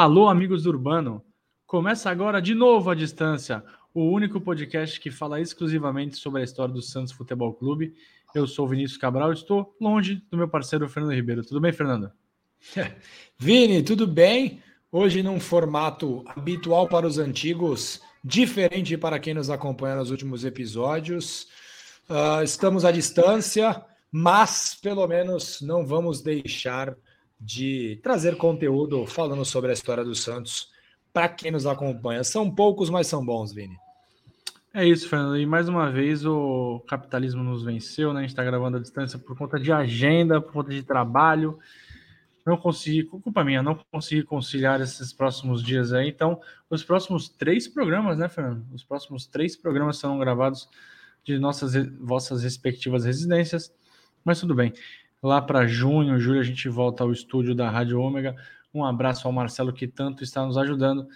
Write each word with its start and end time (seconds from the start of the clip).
Alô, 0.00 0.28
amigos 0.28 0.62
do 0.62 0.70
Urbano! 0.70 1.24
Começa 1.66 2.08
agora 2.08 2.40
de 2.40 2.54
novo 2.54 2.88
a 2.88 2.94
distância, 2.94 3.64
o 3.92 4.04
único 4.04 4.40
podcast 4.40 5.00
que 5.00 5.10
fala 5.10 5.40
exclusivamente 5.40 6.16
sobre 6.18 6.40
a 6.40 6.44
história 6.44 6.72
do 6.72 6.80
Santos 6.80 7.12
Futebol 7.12 7.52
Clube. 7.52 7.96
Eu 8.32 8.46
sou 8.46 8.64
o 8.64 8.68
Vinícius 8.68 8.96
Cabral, 8.96 9.32
estou 9.32 9.74
longe 9.80 10.22
do 10.30 10.36
meu 10.36 10.48
parceiro 10.48 10.88
Fernando 10.88 11.16
Ribeiro. 11.16 11.44
Tudo 11.44 11.60
bem, 11.60 11.72
Fernando? 11.72 12.12
Vini, 13.40 13.82
tudo 13.82 14.06
bem? 14.06 14.62
Hoje 14.92 15.20
num 15.20 15.40
formato 15.40 16.22
habitual 16.28 16.86
para 16.86 17.04
os 17.04 17.18
antigos, 17.18 18.00
diferente 18.22 18.96
para 18.96 19.18
quem 19.18 19.34
nos 19.34 19.50
acompanha 19.50 19.96
nos 19.96 20.12
últimos 20.12 20.44
episódios. 20.44 21.48
Uh, 22.08 22.44
estamos 22.44 22.84
à 22.84 22.92
distância, 22.92 23.84
mas 24.12 24.78
pelo 24.80 25.04
menos 25.08 25.60
não 25.60 25.84
vamos 25.84 26.22
deixar 26.22 26.96
de 27.40 28.00
trazer 28.02 28.36
conteúdo 28.36 29.06
falando 29.06 29.44
sobre 29.44 29.70
a 29.70 29.74
história 29.74 30.04
do 30.04 30.14
Santos 30.14 30.70
para 31.12 31.28
quem 31.28 31.50
nos 31.50 31.66
acompanha. 31.66 32.24
São 32.24 32.50
poucos, 32.50 32.90
mas 32.90 33.06
são 33.06 33.24
bons, 33.24 33.52
Vini. 33.52 33.76
É 34.74 34.86
isso, 34.86 35.08
Fernando. 35.08 35.36
E 35.38 35.46
mais 35.46 35.68
uma 35.68 35.90
vez 35.90 36.24
o 36.24 36.80
capitalismo 36.86 37.42
nos 37.42 37.64
venceu, 37.64 38.12
né? 38.12 38.20
A 38.20 38.22
gente 38.22 38.30
está 38.30 38.44
gravando 38.44 38.76
à 38.76 38.80
distância 38.80 39.18
por 39.18 39.36
conta 39.36 39.58
de 39.58 39.72
agenda, 39.72 40.40
por 40.40 40.52
conta 40.52 40.70
de 40.70 40.82
trabalho. 40.82 41.58
Não 42.44 42.56
consegui, 42.56 43.02
culpa 43.02 43.44
minha, 43.44 43.62
não 43.62 43.74
consegui 43.90 44.22
conciliar 44.22 44.80
esses 44.80 45.12
próximos 45.12 45.62
dias 45.62 45.92
aí. 45.92 46.08
Então, 46.08 46.40
os 46.70 46.84
próximos 46.84 47.28
três 47.28 47.66
programas, 47.66 48.18
né, 48.18 48.28
Fernando? 48.28 48.64
Os 48.72 48.84
próximos 48.84 49.26
três 49.26 49.56
programas 49.56 49.98
serão 49.98 50.18
gravados 50.18 50.68
de 51.24 51.38
nossas, 51.38 51.74
vossas 51.98 52.42
respectivas 52.42 53.04
residências. 53.04 53.72
Mas 54.24 54.40
tudo 54.40 54.54
bem. 54.54 54.72
Lá 55.22 55.42
para 55.42 55.66
junho, 55.66 56.18
julho, 56.20 56.38
a 56.38 56.44
gente 56.44 56.68
volta 56.68 57.02
ao 57.02 57.10
estúdio 57.10 57.52
da 57.52 57.68
Rádio 57.68 58.00
Ômega. 58.00 58.36
Um 58.72 58.84
abraço 58.84 59.26
ao 59.26 59.32
Marcelo 59.32 59.72
que 59.72 59.88
tanto 59.88 60.22
está 60.22 60.46
nos 60.46 60.56
ajudando. 60.56 61.08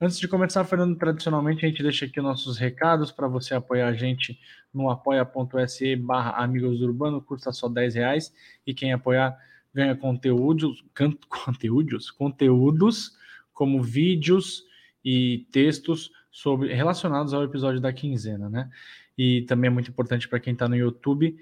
Antes 0.00 0.18
de 0.18 0.26
começar, 0.26 0.64
Fernando, 0.64 0.96
tradicionalmente 0.96 1.66
a 1.66 1.68
gente 1.68 1.82
deixa 1.82 2.06
aqui 2.06 2.22
nossos 2.22 2.56
recados 2.56 3.12
para 3.12 3.28
você 3.28 3.54
apoiar 3.54 3.88
a 3.88 3.92
gente 3.92 4.40
no 4.72 4.88
apoia.se 4.88 5.94
barra 5.94 6.42
Amigos 6.42 6.78
do 6.78 6.86
Urbano, 6.86 7.20
custa 7.20 7.52
só 7.52 7.68
10 7.68 7.96
reais, 7.96 8.32
e 8.66 8.72
quem 8.72 8.94
apoiar 8.94 9.36
ganha 9.74 9.94
conteúdos, 9.94 10.82
conteúdos, 11.28 12.10
conteúdos 12.10 13.14
como 13.52 13.82
vídeos 13.82 14.64
e 15.04 15.46
textos 15.52 16.10
sobre 16.30 16.72
relacionados 16.72 17.34
ao 17.34 17.44
episódio 17.44 17.78
da 17.78 17.92
quinzena, 17.92 18.48
né? 18.48 18.70
E 19.18 19.42
também 19.42 19.68
é 19.68 19.70
muito 19.70 19.90
importante 19.90 20.26
para 20.26 20.40
quem 20.40 20.54
está 20.54 20.66
no 20.66 20.76
YouTube 20.76 21.36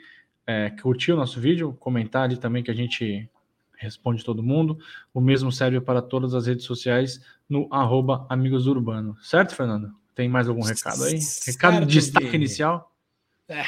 é, 0.49 0.71
curtir 0.71 1.13
o 1.13 1.17
nosso 1.17 1.39
vídeo, 1.39 1.77
comentar 1.79 2.23
ali 2.23 2.39
também 2.39 2.63
que 2.63 2.71
a 2.71 2.75
gente 2.75 3.29
responde 3.77 4.25
todo 4.25 4.43
mundo. 4.43 4.79
O 5.13 5.21
mesmo 5.21 5.53
serve 5.53 5.79
para 5.79 6.01
todas 6.01 6.33
as 6.33 6.47
redes 6.47 6.65
sociais 6.65 7.21
no 7.47 7.69
arroba 7.71 8.27
Amigos 8.31 8.67
Urbano. 8.67 9.15
Certo, 9.23 9.55
Fernando? 9.55 9.95
Tem 10.15 10.27
mais 10.27 10.49
algum 10.49 10.63
recado 10.63 11.05
aí? 11.05 11.21
Recado 11.47 11.85
de 11.85 11.93
destaque 11.93 12.35
inicial? 12.35 12.91
É, 13.47 13.63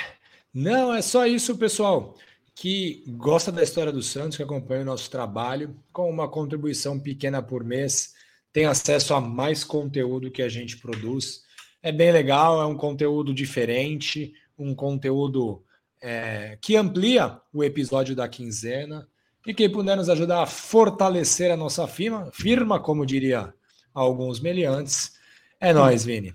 não, 0.55 0.93
é 0.95 1.03
só 1.03 1.27
isso, 1.27 1.55
pessoal. 1.59 2.17
Que 2.55 3.05
gosta 3.09 3.53
da 3.53 3.63
história 3.63 3.93
do 3.93 4.03
Santos, 4.03 4.39
que 4.39 4.43
acompanha 4.43 4.81
o 4.81 4.87
nosso 4.87 5.11
trabalho, 5.11 5.77
com 5.93 6.09
uma 6.11 6.29
contribuição 6.29 6.99
pequena 6.99 7.43
por 7.43 7.63
mês, 7.63 8.15
tem 8.55 8.65
acesso 8.65 9.13
a 9.13 9.21
mais 9.21 9.65
conteúdo 9.65 10.31
que 10.31 10.43
a 10.43 10.49
gente 10.49 10.79
produz. 10.79 11.43
É 11.83 11.93
bem 11.93 12.11
legal, 12.11 12.61
é 12.61 12.65
um 12.65 12.77
conteúdo 12.77 13.35
diferente, 13.35 14.33
um 14.59 14.75
conteúdo 14.75 15.63
é, 16.01 16.59
que 16.61 16.77
amplia 16.77 17.41
o 17.53 17.63
episódio 17.63 18.15
da 18.17 18.29
quinzena 18.29 19.07
e 19.47 19.55
que 19.55 19.69
puder 19.69 19.97
nos 19.97 20.09
ajudar 20.09 20.43
a 20.43 20.47
fortalecer 20.47 21.51
a 21.51 21.57
nossa 21.57 21.87
firma, 21.87 22.31
firma 22.33 22.81
como 22.81 23.07
diria 23.07 23.53
alguns 23.93 24.41
meliantes. 24.41 25.19
É 25.61 25.73
nós, 25.73 26.05
Vini. 26.05 26.35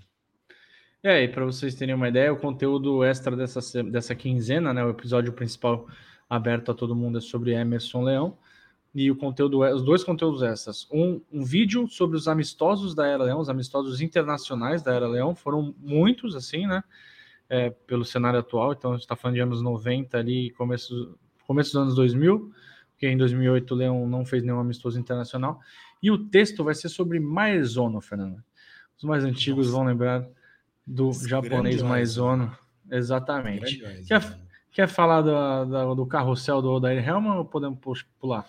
É, 1.02 1.22
e 1.22 1.28
para 1.28 1.44
vocês 1.44 1.74
terem 1.74 1.94
uma 1.94 2.08
ideia, 2.08 2.32
o 2.32 2.36
conteúdo 2.36 3.04
extra 3.04 3.36
dessa, 3.36 3.82
dessa 3.84 4.14
quinzena, 4.14 4.74
né, 4.74 4.84
o 4.84 4.90
episódio 4.90 5.32
principal 5.32 5.86
aberto 6.28 6.72
a 6.72 6.74
todo 6.74 6.96
mundo 6.96 7.18
é 7.18 7.20
sobre 7.20 7.52
Emerson 7.52 8.02
Leão. 8.02 8.36
E 8.94 9.10
o 9.10 9.16
conteúdo, 9.16 9.60
os 9.60 9.82
dois 9.82 10.02
conteúdos 10.02 10.42
extras. 10.42 10.88
Um, 10.90 11.20
um 11.30 11.44
vídeo 11.44 11.86
sobre 11.86 12.16
os 12.16 12.26
amistosos 12.26 12.94
da 12.94 13.06
Era 13.06 13.24
Leão, 13.24 13.40
os 13.40 13.50
amistosos 13.50 14.00
internacionais 14.00 14.82
da 14.82 14.94
Era 14.94 15.06
Leão, 15.06 15.34
foram 15.34 15.74
muitos, 15.78 16.34
assim, 16.34 16.66
né? 16.66 16.82
É, 17.48 17.70
pelo 17.70 18.04
cenário 18.04 18.38
atual, 18.40 18.72
então 18.72 18.92
a 18.92 18.94
gente 18.94 19.02
está 19.02 19.16
falando 19.16 19.36
de 19.36 19.40
anos 19.40 19.62
90 19.62 20.18
ali, 20.18 20.50
começo, 20.50 21.16
começo 21.46 21.72
dos 21.72 21.82
anos 21.82 21.94
2000, 21.94 22.52
porque 22.92 23.06
em 23.06 23.16
2008 23.16 23.70
o 23.70 23.76
Leão 23.76 24.08
não 24.08 24.24
fez 24.24 24.42
nenhum 24.42 24.58
amistoso 24.58 24.98
internacional, 24.98 25.60
e 26.02 26.10
o 26.10 26.18
texto 26.18 26.64
vai 26.64 26.74
ser 26.74 26.88
sobre 26.88 27.20
Maezono, 27.20 28.00
Fernando. 28.00 28.42
Os 28.96 29.04
mais 29.04 29.24
antigos 29.24 29.66
Nossa. 29.66 29.78
vão 29.78 29.86
lembrar 29.86 30.26
do 30.86 31.10
Esse 31.10 31.28
japonês 31.28 31.82
Maezono, 31.82 32.56
exatamente. 32.90 33.82
Quer, 34.06 34.38
quer 34.72 34.88
falar 34.88 35.22
do, 35.22 36.06
carrossel 36.06 36.62
do 36.62 36.70
Odair 36.70 37.06
Helman 37.06 37.36
ou 37.36 37.44
podemos 37.44 37.78
pular? 38.18 38.46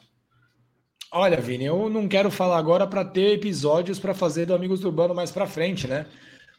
Olha, 1.12 1.40
Vini, 1.40 1.66
eu 1.66 1.90
não 1.90 2.08
quero 2.08 2.30
falar 2.30 2.58
agora 2.58 2.86
para 2.86 3.04
ter 3.06 3.34
episódios 3.34 3.98
para 3.98 4.14
fazer 4.14 4.46
do 4.46 4.54
Amigos 4.54 4.82
do 4.82 4.88
Urbano 4.88 5.16
mais 5.16 5.32
para 5.32 5.48
frente, 5.48 5.88
né? 5.88 6.06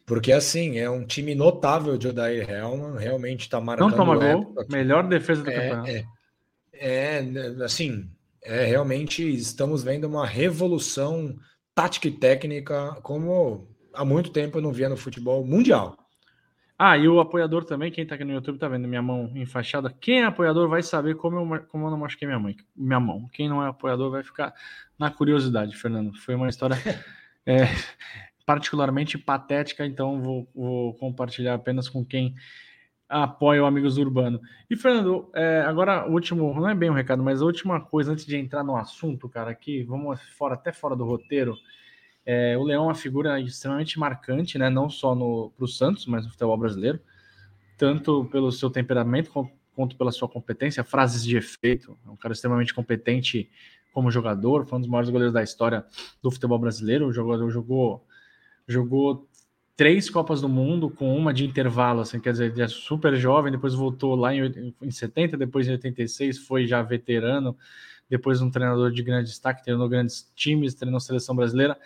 Porque, 0.08 0.32
assim, 0.32 0.78
é 0.78 0.88
um 0.88 1.04
time 1.04 1.34
notável 1.34 1.98
de 1.98 2.08
Odair 2.08 2.48
Helman, 2.48 2.98
realmente 2.98 3.42
está 3.42 3.60
marcando... 3.60 3.90
Não 3.90 3.96
toma 3.96 4.16
gol, 4.16 4.54
melhor 4.70 5.06
defesa 5.06 5.42
do 5.42 5.50
é, 5.50 5.54
campeonato. 5.54 5.90
É, 5.90 6.04
é, 6.72 7.62
assim, 7.62 8.10
é, 8.42 8.64
realmente 8.64 9.22
estamos 9.22 9.84
vendo 9.84 10.06
uma 10.06 10.26
revolução 10.26 11.36
tática 11.74 12.08
e 12.08 12.10
técnica 12.10 12.96
como 13.02 13.68
há 13.92 14.02
muito 14.02 14.30
tempo 14.30 14.56
eu 14.56 14.62
não 14.62 14.72
via 14.72 14.88
no 14.88 14.96
futebol 14.96 15.44
mundial. 15.44 15.94
Ah, 16.78 16.96
e 16.96 17.06
o 17.06 17.20
apoiador 17.20 17.66
também, 17.66 17.92
quem 17.92 18.04
está 18.04 18.14
aqui 18.14 18.24
no 18.24 18.32
YouTube 18.32 18.58
tá 18.58 18.66
vendo 18.66 18.88
minha 18.88 19.02
mão 19.02 19.30
enfaixada. 19.34 19.94
Quem 20.00 20.22
é 20.22 20.24
apoiador 20.24 20.70
vai 20.70 20.82
saber 20.82 21.16
como 21.16 21.54
eu, 21.54 21.64
como 21.64 21.86
eu 21.86 21.90
não 21.90 21.98
machuquei 21.98 22.26
minha, 22.26 22.38
mãe, 22.38 22.56
minha 22.74 23.00
mão. 23.00 23.28
Quem 23.30 23.46
não 23.46 23.62
é 23.62 23.68
apoiador 23.68 24.10
vai 24.10 24.22
ficar 24.22 24.54
na 24.98 25.10
curiosidade, 25.10 25.76
Fernando. 25.76 26.16
Foi 26.16 26.34
uma 26.34 26.48
história... 26.48 26.76
É, 27.50 27.64
particularmente 28.48 29.18
patética, 29.18 29.84
então 29.84 30.22
vou, 30.22 30.48
vou 30.54 30.94
compartilhar 30.94 31.52
apenas 31.52 31.86
com 31.86 32.02
quem 32.02 32.34
apoia 33.06 33.62
o 33.62 33.66
Amigos 33.66 33.98
Urbano. 33.98 34.40
E, 34.70 34.74
Fernando, 34.74 35.30
é, 35.34 35.60
agora 35.66 36.08
o 36.08 36.14
último, 36.14 36.54
não 36.54 36.66
é 36.66 36.74
bem 36.74 36.88
um 36.88 36.94
recado, 36.94 37.22
mas 37.22 37.42
a 37.42 37.44
última 37.44 37.78
coisa 37.78 38.12
antes 38.12 38.24
de 38.24 38.38
entrar 38.38 38.64
no 38.64 38.74
assunto, 38.74 39.28
cara, 39.28 39.50
aqui, 39.50 39.82
vamos 39.82 40.18
fora, 40.38 40.54
até 40.54 40.72
fora 40.72 40.96
do 40.96 41.04
roteiro. 41.04 41.58
É, 42.24 42.56
o 42.56 42.62
Leão 42.62 42.84
é 42.84 42.86
uma 42.86 42.94
figura 42.94 43.38
extremamente 43.38 43.98
marcante, 43.98 44.56
né? 44.56 44.70
Não 44.70 44.88
só 44.88 45.14
para 45.14 45.64
o 45.64 45.68
Santos, 45.68 46.06
mas 46.06 46.24
no 46.24 46.30
futebol 46.30 46.56
brasileiro, 46.56 46.98
tanto 47.76 48.24
pelo 48.32 48.50
seu 48.50 48.70
temperamento 48.70 49.30
quanto 49.74 49.94
pela 49.94 50.10
sua 50.10 50.26
competência, 50.26 50.82
frases 50.82 51.22
de 51.22 51.36
efeito. 51.36 51.98
É 52.06 52.08
um 52.08 52.16
cara 52.16 52.32
extremamente 52.32 52.72
competente 52.72 53.50
como 53.92 54.10
jogador, 54.10 54.64
foi 54.64 54.78
um 54.78 54.80
dos 54.80 54.88
maiores 54.88 55.10
goleiros 55.10 55.34
da 55.34 55.42
história 55.42 55.84
do 56.22 56.30
futebol 56.30 56.58
brasileiro. 56.58 57.08
O 57.08 57.12
jogador 57.12 57.50
jogou 57.50 58.07
jogou 58.68 59.26
três 59.74 60.10
Copas 60.10 60.40
do 60.40 60.48
Mundo 60.48 60.90
com 60.90 61.16
uma 61.16 61.32
de 61.32 61.44
intervalo, 61.44 62.00
assim, 62.00 62.20
quer 62.20 62.32
dizer, 62.32 62.52
ele 62.52 62.62
é 62.62 62.68
super 62.68 63.16
jovem, 63.16 63.50
depois 63.50 63.74
voltou 63.74 64.14
lá 64.14 64.34
em, 64.34 64.74
em 64.82 64.90
70, 64.90 65.36
depois 65.36 65.66
em 65.66 65.72
86 65.72 66.38
foi 66.38 66.66
já 66.66 66.82
veterano, 66.82 67.56
depois 68.10 68.42
um 68.42 68.50
treinador 68.50 68.90
de 68.90 69.02
grande 69.02 69.30
destaque, 69.30 69.62
treinou 69.62 69.88
grandes 69.88 70.30
times, 70.34 70.74
treinou 70.74 71.00
seleção 71.00 71.34
brasileira. 71.34 71.78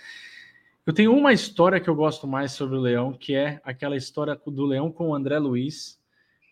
Eu 0.85 0.93
tenho 0.93 1.15
uma 1.15 1.33
história 1.33 1.79
que 1.79 1.89
eu 1.89 1.95
gosto 1.95 2.27
mais 2.27 2.53
sobre 2.53 2.77
o 2.77 2.81
Leão, 2.81 3.13
que 3.13 3.35
é 3.35 3.61
aquela 3.63 3.97
história 3.97 4.41
do 4.47 4.65
Leão 4.65 4.91
com 4.91 5.11
o 5.11 5.15
André 5.15 5.39
Luiz. 5.39 6.01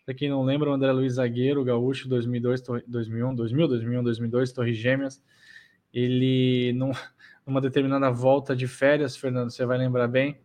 Para 0.05 0.13
quem 0.13 0.29
não 0.29 0.43
lembra, 0.43 0.69
o 0.69 0.73
André 0.73 0.91
Luiz 0.91 1.13
zagueiro, 1.13 1.63
gaúcho, 1.63 2.07
2002, 2.07 2.61
2001, 2.87 3.35
2000, 3.35 3.67
2001, 3.67 4.03
2002, 4.03 4.51
Torres 4.51 4.77
Gêmeas. 4.77 5.21
Ele 5.93 6.71
não 6.73 6.91
numa 7.45 7.61
determinada 7.61 8.09
volta 8.11 8.55
de 8.55 8.67
férias, 8.67 9.15
Fernando, 9.15 9.49
você 9.49 9.65
vai 9.65 9.77
lembrar 9.77 10.07
bem, 10.07 10.39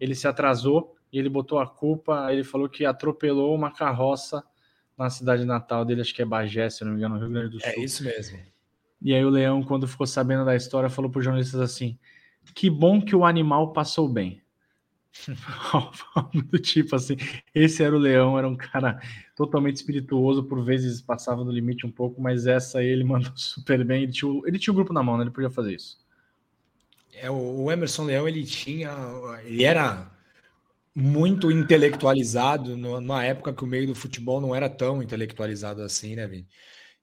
ele 0.00 0.14
se 0.14 0.26
atrasou 0.26 0.96
e 1.12 1.18
ele 1.18 1.28
botou 1.28 1.58
a 1.58 1.66
culpa, 1.66 2.32
ele 2.32 2.42
falou 2.42 2.68
que 2.68 2.84
atropelou 2.84 3.54
uma 3.54 3.70
carroça 3.70 4.42
na 4.96 5.10
cidade 5.10 5.44
natal 5.44 5.84
dele, 5.84 6.00
acho 6.00 6.14
que 6.14 6.22
é 6.22 6.24
Bagé, 6.24 6.68
se 6.70 6.84
não 6.84 6.92
me 6.92 6.98
engano, 6.98 7.14
no 7.14 7.20
Rio 7.20 7.30
Grande 7.30 7.50
do 7.50 7.58
é 7.58 7.72
Sul. 7.72 7.82
É 7.82 7.84
isso 7.84 8.04
mesmo. 8.04 8.38
E 9.00 9.14
aí 9.14 9.24
o 9.24 9.30
Leão, 9.30 9.62
quando 9.62 9.88
ficou 9.88 10.06
sabendo 10.06 10.44
da 10.44 10.54
história, 10.54 10.88
falou 10.88 11.10
para 11.10 11.18
os 11.18 11.24
jornalistas 11.24 11.60
assim: 11.60 11.98
que 12.54 12.70
bom 12.70 13.00
que 13.00 13.14
o 13.14 13.24
animal 13.24 13.72
passou 13.72 14.08
bem. 14.08 14.40
do 16.50 16.58
tipo 16.58 16.96
assim, 16.96 17.16
esse 17.54 17.82
era 17.82 17.94
o 17.94 17.98
Leão, 17.98 18.38
era 18.38 18.48
um 18.48 18.56
cara 18.56 18.98
totalmente 19.36 19.76
espirituoso, 19.76 20.44
por 20.44 20.64
vezes 20.64 21.02
passava 21.02 21.44
do 21.44 21.50
limite 21.50 21.86
um 21.86 21.90
pouco, 21.90 22.20
mas 22.20 22.46
essa 22.46 22.78
aí 22.78 22.86
ele 22.86 23.04
mandou 23.04 23.32
super 23.36 23.84
bem. 23.84 24.04
Ele 24.04 24.12
tinha, 24.12 24.40
ele 24.46 24.58
tinha 24.58 24.72
o 24.72 24.74
grupo 24.74 24.92
na 24.92 25.02
mão, 25.02 25.16
né? 25.16 25.24
Ele 25.24 25.30
podia 25.30 25.50
fazer 25.50 25.74
isso. 25.74 26.01
É, 27.12 27.30
o 27.30 27.70
Emerson 27.70 28.04
Leão 28.04 28.26
ele 28.26 28.44
tinha, 28.44 28.90
ele 29.44 29.64
era 29.64 30.10
muito 30.94 31.50
intelectualizado 31.50 32.76
numa 32.76 33.24
época 33.24 33.52
que 33.52 33.64
o 33.64 33.66
meio 33.66 33.86
do 33.86 33.94
futebol 33.94 34.40
não 34.40 34.54
era 34.54 34.68
tão 34.68 35.02
intelectualizado 35.02 35.82
assim, 35.82 36.16
né, 36.16 36.26
Vini? 36.26 36.48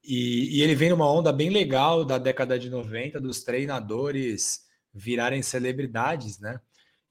E, 0.04 0.58
e, 0.58 0.62
ele 0.62 0.76
vem 0.76 0.90
numa 0.90 1.12
onda 1.12 1.32
bem 1.34 1.50
legal 1.50 2.06
da 2.06 2.18
década 2.18 2.58
de 2.58 2.70
90 2.70 3.20
dos 3.20 3.44
treinadores 3.44 4.62
virarem 4.94 5.42
celebridades, 5.42 6.40
né? 6.40 6.60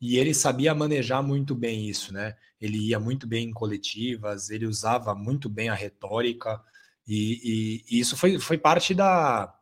E 0.01 0.17
ele 0.17 0.33
sabia 0.35 0.75
manejar 0.75 1.23
muito 1.23 1.55
bem 1.55 1.89
isso, 1.89 2.13
né? 2.13 2.37
Ele 2.61 2.79
ia 2.79 2.99
muito 2.99 3.27
bem 3.27 3.49
em 3.49 3.53
coletivas, 3.53 4.51
ele 4.51 4.67
usava 4.67 5.15
muito 5.15 5.49
bem 5.49 5.69
a 5.69 5.75
retórica, 5.75 6.61
e, 7.07 7.85
e, 7.91 7.97
e 7.97 8.01
isso 8.01 8.17
foi, 8.17 8.39
foi 8.39 8.59
parte 8.59 8.95
da, 8.95 9.55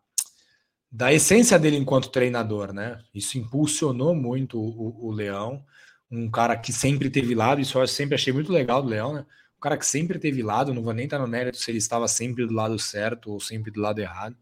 da 0.90 1.12
essência 1.12 1.58
dele 1.58 1.76
enquanto 1.76 2.10
treinador, 2.10 2.72
né? 2.72 3.00
Isso 3.14 3.38
impulsionou 3.38 4.14
muito 4.14 4.58
o, 4.58 5.06
o, 5.06 5.10
Leão, 5.10 5.64
um 6.10 6.30
cara 6.30 6.56
que 6.56 6.72
sempre 6.72 7.10
teve 7.10 7.34
lado, 7.34 7.60
isso 7.60 7.78
eu 7.78 7.86
sempre 7.86 8.14
achei 8.14 8.32
muito 8.32 8.52
legal 8.52 8.82
do 8.82 8.88
Leão, 8.88 9.14
né? 9.14 9.26
Um 9.56 9.60
cara 9.60 9.76
que 9.76 9.86
sempre 9.86 10.18
teve 10.18 10.42
lado, 10.42 10.72
não 10.72 10.82
vou 10.82 10.92
nem 10.92 11.04
estar 11.04 11.18
no 11.18 11.26
mérito 11.26 11.58
se 11.58 11.70
ele 11.70 11.78
estava 11.78 12.06
sempre 12.06 12.46
do 12.46 12.52
lado 12.52 12.78
certo 12.78 13.32
ou 13.32 13.40
sempre 13.40 13.70
do 13.70 13.80
lado 13.80 14.00
errado, 14.00 14.36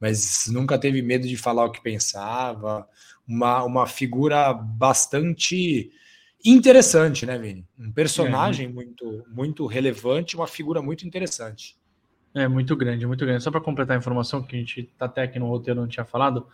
mas 0.00 0.46
nunca 0.48 0.78
teve 0.78 1.02
medo 1.02 1.28
de 1.28 1.36
falar 1.36 1.64
o 1.66 1.70
que 1.70 1.82
pensava, 1.82 2.88
uma, 3.26 3.62
uma 3.64 3.86
figura 3.86 4.52
bastante 4.52 5.92
interessante, 6.44 7.24
né, 7.24 7.38
Vini? 7.38 7.66
Um 7.78 7.92
personagem 7.92 8.66
é. 8.66 8.68
muito, 8.68 9.24
muito 9.28 9.66
relevante, 9.66 10.36
uma 10.36 10.46
figura 10.46 10.82
muito 10.82 11.06
interessante. 11.06 11.76
É 12.34 12.48
muito 12.48 12.74
grande, 12.74 13.06
muito 13.06 13.24
grande. 13.24 13.42
Só 13.42 13.50
para 13.50 13.60
completar 13.60 13.96
a 13.96 13.98
informação 13.98 14.42
que 14.42 14.56
a 14.56 14.58
gente 14.58 14.84
tá 14.98 15.06
até 15.06 15.22
aqui 15.22 15.38
no 15.38 15.48
roteiro 15.48 15.80
não 15.80 15.88
tinha 15.88 16.04
falado, 16.04 16.46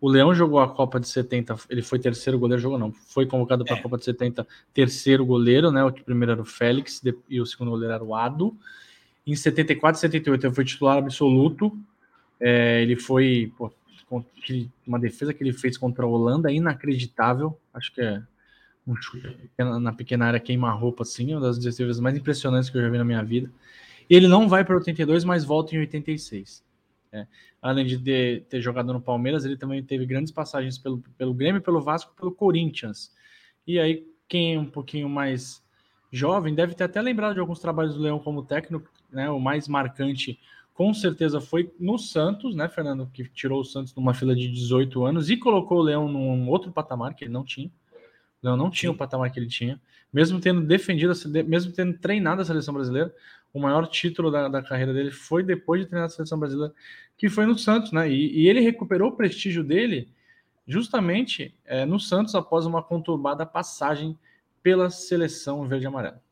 o 0.00 0.08
Leão 0.08 0.32
jogou 0.32 0.60
a 0.60 0.68
Copa 0.68 1.00
de 1.00 1.08
70, 1.08 1.56
ele 1.68 1.82
foi 1.82 1.98
terceiro 1.98 2.38
goleiro, 2.38 2.62
jogou 2.62 2.78
não, 2.78 2.92
foi 2.92 3.26
convocado 3.26 3.64
para 3.64 3.74
a 3.74 3.78
é. 3.78 3.82
Copa 3.82 3.98
de 3.98 4.04
70, 4.04 4.46
terceiro 4.72 5.26
goleiro, 5.26 5.72
né? 5.72 5.82
O 5.84 5.92
primeiro 5.92 6.32
era 6.32 6.40
o 6.40 6.44
Félix 6.44 7.02
e 7.28 7.40
o 7.40 7.46
segundo 7.46 7.70
goleiro 7.70 7.94
era 7.94 8.04
o 8.04 8.14
Ado. 8.14 8.56
Em 9.26 9.34
74 9.34 9.98
e 9.98 10.00
78 10.00 10.46
ele 10.46 10.54
foi 10.54 10.64
titular 10.64 10.98
absoluto. 10.98 11.76
É, 12.40 12.80
ele 12.80 12.94
foi 12.94 13.52
pô, 13.58 13.72
uma 14.86 15.00
defesa 15.00 15.34
que 15.34 15.42
ele 15.42 15.52
fez 15.52 15.76
contra 15.76 16.04
a 16.04 16.08
Holanda 16.08 16.50
inacreditável. 16.50 17.58
Acho 17.74 17.92
que 17.92 18.00
é 18.00 18.22
um 18.86 18.94
chute 18.96 19.36
na 19.58 19.92
pequena 19.92 20.26
área 20.26 20.40
queima-roupa, 20.40 21.02
assim, 21.02 21.32
uma 21.32 21.40
das 21.40 21.58
defesas 21.58 22.00
mais 22.00 22.16
impressionantes 22.16 22.70
que 22.70 22.78
eu 22.78 22.82
já 22.82 22.88
vi 22.88 22.96
na 22.96 23.04
minha 23.04 23.22
vida. 23.22 23.50
E 24.08 24.14
ele 24.14 24.26
não 24.26 24.48
vai 24.48 24.64
para 24.64 24.76
82, 24.76 25.24
mas 25.24 25.44
volta 25.44 25.74
em 25.74 25.80
86. 25.80 26.64
É. 27.12 27.26
Além 27.60 27.86
de 27.86 27.98
ter, 27.98 28.44
ter, 28.44 28.60
jogado 28.60 28.92
no 28.92 29.00
Palmeiras, 29.00 29.44
ele 29.44 29.56
também 29.56 29.82
teve 29.82 30.06
grandes 30.06 30.32
passagens 30.32 30.78
pelo, 30.78 30.98
pelo 31.16 31.34
Grêmio, 31.34 31.60
pelo 31.60 31.80
Vasco, 31.80 32.14
pelo 32.14 32.32
Corinthians. 32.32 33.12
E 33.66 33.78
aí, 33.78 34.06
quem 34.28 34.54
é 34.54 34.58
um 34.58 34.66
pouquinho 34.66 35.08
mais 35.08 35.62
jovem 36.10 36.54
deve 36.54 36.74
ter 36.74 36.84
até 36.84 37.00
lembrado 37.00 37.34
de 37.34 37.40
alguns 37.40 37.60
trabalhos 37.60 37.94
do 37.94 38.00
Leão 38.00 38.18
como 38.18 38.42
técnico, 38.42 38.88
né? 39.10 39.28
O 39.30 39.40
mais 39.40 39.68
marcante, 39.68 40.38
com 40.74 40.92
certeza, 40.94 41.40
foi 41.40 41.72
no 41.78 41.98
Santos, 41.98 42.54
né, 42.54 42.68
Fernando? 42.68 43.10
Que 43.12 43.24
tirou 43.28 43.60
o 43.60 43.64
Santos 43.64 43.94
numa 43.94 44.14
fila 44.14 44.34
de 44.34 44.48
18 44.48 45.04
anos 45.04 45.30
e 45.30 45.36
colocou 45.36 45.78
o 45.78 45.82
Leão 45.82 46.08
num 46.08 46.48
outro 46.48 46.70
patamar 46.70 47.14
que 47.14 47.24
ele 47.24 47.32
não 47.32 47.44
tinha. 47.44 47.68
O 48.42 48.46
Leão 48.46 48.56
não 48.56 48.70
tinha 48.70 48.92
o 48.92 48.96
patamar 48.96 49.30
que 49.30 49.40
ele 49.40 49.48
tinha, 49.48 49.80
mesmo 50.12 50.40
tendo 50.40 50.60
defendido, 50.60 51.12
mesmo 51.46 51.72
tendo 51.72 51.98
treinado 51.98 52.40
a 52.40 52.44
seleção 52.44 52.72
brasileira 52.72 53.12
o 53.58 53.60
maior 53.60 53.86
título 53.88 54.30
da, 54.30 54.48
da, 54.48 54.62
carreira 54.62 54.94
dele 54.94 55.10
foi 55.10 55.42
depois 55.42 55.80
de 55.82 55.88
treinar 55.88 56.06
a 56.06 56.10
seleção 56.10 56.38
brasileira, 56.38 56.72
que 57.16 57.28
foi 57.28 57.44
no 57.44 57.58
Santos, 57.58 57.90
né? 57.92 58.08
E, 58.08 58.42
e 58.42 58.48
ele 58.48 58.60
recuperou 58.60 59.10
o 59.10 59.16
prestígio 59.16 59.64
dele 59.64 60.08
justamente 60.66 61.54
é, 61.64 61.84
no 61.84 61.98
Santos 61.98 62.34
após 62.34 62.64
uma 62.64 62.82
conturbada 62.82 63.44
passagem 63.44 64.16
pela 64.62 64.88
seleção 64.90 65.66
verde 65.66 65.86
amarela. 65.86 66.22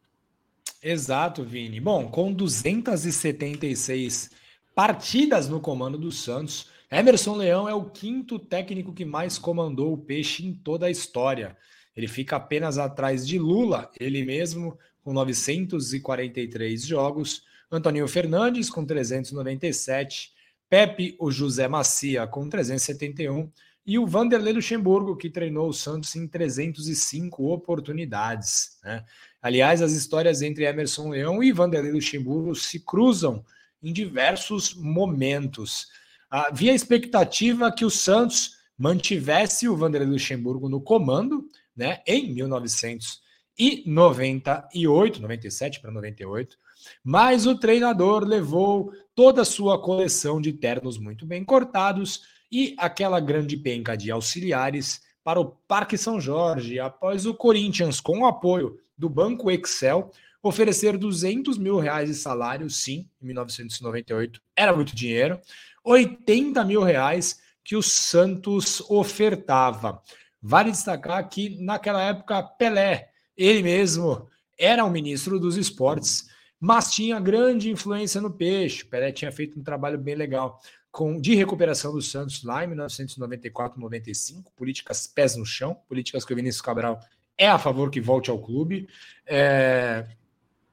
Exato, 0.83 1.43
Vini. 1.43 1.81
Bom, 1.81 2.09
com 2.09 2.33
276 2.33 4.31
partidas 4.75 5.49
no 5.49 5.59
comando 5.59 5.99
do 5.99 6.13
Santos, 6.13 6.71
Emerson 6.91 7.35
Leão 7.35 7.69
é 7.69 7.75
o 7.75 7.87
quinto 7.87 8.39
técnico 8.39 8.93
que 8.93 9.05
mais 9.05 9.39
comandou 9.39 9.93
o 9.93 9.99
Peixe 9.99 10.47
em 10.47 10.55
toda 10.55 10.87
a 10.87 10.91
história. 10.91 11.57
Ele 11.97 12.07
fica 12.07 12.37
apenas 12.37 12.79
atrás 12.79 13.27
de 13.27 13.39
Lula, 13.39 13.91
ele 13.99 14.25
mesmo, 14.25 14.79
com 15.07 15.13
943 15.13 16.85
jogos, 16.85 17.45
Antoninho 17.71 18.09
Fernandes 18.09 18.69
com 18.69 18.85
397, 18.85 20.33
Pepe 20.69 21.15
o 21.21 21.31
José 21.31 21.69
Macia 21.69 22.27
com 22.27 22.49
371 22.49 23.49
e 23.87 24.01
o 24.01 24.07
Vanderlei 24.07 24.53
Luxemburgo, 24.53 25.17
que 25.17 25.31
treinou 25.31 25.69
o 25.69 25.73
Santos 25.73 26.17
em 26.17 26.27
305 26.27 27.53
oportunidades. 27.53 28.81
Né? 28.83 29.05
Aliás, 29.41 29.81
as 29.81 29.93
histórias 29.93 30.43
entre 30.43 30.65
Emerson 30.65 31.11
Leão 31.11 31.41
e 31.41 31.53
Vanderlei 31.53 31.93
Luxemburgo 31.93 32.53
se 32.57 32.81
cruzam 32.81 33.45
em 33.81 33.93
diversos 33.93 34.75
momentos. 34.75 35.87
Havia 36.29 36.75
expectativa 36.75 37.71
que 37.71 37.85
o 37.85 37.91
Santos 37.91 38.57
mantivesse 38.77 39.69
o 39.69 39.77
Vanderlei 39.77 40.11
Luxemburgo 40.11 40.69
no 40.69 40.81
comando 40.81 41.49
né, 41.77 42.03
em 42.09 42.35
1900 42.35 43.25
e 43.59 43.83
98, 43.87 45.21
97 45.21 45.81
para 45.81 45.91
98, 45.91 46.59
mas 47.03 47.47
o 47.47 47.57
treinador 47.57 48.25
levou 48.25 48.93
toda 49.15 49.43
a 49.43 49.47
sua 49.47 49.81
coleção 49.81 50.41
de 50.41 50.53
ternos 50.53 50.99
muito 50.99 51.25
bem 51.25 51.45
cortados 51.45 52.23
e 52.51 52.75
aquela 52.79 53.19
grande 53.19 53.57
penca 53.57 53.97
de 53.97 54.11
auxiliares 54.11 55.01
para 55.25 55.41
o 55.41 55.57
Parque 55.67 55.99
São 55.99 56.21
Jorge, 56.21 56.79
após 56.79 57.27
o 57.27 57.35
Corinthians, 57.35 58.01
com 58.01 58.21
o 58.21 58.27
apoio 58.27 58.79
do 58.97 59.09
Banco 59.09 59.51
Excel, 59.51 60.13
oferecer 60.41 60.97
200 60.97 61.59
mil 61.59 61.79
reais 61.79 62.09
de 62.09 62.15
salário, 62.15 62.71
sim, 62.71 63.09
em 63.21 63.27
1998, 63.27 64.41
era 64.55 64.73
muito 64.73 64.95
dinheiro, 64.95 65.41
80 65.83 66.65
mil 66.65 66.83
reais 66.83 67.41
que 67.65 67.75
o 67.75 67.83
Santos 67.83 68.81
ofertava. 68.89 70.01
Vale 70.41 70.71
destacar 70.71 71.29
que, 71.29 71.61
naquela 71.61 72.03
época, 72.03 72.41
Pelé 72.43 73.11
ele 73.37 73.63
mesmo 73.63 74.29
era 74.59 74.85
o 74.85 74.91
ministro 74.91 75.39
dos 75.39 75.57
esportes, 75.57 76.29
mas 76.59 76.93
tinha 76.93 77.21
grande 77.21 77.71
influência 77.71 78.21
no 78.21 78.31
peixe. 78.31 78.83
O 78.83 78.87
Pelé 78.87 79.13
tinha 79.13 79.31
feito 79.31 79.59
um 79.59 79.63
trabalho 79.63 79.99
bem 79.99 80.15
legal 80.15 80.61
com, 80.91 81.21
de 81.21 81.35
recuperação 81.35 81.93
do 81.93 82.01
Santos 82.01 82.43
lá 82.43 82.65
em 82.65 82.69
1994, 82.69 83.79
95, 83.79 84.51
políticas 84.53 85.07
pés 85.07 85.37
no 85.37 85.45
chão, 85.45 85.77
políticas 85.87 86.25
que 86.25 86.33
o 86.33 86.37
Vinícius 86.37 86.63
Cabral 86.63 86.99
é 87.37 87.47
a 87.47 87.59
favor 87.59 87.91
que 87.91 88.01
volte 88.01 88.31
ao 88.31 88.39
clube. 88.39 88.89
É, 89.27 90.07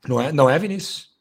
não, 0.07 0.21
é, 0.21 0.31
não 0.31 0.49
é, 0.49 0.57
Vinícius? 0.57 1.11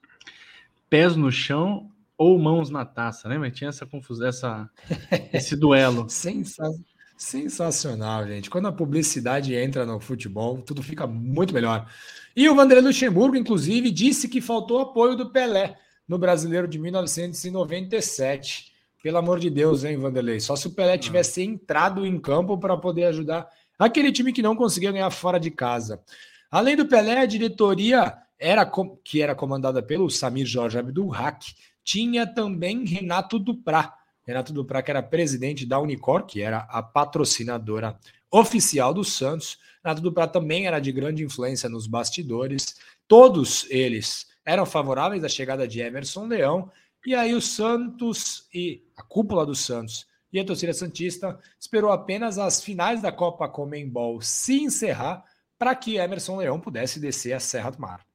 Pés 0.88 1.16
no 1.16 1.32
chão 1.32 1.90
ou 2.16 2.38
mãos 2.38 2.70
na 2.70 2.84
taça, 2.84 3.28
lembra? 3.28 3.50
Tinha 3.50 3.70
essa 3.70 3.84
confusão, 3.84 4.28
essa, 4.28 4.70
esse 5.32 5.56
duelo. 5.56 6.08
Sensacional. 6.08 6.91
Sensacional, 7.22 8.26
gente. 8.26 8.50
Quando 8.50 8.66
a 8.66 8.72
publicidade 8.72 9.54
entra 9.54 9.86
no 9.86 10.00
futebol, 10.00 10.60
tudo 10.60 10.82
fica 10.82 11.06
muito 11.06 11.54
melhor. 11.54 11.88
E 12.34 12.48
o 12.48 12.54
Vanderlei 12.56 12.84
Luxemburgo, 12.84 13.36
inclusive, 13.36 13.92
disse 13.92 14.28
que 14.28 14.40
faltou 14.40 14.80
apoio 14.80 15.14
do 15.14 15.30
Pelé 15.30 15.76
no 16.06 16.18
Brasileiro 16.18 16.66
de 16.66 16.80
1997. 16.80 18.72
Pelo 19.00 19.18
amor 19.18 19.38
de 19.38 19.48
Deus, 19.50 19.84
hein, 19.84 19.96
Vanderlei? 19.98 20.40
Só 20.40 20.56
se 20.56 20.66
o 20.66 20.72
Pelé 20.72 20.98
tivesse 20.98 21.42
entrado 21.42 22.04
em 22.04 22.18
campo 22.18 22.58
para 22.58 22.76
poder 22.76 23.04
ajudar 23.04 23.48
aquele 23.78 24.10
time 24.10 24.32
que 24.32 24.42
não 24.42 24.56
conseguia 24.56 24.90
ganhar 24.90 25.10
fora 25.10 25.38
de 25.38 25.50
casa. 25.52 26.02
Além 26.50 26.74
do 26.74 26.86
Pelé, 26.88 27.20
a 27.20 27.26
diretoria 27.26 28.14
era 28.36 28.68
que 29.04 29.22
era 29.22 29.36
comandada 29.36 29.80
pelo 29.80 30.10
Samir 30.10 30.44
Jorge 30.44 30.76
Abdul 30.76 31.14
Haq, 31.14 31.54
tinha 31.84 32.26
também 32.26 32.84
Renato 32.84 33.38
Duprá 33.38 34.01
Renato 34.26 34.52
que 34.64 34.90
era 34.90 35.02
presidente 35.02 35.66
da 35.66 35.80
Unicor, 35.80 36.24
que 36.24 36.42
era 36.42 36.58
a 36.70 36.82
patrocinadora 36.82 37.98
oficial 38.30 38.94
do 38.94 39.04
Santos. 39.04 39.58
Renato 39.84 40.00
Duprat 40.00 40.32
também 40.32 40.66
era 40.66 40.78
de 40.78 40.92
grande 40.92 41.24
influência 41.24 41.68
nos 41.68 41.86
bastidores. 41.86 42.76
Todos 43.08 43.66
eles 43.68 44.26
eram 44.44 44.64
favoráveis 44.64 45.24
à 45.24 45.28
chegada 45.28 45.66
de 45.66 45.80
Emerson 45.80 46.26
Leão. 46.26 46.70
E 47.04 47.14
aí 47.14 47.34
o 47.34 47.40
Santos 47.40 48.48
e 48.54 48.82
a 48.96 49.02
cúpula 49.02 49.44
do 49.44 49.54
Santos 49.54 50.06
e 50.32 50.40
a 50.40 50.44
torcida 50.44 50.72
santista 50.72 51.38
esperou 51.60 51.90
apenas 51.90 52.38
as 52.38 52.62
finais 52.62 53.02
da 53.02 53.12
Copa 53.12 53.48
Comembol 53.48 54.20
se 54.22 54.62
encerrar 54.62 55.24
para 55.58 55.74
que 55.74 55.96
Emerson 55.96 56.36
Leão 56.36 56.58
pudesse 56.58 56.98
descer 56.98 57.34
a 57.34 57.40
Serra 57.40 57.70
do 57.70 57.80
Mar. 57.80 58.06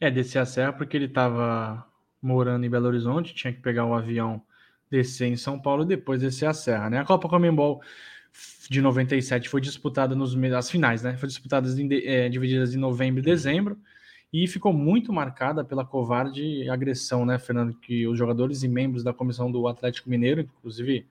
É, 0.00 0.10
descer 0.10 0.38
a 0.38 0.46
serra 0.46 0.72
porque 0.72 0.96
ele 0.96 1.06
estava 1.06 1.84
morando 2.22 2.64
em 2.64 2.70
Belo 2.70 2.86
Horizonte, 2.86 3.34
tinha 3.34 3.52
que 3.52 3.60
pegar 3.60 3.84
o 3.84 3.94
avião 3.94 4.40
descer 4.90 5.26
em 5.26 5.36
São 5.36 5.60
Paulo 5.60 5.82
e 5.82 5.86
depois 5.86 6.20
descer 6.20 6.46
a 6.46 6.52
Serra, 6.52 6.90
né? 6.90 6.98
A 6.98 7.04
Copa 7.04 7.28
Comembol 7.28 7.80
de 8.68 8.80
97 8.80 9.48
foi 9.48 9.60
disputada 9.60 10.14
nos 10.14 10.34
as 10.52 10.70
finais, 10.70 11.02
né? 11.02 11.16
Foi 11.16 11.28
disputada 11.28 11.68
em, 11.80 11.88
é, 12.06 12.28
divididas 12.28 12.74
em 12.74 12.78
novembro 12.78 13.20
e 13.20 13.24
dezembro 13.24 13.78
e 14.32 14.46
ficou 14.46 14.72
muito 14.72 15.12
marcada 15.12 15.64
pela 15.64 15.84
covarde 15.84 16.68
agressão, 16.68 17.24
né, 17.24 17.38
Fernando, 17.38 17.74
que 17.74 18.06
os 18.06 18.18
jogadores 18.18 18.62
e 18.62 18.68
membros 18.68 19.02
da 19.02 19.12
comissão 19.12 19.50
do 19.50 19.66
Atlético 19.66 20.10
Mineiro, 20.10 20.42
inclusive 20.42 21.06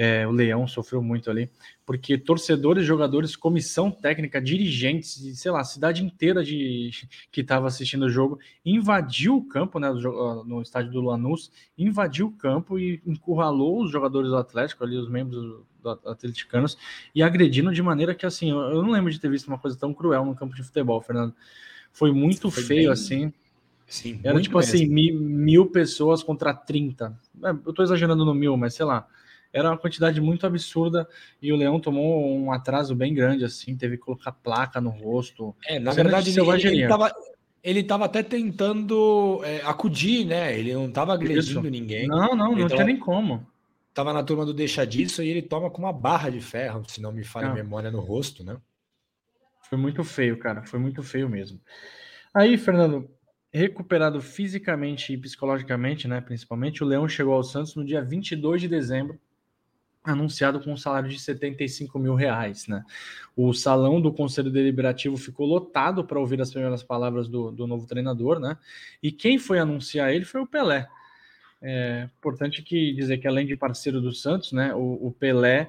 é, 0.00 0.24
o 0.24 0.30
Leão 0.30 0.64
sofreu 0.68 1.02
muito 1.02 1.28
ali, 1.28 1.50
porque 1.84 2.16
torcedores, 2.16 2.86
jogadores, 2.86 3.34
comissão 3.34 3.90
técnica, 3.90 4.40
dirigentes, 4.40 5.20
sei 5.36 5.50
lá, 5.50 5.64
cidade 5.64 6.04
inteira 6.04 6.44
de 6.44 6.92
que 7.32 7.40
estava 7.40 7.66
assistindo 7.66 8.04
o 8.04 8.08
jogo 8.08 8.38
invadiu 8.64 9.36
o 9.36 9.44
campo, 9.44 9.80
né, 9.80 9.90
no 10.46 10.62
estádio 10.62 10.92
do 10.92 11.00
Lanús, 11.00 11.50
invadiu 11.76 12.28
o 12.28 12.30
campo 12.30 12.78
e 12.78 13.02
encurralou 13.04 13.82
os 13.82 13.90
jogadores 13.90 14.30
do 14.30 14.36
Atlético, 14.36 14.84
ali 14.84 14.96
os 14.96 15.10
membros 15.10 15.64
do 15.82 15.90
atleticanos, 16.06 16.78
e 17.12 17.20
agredindo 17.20 17.72
de 17.72 17.82
maneira 17.82 18.14
que, 18.14 18.24
assim, 18.24 18.50
eu 18.50 18.80
não 18.80 18.92
lembro 18.92 19.10
de 19.10 19.18
ter 19.18 19.28
visto 19.28 19.48
uma 19.48 19.58
coisa 19.58 19.76
tão 19.76 19.92
cruel 19.92 20.24
no 20.24 20.36
campo 20.36 20.54
de 20.54 20.62
futebol, 20.62 21.00
Fernando. 21.00 21.34
Foi 21.92 22.12
muito 22.12 22.52
Foi 22.52 22.62
feio, 22.62 22.82
bem... 22.82 22.92
assim. 22.92 23.32
Sim, 23.84 24.20
Era 24.22 24.40
tipo 24.40 24.58
assim, 24.58 24.86
mesmo. 24.86 24.94
assim, 24.94 24.94
mil, 24.94 25.20
mil 25.20 25.66
pessoas 25.66 26.22
contra 26.22 26.54
30. 26.54 27.18
É, 27.42 27.50
eu 27.50 27.72
tô 27.72 27.82
exagerando 27.82 28.24
no 28.24 28.34
mil, 28.34 28.56
mas 28.56 28.74
sei 28.74 28.84
lá 28.84 29.08
era 29.52 29.70
uma 29.70 29.78
quantidade 29.78 30.20
muito 30.20 30.46
absurda 30.46 31.08
e 31.40 31.52
o 31.52 31.56
Leão 31.56 31.80
tomou 31.80 32.36
um 32.36 32.52
atraso 32.52 32.94
bem 32.94 33.14
grande, 33.14 33.44
assim, 33.44 33.76
teve 33.76 33.96
que 33.96 34.02
colocar 34.04 34.32
placa 34.32 34.80
no 34.80 34.90
rosto. 34.90 35.54
É, 35.66 35.78
na 35.78 35.92
verdade, 35.92 36.30
ele, 36.30 36.82
estava 36.82 37.12
ele 37.62 37.82
tava 37.82 38.04
até 38.04 38.22
tentando 38.22 39.40
é, 39.44 39.62
acudir, 39.62 40.24
né? 40.24 40.58
Ele 40.58 40.74
não 40.74 40.88
estava 40.88 41.14
agredindo 41.14 41.60
Isso. 41.60 41.70
ninguém. 41.70 42.06
Não, 42.06 42.34
não, 42.36 42.54
não 42.54 42.68
tinha 42.68 42.84
nem 42.84 42.98
como. 42.98 43.46
Tava 43.94 44.12
na 44.12 44.22
turma 44.22 44.44
do 44.44 44.54
deixa 44.54 44.86
disso 44.86 45.22
e 45.22 45.28
ele 45.28 45.42
toma 45.42 45.70
com 45.70 45.82
uma 45.82 45.92
barra 45.92 46.30
de 46.30 46.40
ferro, 46.40 46.84
se 46.86 47.00
não 47.00 47.10
me 47.10 47.24
falha 47.24 47.48
a 47.48 47.54
memória 47.54 47.90
no 47.90 48.00
rosto, 48.00 48.44
né? 48.44 48.56
Foi 49.68 49.76
muito 49.76 50.04
feio, 50.04 50.38
cara. 50.38 50.62
Foi 50.64 50.78
muito 50.78 51.02
feio 51.02 51.28
mesmo. 51.28 51.60
Aí, 52.32 52.56
Fernando, 52.56 53.10
recuperado 53.52 54.20
fisicamente 54.20 55.12
e 55.12 55.16
psicologicamente, 55.16 56.06
né, 56.06 56.20
principalmente, 56.20 56.84
o 56.84 56.86
Leão 56.86 57.08
chegou 57.08 57.34
ao 57.34 57.42
Santos 57.42 57.74
no 57.74 57.84
dia 57.84 58.02
22 58.02 58.60
de 58.60 58.68
dezembro 58.68 59.18
anunciado 60.04 60.60
com 60.60 60.72
um 60.72 60.76
salário 60.76 61.08
de 61.08 61.18
75 61.18 61.98
mil 61.98 62.14
reais. 62.14 62.66
Né? 62.66 62.84
O 63.36 63.52
salão 63.52 64.00
do 64.00 64.12
Conselho 64.12 64.50
Deliberativo 64.50 65.16
ficou 65.16 65.46
lotado 65.46 66.04
para 66.04 66.18
ouvir 66.18 66.40
as 66.40 66.50
primeiras 66.50 66.82
palavras 66.82 67.28
do, 67.28 67.50
do, 67.50 67.66
novo 67.66 67.86
treinador, 67.86 68.38
né? 68.38 68.56
E 69.02 69.12
quem 69.12 69.38
foi 69.38 69.58
anunciar 69.58 70.12
ele 70.12 70.24
foi 70.24 70.40
o 70.40 70.46
Pelé. 70.46 70.88
É 71.60 72.08
importante 72.18 72.62
que 72.62 72.92
dizer 72.92 73.18
que 73.18 73.26
além 73.26 73.46
de 73.46 73.56
parceiro 73.56 74.00
do 74.00 74.12
Santos, 74.12 74.52
né, 74.52 74.72
o, 74.74 75.08
o 75.08 75.12
Pelé 75.12 75.68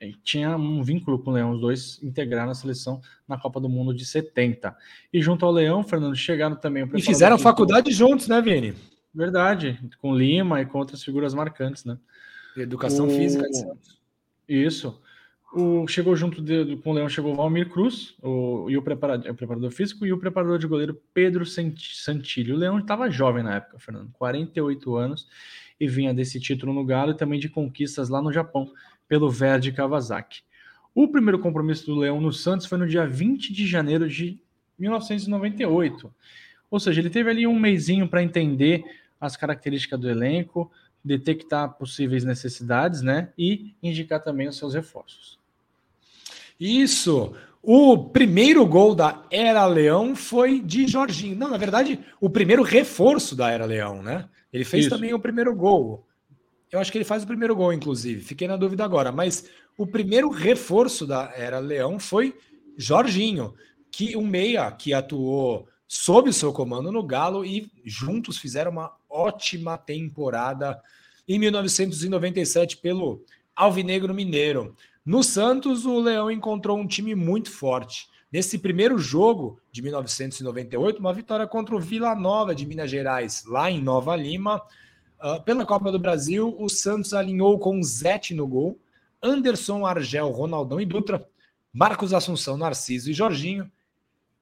eh, 0.00 0.12
tinha 0.24 0.56
um 0.56 0.82
vínculo 0.82 1.18
com 1.18 1.30
o 1.30 1.34
Leão, 1.34 1.50
os 1.50 1.60
dois 1.60 2.02
integraram 2.02 2.50
a 2.50 2.54
seleção 2.54 3.02
na 3.28 3.38
Copa 3.38 3.60
do 3.60 3.68
Mundo 3.68 3.92
de 3.92 4.06
70. 4.06 4.74
E 5.12 5.20
junto 5.20 5.44
ao 5.44 5.52
Leão, 5.52 5.84
Fernando, 5.84 6.16
chegaram 6.16 6.56
também. 6.56 6.88
E 6.94 7.02
fizeram 7.02 7.38
faculdade 7.38 7.92
juntos, 7.92 8.26
né, 8.28 8.40
Vini? 8.40 8.74
Verdade, 9.14 9.78
com 10.00 10.14
Lima 10.14 10.62
e 10.62 10.66
com 10.66 10.78
outras 10.78 11.02
figuras 11.02 11.34
marcantes, 11.34 11.84
né? 11.84 11.98
Educação 12.56 13.06
o... 13.06 13.10
física 13.10 13.48
de 13.48 13.58
Santos. 13.58 14.00
Isso. 14.48 15.00
O, 15.52 15.86
chegou 15.88 16.14
junto 16.14 16.40
de, 16.40 16.76
com 16.76 16.90
o 16.90 16.92
Leão, 16.92 17.08
chegou 17.08 17.32
o 17.32 17.36
Valmir 17.36 17.68
Cruz, 17.68 18.14
o, 18.22 18.70
e 18.70 18.76
o 18.76 18.82
preparador, 18.82 19.30
o 19.30 19.34
preparador 19.34 19.70
físico, 19.72 20.06
e 20.06 20.12
o 20.12 20.18
preparador 20.18 20.58
de 20.58 20.66
goleiro 20.66 21.00
Pedro 21.12 21.44
Santilli. 21.44 22.52
O 22.52 22.56
Leão 22.56 22.78
estava 22.78 23.10
jovem 23.10 23.42
na 23.42 23.56
época, 23.56 23.78
Fernando, 23.78 24.10
48 24.12 24.96
anos, 24.96 25.28
e 25.78 25.88
vinha 25.88 26.14
desse 26.14 26.38
título 26.38 26.72
no 26.72 26.84
Galo 26.84 27.12
e 27.12 27.16
também 27.16 27.40
de 27.40 27.48
conquistas 27.48 28.08
lá 28.08 28.22
no 28.22 28.32
Japão, 28.32 28.72
pelo 29.08 29.28
Verde 29.28 29.72
Kawasaki. 29.72 30.42
O 30.94 31.08
primeiro 31.08 31.38
compromisso 31.38 31.86
do 31.86 31.98
Leão 31.98 32.20
no 32.20 32.32
Santos 32.32 32.66
foi 32.66 32.78
no 32.78 32.86
dia 32.86 33.06
20 33.06 33.52
de 33.52 33.66
janeiro 33.66 34.08
de 34.08 34.40
1998. 34.78 36.12
Ou 36.70 36.78
seja, 36.78 37.00
ele 37.00 37.10
teve 37.10 37.28
ali 37.28 37.46
um 37.46 37.58
mêsinho 37.58 38.08
para 38.08 38.22
entender 38.22 38.84
as 39.20 39.36
características 39.36 39.98
do 39.98 40.08
elenco, 40.08 40.70
detectar 41.04 41.74
possíveis 41.76 42.24
necessidades, 42.24 43.02
né? 43.02 43.32
E 43.36 43.74
indicar 43.82 44.22
também 44.22 44.48
os 44.48 44.56
seus 44.56 44.74
reforços. 44.74 45.38
Isso. 46.58 47.34
O 47.62 48.08
primeiro 48.08 48.66
gol 48.66 48.94
da 48.94 49.22
Era 49.30 49.66
Leão 49.66 50.14
foi 50.16 50.60
de 50.60 50.86
Jorginho. 50.86 51.36
Não, 51.36 51.50
na 51.50 51.58
verdade, 51.58 52.00
o 52.20 52.28
primeiro 52.30 52.62
reforço 52.62 53.36
da 53.36 53.50
Era 53.50 53.64
Leão, 53.64 54.02
né? 54.02 54.28
Ele 54.52 54.64
fez 54.64 54.86
Isso. 54.86 54.94
também 54.94 55.12
o 55.14 55.20
primeiro 55.20 55.54
gol. 55.54 56.06
Eu 56.70 56.78
acho 56.78 56.90
que 56.92 56.98
ele 56.98 57.04
faz 57.04 57.22
o 57.22 57.26
primeiro 57.26 57.54
gol, 57.54 57.72
inclusive. 57.72 58.22
Fiquei 58.22 58.46
na 58.46 58.56
dúvida 58.56 58.84
agora. 58.84 59.10
Mas 59.10 59.48
o 59.76 59.86
primeiro 59.86 60.30
reforço 60.30 61.06
da 61.06 61.32
Era 61.34 61.58
Leão 61.58 61.98
foi 61.98 62.36
Jorginho, 62.76 63.54
que 63.90 64.16
um 64.16 64.26
meia 64.26 64.70
que 64.70 64.94
atuou 64.94 65.68
sob 65.86 66.30
o 66.30 66.32
seu 66.32 66.52
comando 66.52 66.92
no 66.92 67.02
Galo 67.02 67.44
e 67.44 67.70
juntos 67.84 68.38
fizeram 68.38 68.70
uma 68.70 68.92
ótima 69.10 69.76
temporada 69.76 70.80
em 71.28 71.38
1997 71.38 72.76
pelo 72.78 73.24
Alvinegro 73.54 74.14
Mineiro. 74.14 74.76
No 75.04 75.22
Santos, 75.22 75.84
o 75.84 75.98
Leão 75.98 76.30
encontrou 76.30 76.78
um 76.78 76.86
time 76.86 77.14
muito 77.14 77.50
forte. 77.50 78.08
Nesse 78.32 78.58
primeiro 78.58 78.96
jogo 78.98 79.60
de 79.72 79.82
1998, 79.82 81.00
uma 81.00 81.12
vitória 81.12 81.46
contra 81.46 81.74
o 81.74 81.80
Vila 81.80 82.14
Nova 82.14 82.54
de 82.54 82.64
Minas 82.64 82.90
Gerais, 82.90 83.44
lá 83.44 83.70
em 83.70 83.82
Nova 83.82 84.14
Lima. 84.14 84.62
Uh, 85.20 85.42
pela 85.42 85.66
Copa 85.66 85.90
do 85.90 85.98
Brasil, 85.98 86.54
o 86.58 86.68
Santos 86.68 87.12
alinhou 87.12 87.58
com 87.58 87.82
Zete 87.82 88.34
no 88.34 88.46
gol, 88.46 88.78
Anderson, 89.22 89.84
Argel, 89.84 90.30
Ronaldão 90.30 90.80
e 90.80 90.86
Dutra, 90.86 91.26
Marcos 91.72 92.14
Assunção, 92.14 92.56
Narciso 92.56 93.10
e 93.10 93.14
Jorginho, 93.14 93.70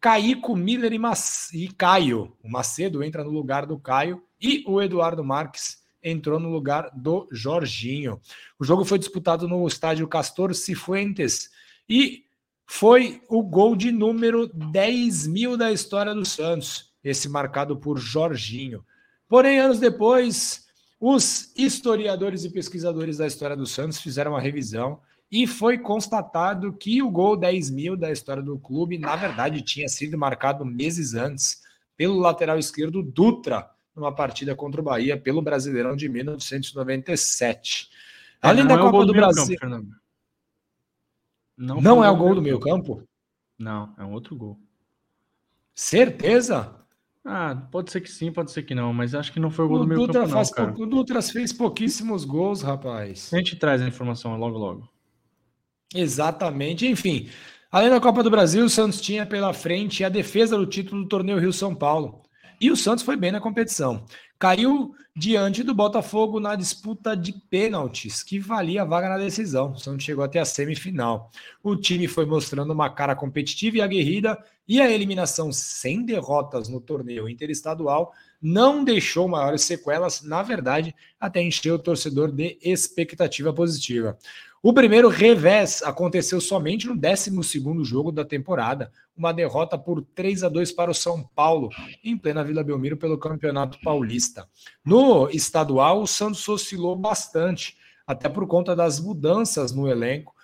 Caico, 0.01 0.55
Miller 0.55 0.93
e, 0.93 0.99
Mac... 0.99 1.19
e 1.53 1.69
Caio. 1.69 2.37
O 2.43 2.49
Macedo 2.49 3.03
entra 3.03 3.25
no 3.25 3.31
lugar 3.31 3.67
do 3.67 3.79
Caio 3.79 4.23
e 4.41 4.65
o 4.67 4.81
Eduardo 4.81 5.25
Marques 5.25 5.79
entrou 6.03 6.39
no 6.39 6.49
lugar 6.51 6.91
do 6.95 7.29
Jorginho. 7.31 8.21
O 8.59 8.65
jogo 8.65 8.85
foi 8.85 8.99
disputado 8.99 9.49
no 9.49 9.67
estádio 9.67 10.07
Castor 10.07 10.55
Cifuentes 10.55 11.51
e 11.89 12.25
foi 12.67 13.23
o 13.29 13.43
gol 13.43 13.75
de 13.75 13.91
número 13.91 14.47
10 14.47 15.27
mil 15.27 15.57
da 15.57 15.73
história 15.73 16.15
do 16.15 16.25
Santos, 16.25 16.93
esse 17.03 17.29
marcado 17.29 17.77
por 17.77 17.99
Jorginho. 17.99 18.85
Porém, 19.29 19.59
anos 19.59 19.79
depois, 19.79 20.67
os 21.01 21.53
historiadores 21.57 22.45
e 22.45 22.51
pesquisadores 22.51 23.17
da 23.19 23.27
história 23.27 23.57
do 23.57 23.67
Santos 23.67 24.01
fizeram 24.01 24.33
uma 24.33 24.41
revisão 24.41 25.01
e 25.31 25.47
foi 25.47 25.79
constatado 25.79 26.73
que 26.73 27.03
o 27.03 27.11
gol 27.11 27.37
10 27.37 27.71
mil 27.71 27.97
da 27.97 28.11
história 28.11 28.43
do 28.43 28.59
clube, 28.59 28.99
na 28.99 29.15
verdade, 29.15 29.63
tinha 29.63 29.89
sido 29.89 30.17
marcado 30.17 30.65
meses 30.65 31.15
antes 31.15 31.63
pelo 31.97 32.19
lateral 32.19 32.59
esquerdo 32.59 33.03
Dutra, 33.03 33.69
numa 33.99 34.15
partida 34.15 34.55
contra 34.55 34.81
o 34.81 34.85
Bahia 34.85 35.17
pelo 35.17 35.43
Brasileirão 35.43 35.97
de 35.97 36.09
1997. 36.09 37.91
É, 38.43 38.49
Além 38.49 38.67
da 38.67 38.75
é 38.75 38.79
Copa 38.79 39.05
do 39.05 39.13
Brasil. 39.13 39.57
Campo, 39.59 39.89
não, 41.57 41.81
não 41.81 42.05
é 42.05 42.09
o 42.09 42.17
gol 42.17 42.37
do 42.37 42.43
meio 42.43 42.61
campo? 42.61 43.03
Não, 43.59 43.93
é 43.99 44.05
um 44.05 44.13
outro 44.13 44.37
gol. 44.37 44.57
Certeza? 45.75 46.77
Ah, 47.25 47.55
pode 47.71 47.91
ser 47.91 48.01
que 48.01 48.11
sim, 48.11 48.33
pode 48.33 48.53
ser 48.53 48.63
que 48.63 48.75
não, 48.75 48.95
mas 48.95 49.15
acho 49.15 49.33
que 49.33 49.41
não 49.41 49.51
foi 49.51 49.65
o 49.65 49.69
gol 49.69 49.77
o 49.79 49.81
do 49.81 49.87
meio 49.87 50.01
Dutra 50.01 50.23
campo, 50.23 50.35
não, 50.35 50.51
cara. 50.51 50.75
O 50.79 50.87
Dutra 50.87 51.21
fez 51.21 51.53
pouquíssimos 51.53 52.25
gols, 52.25 52.63
rapaz. 52.63 53.31
A 53.35 53.37
gente 53.37 53.57
traz 53.57 53.83
a 53.83 53.89
informação 53.89 54.37
logo, 54.39 54.57
logo. 54.57 54.89
Exatamente. 55.95 56.87
Enfim, 56.87 57.29
além 57.73 57.91
da 57.91 58.01
Copa 58.01 58.23
do 58.23 58.31
Brasil, 58.31 58.65
o 58.65 58.71
Santos 58.71 59.01
tinha 59.01 59.27
pela 59.27 59.53
frente 59.53 60.05
a 60.05 60.09
defesa 60.09 60.57
do 60.57 60.67
título 60.67 61.03
do 61.03 61.09
torneio 61.09 61.39
Rio-São 61.39 61.75
Paulo. 61.75 62.23
E 62.61 62.71
o 62.71 62.77
Santos 62.77 63.05
foi 63.05 63.17
bem 63.17 63.31
na 63.31 63.41
competição. 63.41 64.05
Caiu 64.39 64.95
diante 65.17 65.65
do 65.65 65.75
Botafogo 65.75 66.39
na 66.39 66.55
disputa 66.55 67.17
de 67.17 67.33
pênaltis, 67.33 68.23
que 68.23 68.39
valia 68.39 68.83
a 68.83 68.85
vaga 68.85 69.09
na 69.09 69.19
decisão. 69.19 69.73
O 69.73 69.79
Santos 69.79 70.05
chegou 70.05 70.25
até 70.25 70.39
a 70.39 70.45
semifinal. 70.45 71.31
O 71.63 71.75
time 71.75 72.07
foi 72.07 72.25
mostrando 72.25 72.73
uma 72.73 72.89
cara 72.89 73.17
competitiva 73.17 73.79
e 73.79 73.81
aguerrida, 73.81 74.39
e 74.67 74.81
a 74.81 74.91
eliminação 74.91 75.53
sem 75.53 76.05
derrotas 76.05 76.69
no 76.69 76.81
torneio 76.81 77.29
interestadual 77.29 78.13
não 78.41 78.85
deixou 78.85 79.27
maiores 79.27 79.63
sequelas, 79.63 80.23
na 80.23 80.43
verdade, 80.43 80.95
até 81.19 81.43
encheu 81.43 81.75
o 81.75 81.79
torcedor 81.79 82.31
de 82.31 82.59
expectativa 82.63 83.53
positiva. 83.53 84.17
O 84.61 84.73
primeiro 84.73 85.09
revés 85.09 85.85
aconteceu 85.85 86.41
somente 86.41 86.89
no 86.89 86.97
12 86.97 87.31
jogo 87.85 88.11
da 88.11 88.25
temporada, 88.25 88.91
uma 89.17 89.33
derrota 89.33 89.79
por 89.79 90.03
3 90.03 90.43
a 90.43 90.49
2 90.49 90.73
para 90.73 90.91
o 90.91 90.95
São 90.95 91.23
Paulo, 91.23 91.71
em 92.03 92.19
plena 92.19 92.43
Vila 92.43 92.65
Belmiro 92.65 92.97
pelo 92.97 93.17
Campeonato 93.17 93.79
Paulista. 93.81 94.49
No 94.85 95.31
estadual, 95.31 96.03
o 96.03 96.09
Santos 96.09 96.49
oscilou 96.49 96.97
bastante, 96.97 97.77
até 98.05 98.29
por 98.29 98.49
conta 98.49 98.75
das 98.75 98.99
mudanças 98.99 99.71
no 99.71 99.89
elenco, 99.89 100.35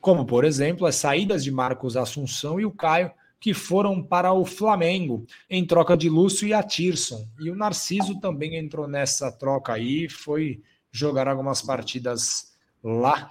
como, 0.00 0.24
por 0.24 0.44
exemplo, 0.44 0.86
as 0.86 0.94
saídas 0.94 1.42
de 1.42 1.50
Marcos 1.50 1.96
Assunção 1.96 2.60
e 2.60 2.64
o 2.64 2.70
Caio, 2.70 3.10
que 3.40 3.52
foram 3.52 4.00
para 4.00 4.32
o 4.32 4.44
Flamengo, 4.44 5.26
em 5.50 5.66
troca 5.66 5.96
de 5.96 6.08
Lúcio 6.08 6.46
e 6.46 6.54
Atirson. 6.54 7.26
E 7.40 7.50
o 7.50 7.56
Narciso 7.56 8.20
também 8.20 8.56
entrou 8.56 8.86
nessa 8.86 9.32
troca 9.32 9.72
aí, 9.72 10.08
foi 10.08 10.62
jogar 10.92 11.26
algumas 11.26 11.60
partidas 11.60 12.54
lá 12.80 13.28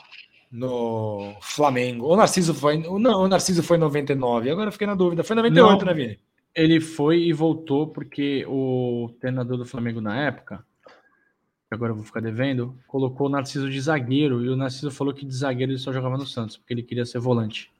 no 0.53 1.35
Flamengo. 1.41 2.05
O 2.05 2.15
Narciso 2.15 2.53
foi. 2.53 2.77
Não, 2.77 3.23
o 3.23 3.27
Narciso 3.27 3.63
foi 3.63 3.77
em 3.77 3.79
99. 3.79 4.51
Agora 4.51 4.67
eu 4.67 4.71
fiquei 4.71 4.85
na 4.85 4.93
dúvida. 4.93 5.23
Foi 5.23 5.33
em 5.33 5.37
98, 5.37 5.79
não, 5.79 5.85
né, 5.85 5.93
Vini? 5.93 6.19
Ele 6.53 6.79
foi 6.79 7.23
e 7.23 7.33
voltou 7.33 7.87
porque 7.87 8.45
o 8.47 9.09
treinador 9.19 9.57
do 9.57 9.65
Flamengo 9.65 9.99
na 9.99 10.15
época. 10.21 10.63
que 10.85 11.73
agora 11.73 11.91
eu 11.91 11.95
vou 11.95 12.05
ficar 12.05 12.19
devendo, 12.19 12.77
colocou 12.85 13.25
o 13.25 13.29
Narciso 13.31 13.67
de 13.67 13.81
zagueiro 13.81 14.45
e 14.45 14.49
o 14.49 14.55
Narciso 14.55 14.91
falou 14.91 15.11
que 15.11 15.25
de 15.25 15.35
zagueiro 15.35 15.71
ele 15.71 15.79
só 15.79 15.91
jogava 15.91 16.17
no 16.17 16.27
Santos, 16.27 16.55
porque 16.55 16.75
ele 16.75 16.83
queria 16.83 17.05
ser 17.05 17.17
volante. 17.17 17.71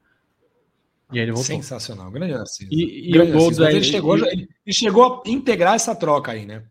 E 1.12 1.20
aí 1.20 1.26
ele 1.26 1.32
voltou. 1.32 1.46
Sensacional, 1.46 2.10
grande 2.10 2.34
Narciso. 2.34 2.74
E, 2.74 3.10
e 3.10 3.12
grande 3.12 3.32
o 3.34 3.34
gol 3.36 3.52
Narciso. 3.52 3.68
Ele, 3.68 3.84
chegou, 3.84 4.18
ele, 4.18 4.50
ele, 4.66 4.76
chegou 4.76 5.22
a 5.24 5.30
integrar 5.30 5.76
essa 5.76 5.96
troca 5.96 6.32
aí, 6.32 6.48
né? 6.48 6.64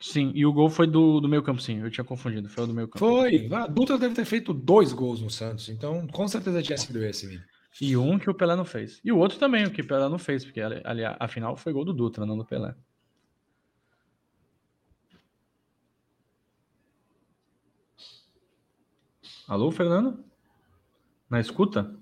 Sim, 0.00 0.30
e 0.34 0.46
o 0.46 0.52
gol 0.52 0.70
foi 0.70 0.86
do, 0.86 1.20
do 1.20 1.28
meio 1.28 1.42
campo, 1.42 1.60
sim. 1.60 1.80
Eu 1.80 1.90
tinha 1.90 2.04
confundido, 2.04 2.48
foi 2.48 2.64
o 2.64 2.66
do 2.68 2.74
meio 2.74 2.86
campo. 2.86 2.98
Foi. 2.98 3.48
A 3.52 3.66
Dutra 3.66 3.98
deve 3.98 4.14
ter 4.14 4.24
feito 4.24 4.54
dois 4.54 4.92
gols 4.92 5.20
no 5.20 5.28
Santos, 5.28 5.68
então 5.68 6.06
com 6.06 6.28
certeza 6.28 6.62
tinha 6.62 6.78
sido 6.78 7.02
esse, 7.04 7.26
Vini. 7.26 7.42
E 7.80 7.96
um 7.96 8.18
que 8.18 8.30
o 8.30 8.34
Pelé 8.34 8.54
não 8.54 8.64
fez. 8.64 9.00
E 9.04 9.10
o 9.10 9.18
outro 9.18 9.38
também, 9.38 9.64
o 9.64 9.70
que 9.70 9.82
o 9.82 9.86
Pelé 9.86 10.08
não 10.08 10.18
fez, 10.18 10.44
porque 10.44 10.60
ali, 10.60 11.04
afinal 11.18 11.56
foi 11.56 11.72
gol 11.72 11.84
do 11.84 11.92
Dutra, 11.92 12.24
não 12.24 12.38
do 12.38 12.44
Pelé. 12.44 12.74
Alô, 19.48 19.70
Fernando? 19.72 20.22
Na 21.28 21.40
escuta? 21.40 21.92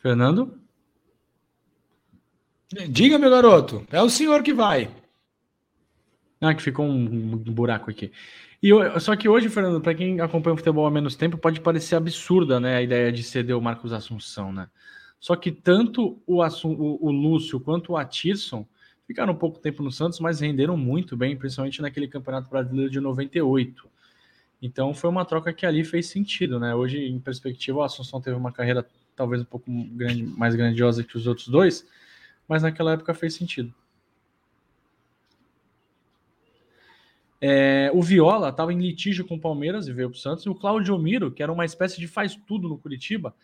Fernando? 0.00 0.59
Diga, 2.88 3.18
meu 3.18 3.30
garoto. 3.30 3.84
É 3.90 4.00
o 4.00 4.08
senhor 4.08 4.42
que 4.42 4.54
vai. 4.54 4.88
Ah, 6.40 6.54
que 6.54 6.62
ficou 6.62 6.86
um, 6.86 7.36
buraco 7.36 7.90
aqui. 7.90 8.12
E 8.62 8.68
eu, 8.68 8.98
só 9.00 9.16
que 9.16 9.28
hoje, 9.28 9.48
Fernando, 9.48 9.80
para 9.80 9.94
quem 9.94 10.20
acompanha 10.20 10.54
o 10.54 10.56
futebol 10.56 10.86
há 10.86 10.90
menos 10.90 11.16
tempo, 11.16 11.36
pode 11.36 11.60
parecer 11.60 11.96
absurda, 11.96 12.60
né, 12.60 12.76
a 12.76 12.82
ideia 12.82 13.10
de 13.10 13.22
ceder 13.22 13.56
o 13.56 13.60
Marcos 13.60 13.92
Assunção, 13.92 14.52
né? 14.52 14.68
Só 15.18 15.34
que 15.36 15.50
tanto 15.50 16.22
o, 16.26 16.42
o, 16.42 17.06
o 17.06 17.10
Lúcio 17.10 17.60
quanto 17.60 17.92
o 17.92 17.96
Atirson 17.96 18.66
ficaram 19.06 19.32
um 19.32 19.36
pouco 19.36 19.58
tempo 19.58 19.82
no 19.82 19.90
Santos, 19.90 20.20
mas 20.20 20.40
renderam 20.40 20.76
muito 20.76 21.16
bem, 21.16 21.36
principalmente 21.36 21.82
naquele 21.82 22.06
Campeonato 22.06 22.48
Brasileiro 22.48 22.90
de 22.90 23.00
98. 23.00 23.88
Então 24.62 24.94
foi 24.94 25.10
uma 25.10 25.24
troca 25.24 25.52
que 25.52 25.66
ali 25.66 25.84
fez 25.84 26.06
sentido, 26.06 26.60
né? 26.60 26.74
Hoje, 26.74 27.04
em 27.04 27.18
perspectiva, 27.18 27.78
o 27.78 27.82
Assunção 27.82 28.20
teve 28.20 28.36
uma 28.36 28.52
carreira 28.52 28.86
talvez 29.16 29.42
um 29.42 29.46
pouco 29.46 29.70
grande, 29.92 30.22
mais 30.22 30.54
grandiosa 30.54 31.04
que 31.04 31.16
os 31.16 31.26
outros 31.26 31.48
dois, 31.48 31.86
mas 32.50 32.64
naquela 32.64 32.94
época 32.94 33.14
fez 33.14 33.34
sentido. 33.34 33.72
É, 37.40 37.92
o 37.94 38.02
Viola 38.02 38.48
estava 38.48 38.72
em 38.72 38.78
litígio 38.80 39.24
com 39.24 39.36
o 39.36 39.40
Palmeiras 39.40 39.86
e 39.86 39.92
veio 39.92 40.10
para 40.10 40.16
o 40.16 40.18
Santos. 40.18 40.44
E 40.44 40.48
o 40.48 40.54
Claudio 40.56 40.98
Miro, 40.98 41.30
que 41.30 41.44
era 41.44 41.52
uma 41.52 41.64
espécie 41.64 42.00
de 42.00 42.08
faz 42.08 42.34
tudo 42.34 42.68
no 42.68 42.76
Curitiba, 42.76 43.36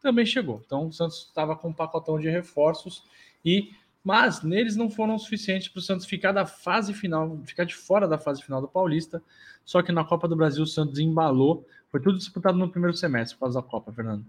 também 0.00 0.26
chegou. 0.26 0.60
Então 0.66 0.88
o 0.88 0.92
Santos 0.92 1.26
estava 1.28 1.54
com 1.54 1.68
um 1.68 1.72
pacotão 1.72 2.18
de 2.18 2.28
reforços 2.28 3.04
e 3.44 3.70
mas 4.02 4.42
neles 4.42 4.74
não 4.74 4.90
foram 4.90 5.16
suficientes 5.18 5.68
para 5.68 5.78
o 5.78 5.82
Santos 5.82 6.06
ficar 6.06 6.32
da 6.32 6.44
fase 6.44 6.92
final, 6.92 7.40
ficar 7.44 7.64
de 7.64 7.76
fora 7.76 8.08
da 8.08 8.18
fase 8.18 8.42
final 8.42 8.60
do 8.60 8.66
Paulista. 8.66 9.22
Só 9.64 9.82
que 9.82 9.92
na 9.92 10.04
Copa 10.04 10.26
do 10.26 10.34
Brasil 10.34 10.64
o 10.64 10.66
Santos 10.66 10.98
embalou. 10.98 11.64
Foi 11.90 12.00
tudo 12.00 12.18
disputado 12.18 12.58
no 12.58 12.68
primeiro 12.68 12.96
semestre 12.96 13.36
por 13.36 13.44
causa 13.44 13.62
da 13.62 13.68
Copa, 13.68 13.92
Fernando. 13.92 14.24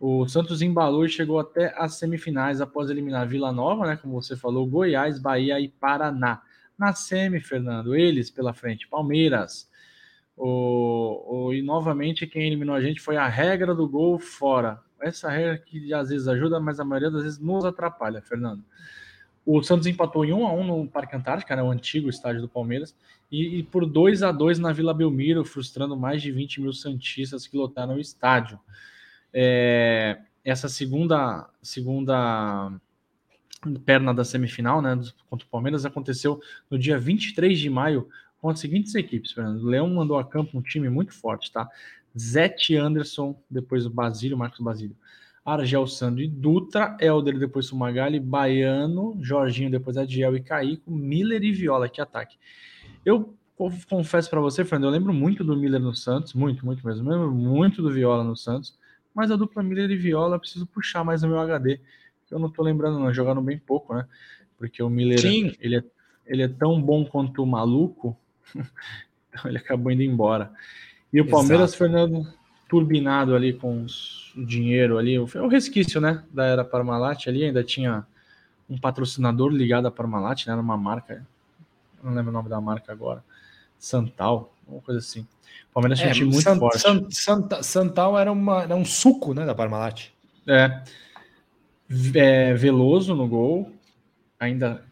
O 0.00 0.26
Santos 0.26 0.62
embalou 0.62 1.04
e 1.04 1.10
chegou 1.10 1.38
até 1.38 1.74
as 1.76 1.96
semifinais 1.96 2.62
após 2.62 2.88
eliminar 2.88 3.28
Vila 3.28 3.52
Nova, 3.52 3.86
né? 3.86 3.98
Como 4.00 4.14
você 4.14 4.34
falou, 4.34 4.66
Goiás, 4.66 5.18
Bahia 5.18 5.60
e 5.60 5.68
Paraná. 5.68 6.40
Na 6.78 6.94
semi, 6.94 7.38
Fernando, 7.38 7.94
eles 7.94 8.30
pela 8.30 8.54
frente, 8.54 8.88
Palmeiras. 8.88 9.70
O, 10.34 11.48
o, 11.48 11.52
e 11.52 11.60
novamente 11.60 12.26
quem 12.26 12.46
eliminou 12.46 12.74
a 12.74 12.80
gente 12.80 12.98
foi 12.98 13.18
a 13.18 13.28
regra 13.28 13.74
do 13.74 13.86
gol 13.86 14.18
fora. 14.18 14.80
Essa 15.02 15.28
regra 15.28 15.58
que 15.58 15.92
às 15.92 16.08
vezes 16.08 16.26
ajuda, 16.26 16.58
mas 16.58 16.80
a 16.80 16.84
maioria 16.84 17.10
das 17.10 17.22
vezes 17.22 17.38
nos 17.38 17.66
atrapalha, 17.66 18.22
Fernando. 18.22 18.64
O 19.44 19.62
Santos 19.62 19.86
empatou 19.86 20.24
em 20.24 20.32
1 20.32 20.46
a 20.46 20.52
1 20.54 20.64
no 20.64 20.88
Parque 20.88 21.14
Antártica, 21.14 21.54
né, 21.54 21.62
o 21.62 21.70
antigo 21.70 22.08
estádio 22.08 22.40
do 22.40 22.48
Palmeiras, 22.48 22.96
e, 23.30 23.58
e 23.58 23.62
por 23.62 23.84
2 23.84 24.22
a 24.22 24.32
2 24.32 24.58
na 24.58 24.72
Vila 24.72 24.94
Belmiro, 24.94 25.44
frustrando 25.44 25.94
mais 25.94 26.22
de 26.22 26.32
20 26.32 26.62
mil 26.62 26.72
santistas 26.72 27.46
que 27.46 27.56
lotaram 27.58 27.96
o 27.96 28.00
estádio. 28.00 28.58
É, 29.32 30.18
essa 30.44 30.68
segunda 30.68 31.48
segunda 31.62 32.72
perna 33.84 34.14
da 34.14 34.24
semifinal, 34.24 34.80
né, 34.80 34.98
contra 35.28 35.46
o 35.46 35.50
Palmeiras, 35.50 35.84
aconteceu 35.84 36.40
no 36.70 36.78
dia 36.78 36.98
23 36.98 37.58
de 37.58 37.68
maio 37.68 38.08
com 38.40 38.48
as 38.48 38.58
seguintes 38.58 38.94
equipes, 38.94 39.32
Fernando. 39.32 39.62
O 39.62 39.66
Leão 39.66 39.88
mandou 39.88 40.18
a 40.18 40.24
campo 40.24 40.56
um 40.56 40.62
time 40.62 40.88
muito 40.88 41.12
forte, 41.12 41.52
tá? 41.52 41.68
Zete 42.18 42.74
Anderson, 42.74 43.38
depois 43.50 43.84
o 43.84 43.90
Basílio, 43.90 44.36
Marcos 44.36 44.60
Basílio. 44.60 44.96
Argel 45.44 45.86
Sandro 45.86 46.22
e 46.22 46.28
Dutra, 46.28 46.96
Helder, 47.00 47.38
depois 47.38 47.66
Sumagali, 47.66 48.20
Baiano, 48.20 49.16
Jorginho, 49.20 49.70
depois 49.70 49.96
Adiel 49.96 50.36
e 50.36 50.40
Caíco, 50.40 50.90
Miller 50.90 51.42
e 51.42 51.52
Viola, 51.52 51.88
que 51.88 52.00
ataque. 52.00 52.36
Eu 53.04 53.34
confesso 53.88 54.30
para 54.30 54.40
você, 54.40 54.64
Fernando, 54.64 54.94
eu 54.94 54.98
lembro 54.98 55.12
muito 55.12 55.44
do 55.44 55.56
Miller 55.56 55.80
no 55.80 55.94
Santos, 55.94 56.34
muito, 56.34 56.64
muito 56.64 56.86
mesmo. 56.86 57.10
Eu 57.10 57.18
lembro 57.18 57.34
muito 57.34 57.82
do 57.82 57.90
Viola 57.90 58.24
no 58.24 58.36
Santos 58.36 58.78
mas 59.14 59.30
a 59.30 59.36
dupla 59.36 59.62
Miller 59.62 59.90
e 59.90 59.96
Viola 59.96 60.36
eu 60.36 60.40
preciso 60.40 60.66
puxar 60.66 61.04
mais 61.04 61.22
no 61.22 61.28
meu 61.28 61.40
HD. 61.40 61.80
Eu 62.30 62.38
não 62.38 62.50
tô 62.50 62.62
lembrando, 62.62 62.98
não, 62.98 63.12
jogaram 63.12 63.42
bem 63.42 63.58
pouco, 63.58 63.94
né? 63.94 64.06
Porque 64.56 64.82
o 64.82 64.88
Miller 64.88 65.20
Sim. 65.20 65.52
Ele, 65.60 65.78
é, 65.78 65.84
ele 66.26 66.42
é 66.42 66.48
tão 66.48 66.80
bom 66.80 67.04
quanto 67.04 67.42
o 67.42 67.46
maluco, 67.46 68.16
então 68.54 69.46
ele 69.46 69.58
acabou 69.58 69.90
indo 69.90 70.02
embora. 70.02 70.52
E 71.12 71.20
o 71.20 71.26
Palmeiras, 71.26 71.70
Exato. 71.70 71.78
Fernando, 71.78 72.26
turbinado 72.68 73.34
ali 73.34 73.52
com 73.52 73.84
o 74.36 74.44
dinheiro 74.44 74.96
ali, 74.96 75.18
o, 75.18 75.24
o 75.24 75.48
resquício, 75.48 76.00
né, 76.00 76.22
da 76.32 76.44
era 76.44 76.64
Parmalat 76.64 77.26
ali, 77.26 77.44
ainda 77.44 77.64
tinha 77.64 78.06
um 78.68 78.78
patrocinador 78.78 79.50
ligado 79.50 79.86
à 79.86 79.90
Parmalat, 79.90 80.46
né, 80.46 80.52
era 80.52 80.62
uma 80.62 80.76
marca, 80.76 81.26
não 82.02 82.14
lembro 82.14 82.30
o 82.30 82.32
nome 82.32 82.48
da 82.48 82.60
marca 82.60 82.92
agora, 82.92 83.24
Santal, 83.76 84.54
uma 84.70 84.80
coisa 84.80 84.98
assim. 84.98 85.20
O 85.70 85.74
Palmeiras 85.74 86.00
é, 86.00 86.10
tinha 86.10 86.26
muito 86.26 86.42
San, 86.42 86.58
forte. 86.58 86.78
San, 86.80 87.10
Santa, 87.10 87.62
Santal 87.62 88.18
era, 88.18 88.30
uma, 88.30 88.62
era 88.62 88.76
um 88.76 88.84
suco 88.84 89.34
né, 89.34 89.44
da 89.44 89.54
Parmalat. 89.54 90.08
É. 90.46 90.82
é. 92.14 92.54
Veloso 92.54 93.14
no 93.14 93.28
gol, 93.28 93.72
ainda 94.38 94.84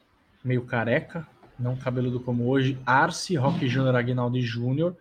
meio 0.44 0.62
careca, 0.62 1.26
não 1.58 1.76
cabeludo 1.76 2.20
como 2.20 2.48
hoje. 2.48 2.78
Arce, 2.86 3.36
Roque 3.36 3.68
Júnior, 3.68 3.96
Aguinaldo 3.96 4.40
Júnior, 4.40 4.96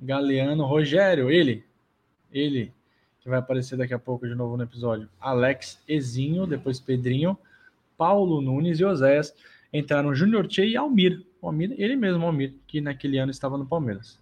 Galeano, 0.00 0.64
Rogério, 0.64 1.30
ele, 1.30 1.64
ele, 2.32 2.72
que 3.20 3.28
vai 3.28 3.38
aparecer 3.38 3.76
daqui 3.76 3.92
a 3.92 3.98
pouco 3.98 4.26
de 4.26 4.34
novo 4.34 4.56
no 4.56 4.62
episódio. 4.62 5.08
Alex 5.20 5.82
Ezinho, 5.88 6.46
depois 6.46 6.78
Pedrinho, 6.78 7.36
Paulo 7.96 8.40
Nunes 8.40 8.78
e 8.78 8.84
Oséias. 8.84 9.34
Entraram 9.72 10.14
Júnior 10.14 10.46
Tchê 10.46 10.66
e 10.66 10.76
Almir. 10.76 11.26
Almir, 11.42 11.74
ele 11.78 11.96
mesmo, 11.96 12.24
Almir, 12.24 12.54
que 12.66 12.80
naquele 12.80 13.18
ano 13.18 13.30
estava 13.30 13.56
no 13.56 13.66
Palmeiras. 13.66 14.18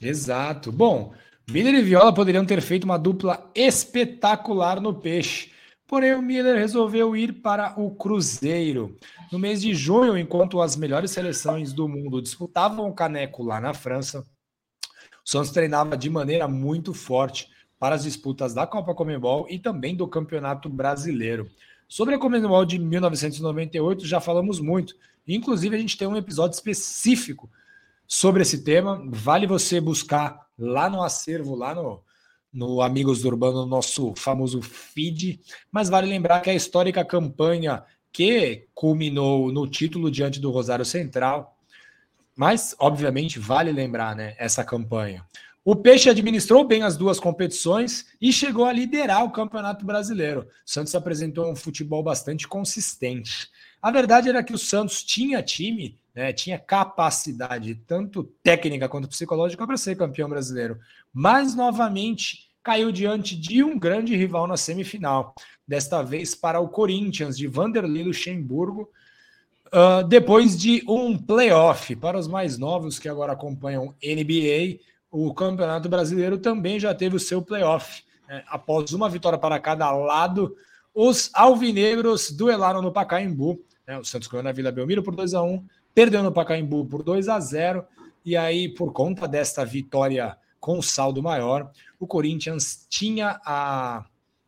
Exato. 0.00 0.72
Bom, 0.72 1.12
Miller 1.50 1.74
e 1.74 1.82
Viola 1.82 2.12
poderiam 2.12 2.44
ter 2.44 2.60
feito 2.60 2.84
uma 2.84 2.98
dupla 2.98 3.50
espetacular 3.54 4.80
no 4.80 4.94
Peixe. 4.94 5.52
Porém, 5.86 6.14
o 6.14 6.22
Miller 6.22 6.56
resolveu 6.56 7.16
ir 7.16 7.42
para 7.42 7.74
o 7.76 7.90
Cruzeiro. 7.90 8.96
No 9.32 9.38
mês 9.38 9.60
de 9.60 9.74
junho, 9.74 10.16
enquanto 10.16 10.60
as 10.60 10.76
melhores 10.76 11.10
seleções 11.10 11.72
do 11.72 11.88
mundo 11.88 12.22
disputavam 12.22 12.88
o 12.88 12.94
caneco 12.94 13.42
lá 13.42 13.60
na 13.60 13.74
França, 13.74 14.24
o 15.26 15.28
Santos 15.28 15.50
treinava 15.50 15.96
de 15.96 16.08
maneira 16.08 16.46
muito 16.46 16.94
forte 16.94 17.48
para 17.78 17.96
as 17.96 18.04
disputas 18.04 18.54
da 18.54 18.66
Copa 18.66 18.94
Comembol 18.94 19.46
e 19.50 19.58
também 19.58 19.96
do 19.96 20.06
Campeonato 20.06 20.68
Brasileiro. 20.68 21.50
Sobre 21.90 22.14
a 22.14 22.18
Comembol 22.20 22.64
de 22.64 22.78
1998 22.78 24.06
já 24.06 24.20
falamos 24.20 24.60
muito. 24.60 24.94
Inclusive, 25.26 25.74
a 25.74 25.78
gente 25.78 25.98
tem 25.98 26.06
um 26.06 26.16
episódio 26.16 26.54
específico 26.54 27.50
sobre 28.06 28.42
esse 28.42 28.62
tema. 28.62 29.02
Vale 29.08 29.44
você 29.44 29.80
buscar 29.80 30.46
lá 30.56 30.88
no 30.88 31.02
acervo, 31.02 31.56
lá 31.56 31.74
no, 31.74 32.00
no 32.52 32.80
Amigos 32.80 33.22
do 33.22 33.28
Urbano, 33.28 33.66
nosso 33.66 34.14
famoso 34.14 34.62
feed. 34.62 35.40
Mas 35.72 35.88
vale 35.88 36.06
lembrar 36.06 36.38
que 36.42 36.50
a 36.50 36.54
histórica 36.54 37.04
campanha 37.04 37.82
que 38.12 38.68
culminou 38.72 39.50
no 39.50 39.66
título 39.66 40.12
diante 40.12 40.38
do 40.38 40.52
Rosário 40.52 40.84
Central. 40.84 41.58
Mas, 42.36 42.72
obviamente, 42.78 43.40
vale 43.40 43.72
lembrar 43.72 44.14
né, 44.14 44.36
essa 44.38 44.62
campanha. 44.62 45.26
O 45.64 45.76
Peixe 45.76 46.08
administrou 46.08 46.66
bem 46.66 46.82
as 46.82 46.96
duas 46.96 47.20
competições 47.20 48.06
e 48.20 48.32
chegou 48.32 48.64
a 48.64 48.72
liderar 48.72 49.24
o 49.24 49.30
Campeonato 49.30 49.84
Brasileiro. 49.84 50.42
O 50.42 50.70
Santos 50.70 50.94
apresentou 50.94 51.50
um 51.50 51.56
futebol 51.56 52.02
bastante 52.02 52.48
consistente. 52.48 53.48
A 53.82 53.90
verdade 53.90 54.28
era 54.28 54.42
que 54.42 54.54
o 54.54 54.58
Santos 54.58 55.02
tinha 55.02 55.42
time 55.42 56.00
né, 56.14 56.32
tinha 56.32 56.58
capacidade, 56.58 57.74
tanto 57.86 58.24
técnica 58.42 58.88
quanto 58.88 59.08
psicológica, 59.08 59.66
para 59.66 59.76
ser 59.76 59.96
campeão 59.96 60.28
brasileiro. 60.28 60.78
Mas, 61.12 61.54
novamente, 61.54 62.50
caiu 62.62 62.92
diante 62.92 63.36
de 63.36 63.62
um 63.62 63.78
grande 63.78 64.16
rival 64.16 64.46
na 64.46 64.56
semifinal. 64.56 65.34
Desta 65.66 66.02
vez 66.02 66.34
para 66.34 66.60
o 66.60 66.68
Corinthians, 66.68 67.38
de 67.38 67.46
Vanderlei 67.46 68.04
Luxemburgo, 68.04 68.90
uh, 69.68 70.06
depois 70.06 70.58
de 70.58 70.82
um 70.88 71.16
playoff. 71.16 71.94
Para 71.96 72.18
os 72.18 72.26
mais 72.26 72.58
novos 72.58 72.98
que 72.98 73.08
agora 73.08 73.32
acompanham 73.32 73.94
NBA, 74.02 74.80
o 75.10 75.34
Campeonato 75.34 75.88
Brasileiro 75.88 76.38
também 76.38 76.78
já 76.78 76.94
teve 76.94 77.16
o 77.16 77.20
seu 77.20 77.42
playoff. 77.42 78.02
Né? 78.28 78.44
Após 78.48 78.92
uma 78.92 79.08
vitória 79.08 79.38
para 79.38 79.58
cada 79.58 79.90
lado, 79.90 80.56
Os 80.94 81.30
alvinegros 81.34 82.30
duelaram 82.30 82.82
no 82.82 82.92
Pacaembu. 82.92 83.64
Né? 83.86 83.98
O 83.98 84.04
Santos 84.04 84.28
ganhou 84.28 84.42
na 84.42 84.52
Vila 84.52 84.72
Belmiro 84.72 85.02
por 85.02 85.14
2 85.14 85.34
a 85.34 85.42
1 85.42 85.64
perdeu 85.94 86.22
no 86.22 86.32
Pacaembu 86.32 86.86
por 86.86 87.02
2 87.02 87.28
a 87.28 87.38
0 87.40 87.84
e 88.24 88.36
aí, 88.36 88.68
por 88.68 88.92
conta 88.92 89.26
desta 89.26 89.64
vitória 89.64 90.36
com 90.58 90.82
saldo 90.82 91.22
maior, 91.22 91.70
o 91.98 92.06
Corinthians 92.06 92.86
tinha 92.88 93.40
a 93.44 94.04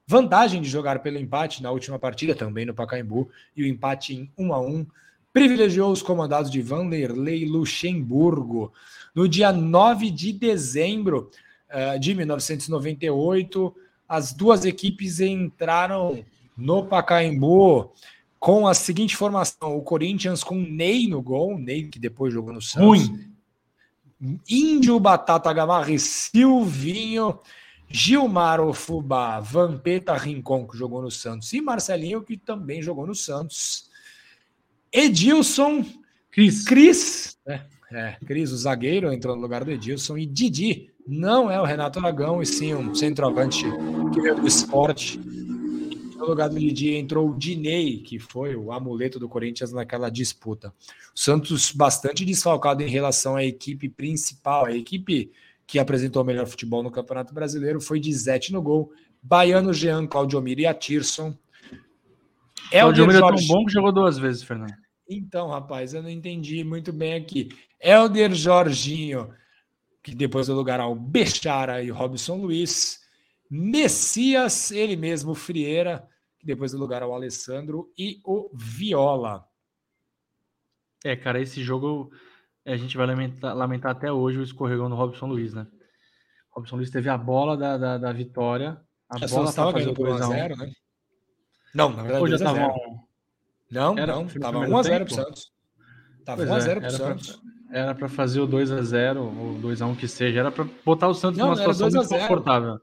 vantagem 0.07 0.61
de 0.61 0.68
jogar 0.68 0.98
pelo 1.01 1.18
empate 1.18 1.62
na 1.62 1.70
última 1.70 1.98
partida, 1.98 2.35
também 2.35 2.66
no 2.66 2.75
Pacaembu, 2.75 3.31
e 3.57 3.62
o 3.62 3.66
empate 3.66 4.14
em 4.14 4.31
1 4.37 4.53
a 4.53 4.61
1 4.61 4.87
privilegiou 5.33 5.90
os 5.90 6.03
comandados 6.03 6.51
de 6.51 6.61
Vanderlei 6.61 7.46
Luxemburgo. 7.46 8.72
No 9.14 9.29
dia 9.29 9.53
9 9.53 10.11
de 10.11 10.33
dezembro 10.33 11.31
uh, 11.70 11.98
de 11.98 12.14
1998, 12.14 13.75
as 14.09 14.33
duas 14.33 14.64
equipes 14.64 15.20
entraram 15.20 16.25
no 16.57 16.85
Pacaembu 16.87 17.92
com 18.38 18.66
a 18.66 18.75
seguinte 18.75 19.16
formação: 19.16 19.77
o 19.77 19.83
Corinthians 19.83 20.42
com 20.42 20.57
Ney 20.57 21.07
no 21.09 21.22
gol, 21.22 21.59
Ney 21.59 21.88
que 21.88 21.98
depois 21.98 22.33
jogou 22.33 22.53
no 22.53 22.61
Santos. 22.61 22.87
Ruim. 22.87 23.33
Índio, 24.48 25.01
Batata 25.01 25.53
Gamarra 25.53 25.90
e 25.90 25.98
Silvinho, 25.98 27.40
Gilmar 27.88 28.61
Ofubá, 28.61 29.40
Vampeta 29.40 30.14
Rincon, 30.14 30.66
que 30.66 30.79
jogou 30.79 31.03
no 31.03 31.11
Santos, 31.11 31.53
e 31.53 31.61
Marcelinho, 31.61 32.22
que 32.22 32.37
também 32.37 32.81
jogou 32.81 33.07
no 33.07 33.14
Santos. 33.14 33.90
Edilson, 34.92 35.85
Cris, 36.31 36.64
Cris, 36.64 37.38
é, 37.46 37.62
é, 37.92 38.16
Cris, 38.24 38.50
o 38.52 38.57
zagueiro, 38.57 39.12
entrou 39.12 39.37
no 39.37 39.42
lugar 39.42 39.64
do 39.64 39.70
Edilson, 39.70 40.16
e 40.16 40.26
Didi, 40.26 40.90
não 41.07 41.50
é 41.50 41.61
o 41.61 41.64
Renato 41.64 41.98
Aragão, 41.98 42.40
e 42.40 42.46
sim 42.46 42.74
um 42.74 42.94
centroavante 42.94 43.64
que 44.12 44.20
veio 44.20 44.37
do 44.37 44.46
esporte. 44.46 45.18
No 46.16 46.26
lugar 46.26 46.48
do 46.48 46.59
Didi 46.59 46.94
entrou 46.94 47.28
o 47.28 47.37
Dinei, 47.37 47.98
que 47.98 48.18
foi 48.18 48.55
o 48.55 48.72
amuleto 48.72 49.18
do 49.18 49.28
Corinthians 49.28 49.72
naquela 49.72 50.09
disputa. 50.09 50.72
O 51.14 51.18
Santos 51.18 51.72
bastante 51.72 52.24
desfalcado 52.24 52.83
em 52.83 52.88
relação 52.88 53.37
à 53.37 53.44
equipe 53.44 53.88
principal, 53.88 54.66
a 54.66 54.72
equipe 54.72 55.31
que 55.66 55.78
apresentou 55.78 56.22
o 56.22 56.24
melhor 56.24 56.46
futebol 56.46 56.83
no 56.83 56.90
Campeonato 56.90 57.35
Brasileiro 57.35 57.81
foi 57.81 57.98
de 57.98 58.12
Zete 58.12 58.52
no 58.52 58.62
gol, 58.62 58.92
Baiano, 59.22 59.72
Jean, 59.72 60.07
Claudiomir 60.07 60.59
e 60.59 60.66
Atirson. 60.66 61.37
Claudiomir 62.70 63.16
é 63.16 63.20
tão 63.20 63.46
bom 63.46 63.64
que 63.64 63.72
jogou 63.72 63.92
duas 63.92 64.18
vezes, 64.18 64.42
Fernando. 64.42 64.74
Então, 65.16 65.48
rapaz, 65.48 65.94
eu 65.94 66.03
não 66.03 66.11
entendi 66.11 66.64
muito 66.64 66.92
bem 66.92 67.14
aqui. 67.14 67.48
Helder 67.81 68.33
Jorginho, 68.35 69.35
que 70.03 70.14
depois 70.14 70.46
deu 70.46 70.57
lugar 70.57 70.81
ao 70.81 70.94
Bechara 70.94 71.83
e 71.83 71.90
Robson 71.90 72.37
Luiz. 72.37 73.01
Messias, 73.51 74.70
ele 74.70 74.96
mesmo, 74.96 75.35
Frieira, 75.35 76.09
que 76.38 76.46
depois 76.46 76.72
deu 76.72 76.81
lugar 76.81 77.03
ao 77.03 77.14
Alessandro 77.14 77.92
e 77.98 78.20
o 78.25 78.51
Viola. 78.55 79.46
É, 81.05 81.14
cara, 81.16 81.40
esse 81.40 81.62
jogo 81.62 82.11
a 82.64 82.77
gente 82.77 82.96
vai 82.96 83.07
lamentar, 83.07 83.57
lamentar 83.57 83.90
até 83.92 84.11
hoje 84.11 84.38
o 84.38 84.42
escorregão 84.42 84.88
do 84.88 84.96
Robson 84.96 85.27
Luiz, 85.27 85.53
né? 85.53 85.66
O 86.51 86.61
Robson 86.61 86.77
Luiz 86.77 86.90
teve 86.90 87.09
a 87.09 87.18
bola 87.18 87.57
da, 87.57 87.77
da, 87.77 87.98
da 87.98 88.12
vitória. 88.12 88.81
A 89.09 89.18
já 89.18 89.27
bola 89.27 89.51
estava 89.51 89.72
ganhando 89.72 89.94
por 89.94 90.09
1x0, 90.09 90.57
né? 90.57 90.72
Não, 91.75 91.90
na 91.90 92.03
verdade, 92.03 92.31
já 92.31 92.38
tava 92.38 92.68
um... 92.68 93.02
Não, 93.72 93.98
era, 93.98 94.14
não, 94.14 94.26
estava 94.26 94.61
1x0 94.61 95.04
pro 95.06 95.14
Santos. 95.14 95.52
Tava 96.24 96.44
1x0 96.44 96.68
é, 96.68 96.80
pro 96.80 96.90
Santos. 96.90 97.37
Pra, 97.37 97.78
era 97.78 97.94
para 97.94 98.08
fazer 98.08 98.40
o 98.40 98.46
2x0, 98.46 99.16
ou 99.16 99.54
2x1 99.61 99.96
que 99.96 100.06
seja, 100.06 100.40
era 100.40 100.52
para 100.52 100.66
botar 100.85 101.08
o 101.08 101.14
Santos 101.14 101.38
não, 101.38 101.46
numa 101.46 101.56
situação 101.56 101.90
muito 101.90 102.08
confortável. 102.08 102.80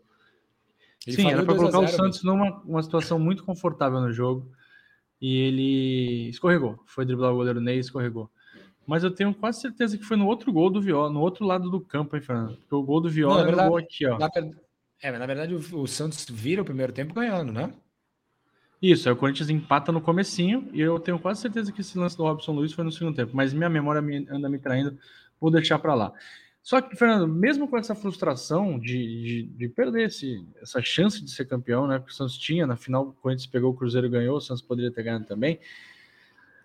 Ele 1.05 1.15
Sim, 1.15 1.31
era 1.31 1.43
para 1.43 1.55
colocar 1.55 1.79
o 1.79 1.87
Santos 1.87 2.23
numa 2.23 2.61
uma 2.65 2.83
situação 2.83 3.19
muito 3.19 3.43
confortável 3.43 4.01
no 4.01 4.11
jogo. 4.11 4.51
E 5.21 5.37
ele 5.37 6.29
escorregou. 6.29 6.79
Foi 6.85 7.05
driblar 7.05 7.31
o 7.31 7.35
goleiro 7.35 7.59
Ney 7.59 7.77
e 7.77 7.79
escorregou. 7.79 8.29
Mas 8.87 9.03
eu 9.03 9.11
tenho 9.11 9.33
quase 9.33 9.61
certeza 9.61 9.97
que 9.97 10.03
foi 10.03 10.17
no 10.17 10.25
outro 10.25 10.51
gol 10.51 10.69
do 10.69 10.81
Viola, 10.81 11.11
no 11.11 11.19
outro 11.19 11.45
lado 11.45 11.69
do 11.69 11.79
campo, 11.79 12.15
hein, 12.15 12.21
Fernando? 12.21 12.57
Porque 12.57 12.73
o 12.73 12.81
gol 12.81 12.99
do 12.99 13.09
Viola 13.09 13.43
Não, 13.43 13.61
é 13.61 13.67
gol 13.67 13.77
aqui, 13.77 14.07
ó. 14.07 14.17
Na, 14.17 14.29
é, 15.01 15.11
mas 15.11 15.19
na 15.19 15.25
verdade 15.25 15.53
o, 15.53 15.81
o, 15.81 15.87
Santos 15.87 16.25
vira 16.29 16.61
o 16.61 16.65
primeiro 16.65 16.91
tempo 16.91 17.13
ganhando, 17.13 17.51
né? 17.51 17.71
Isso, 18.81 19.09
aí 19.09 19.13
o 19.13 19.17
Corinthians 19.17 19.49
empata 19.49 19.91
no 19.91 19.99
comecinho 19.99 20.69
e 20.71 20.79
eu 20.79 20.99
tenho 20.99 21.19
quase 21.19 21.41
certeza 21.41 21.71
que 21.71 21.81
esse 21.81 21.97
lance 21.97 22.15
do 22.15 22.23
Robson 22.23 22.53
Luiz 22.53 22.71
foi 22.71 22.83
no 22.83 22.91
segundo 22.91 23.15
tempo. 23.15 23.31
Mas 23.35 23.53
minha 23.53 23.69
memória 23.69 24.01
anda 24.29 24.47
me 24.47 24.57
traindo, 24.57 24.97
vou 25.39 25.51
deixar 25.51 25.79
para 25.79 25.93
lá. 25.93 26.13
Só 26.61 26.81
que, 26.81 26.95
Fernando, 26.95 27.27
mesmo 27.27 27.67
com 27.67 27.77
essa 27.77 27.95
frustração 27.95 28.77
de, 28.77 28.87
de, 28.87 29.43
de, 29.43 29.69
perder 29.69 30.07
esse, 30.07 30.45
essa 30.61 30.81
chance 30.81 31.23
de 31.23 31.31
ser 31.31 31.45
campeão, 31.45 31.87
né? 31.87 31.97
Porque 31.97 32.11
o 32.11 32.15
Santos 32.15 32.37
tinha, 32.37 32.67
na 32.67 32.75
final, 32.75 33.07
o 33.07 33.13
Corinthians 33.13 33.47
pegou 33.47 33.71
o 33.71 33.73
Cruzeiro 33.73 34.07
e 34.07 34.09
ganhou, 34.09 34.37
o 34.37 34.41
Santos 34.41 34.61
poderia 34.61 34.91
ter 34.91 35.03
ganhado 35.03 35.25
também. 35.25 35.59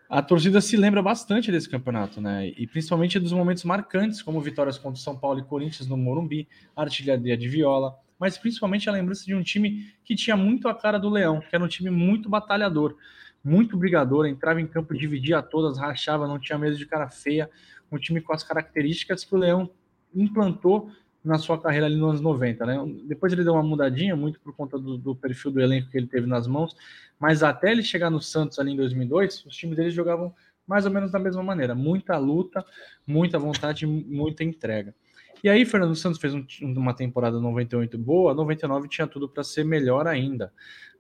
A 0.09 0.21
torcida 0.21 0.61
se 0.61 0.77
lembra 0.77 1.01
bastante 1.03 1.51
desse 1.51 1.69
campeonato, 1.69 2.21
né? 2.21 2.49
E 2.49 2.67
principalmente 2.67 3.19
dos 3.19 3.33
momentos 3.33 3.65
marcantes, 3.65 4.21
como 4.21 4.41
vitórias 4.41 4.79
contra 4.79 5.01
São 5.01 5.17
Paulo 5.17 5.41
e 5.41 5.45
Corinthians 5.45 5.89
no 5.89 5.97
Morumbi, 5.97 6.47
artilharia 6.77 7.37
de 7.37 7.49
viola, 7.49 7.97
mas 8.19 8.39
principalmente 8.39 8.89
a 8.89 8.93
lembrança 8.93 9.25
de 9.25 9.35
um 9.35 9.43
time 9.43 9.93
que 10.05 10.15
tinha 10.15 10.37
muito 10.37 10.69
a 10.69 10.75
cara 10.75 10.99
do 10.99 11.11
Leão, 11.11 11.41
que 11.41 11.55
era 11.55 11.65
um 11.65 11.69
time 11.69 11.91
muito 11.91 12.29
batalhador, 12.29 12.97
muito 13.43 13.77
brigador, 13.77 14.27
entrava 14.27 14.61
em 14.61 14.67
campo, 14.67 14.95
dividia 14.95 15.43
todas, 15.43 15.79
rachava, 15.79 16.27
não 16.27 16.39
tinha 16.39 16.59
medo 16.59 16.77
de 16.77 16.87
cara 16.87 17.11
feia, 17.11 17.51
um 17.93 17.99
time 17.99 18.21
com 18.21 18.33
as 18.33 18.43
características 18.43 19.25
que 19.25 19.35
o 19.35 19.39
Leão 19.39 19.71
implantou 20.15 20.91
na 21.25 21.39
sua 21.39 21.59
carreira 21.59 21.87
ali 21.87 21.97
nos 21.97 22.11
anos 22.11 22.21
90, 22.21 22.67
né? 22.67 22.77
Depois 23.05 23.33
ele 23.33 23.43
deu 23.43 23.55
uma 23.55 23.63
mudadinha, 23.63 24.15
muito 24.15 24.39
por 24.41 24.55
conta 24.55 24.79
do, 24.79 24.99
do, 24.99 25.17
perfil 25.17 25.51
do 25.51 25.61
elenco 25.61 25.91
que 25.91 25.97
ele 25.97 26.07
teve 26.07 26.27
nas 26.27 26.47
mãos, 26.47 26.77
mas 27.19 27.43
até 27.43 27.73
ele 27.73 27.83
chegar 27.83 28.11
no 28.11 28.21
Santos 28.21 28.59
ali 28.59 28.73
em 28.73 28.77
2002, 28.77 29.47
os 29.47 29.57
times 29.57 29.77
dele 29.77 29.91
jogavam 29.91 30.35
mais 30.67 30.85
ou 30.85 30.93
menos 30.93 31.11
da 31.11 31.19
mesma 31.19 31.43
maneira, 31.43 31.75
muita 31.75 32.17
luta, 32.19 32.65
muita 33.07 33.39
vontade, 33.39 33.87
muita 33.87 34.45
entrega. 34.45 34.95
E 35.45 35.49
aí, 35.51 35.67
Fernando 35.67 35.95
Santos 35.95 36.19
fez 36.19 36.33
um, 36.33 36.43
uma 36.63 36.95
temporada 36.95 37.39
98 37.39 37.99
boa, 37.99 38.33
99 38.33 38.89
tinha 38.89 39.07
tudo 39.07 39.29
para 39.29 39.45
ser 39.45 39.63
melhor 39.63 40.07
ainda. 40.07 40.51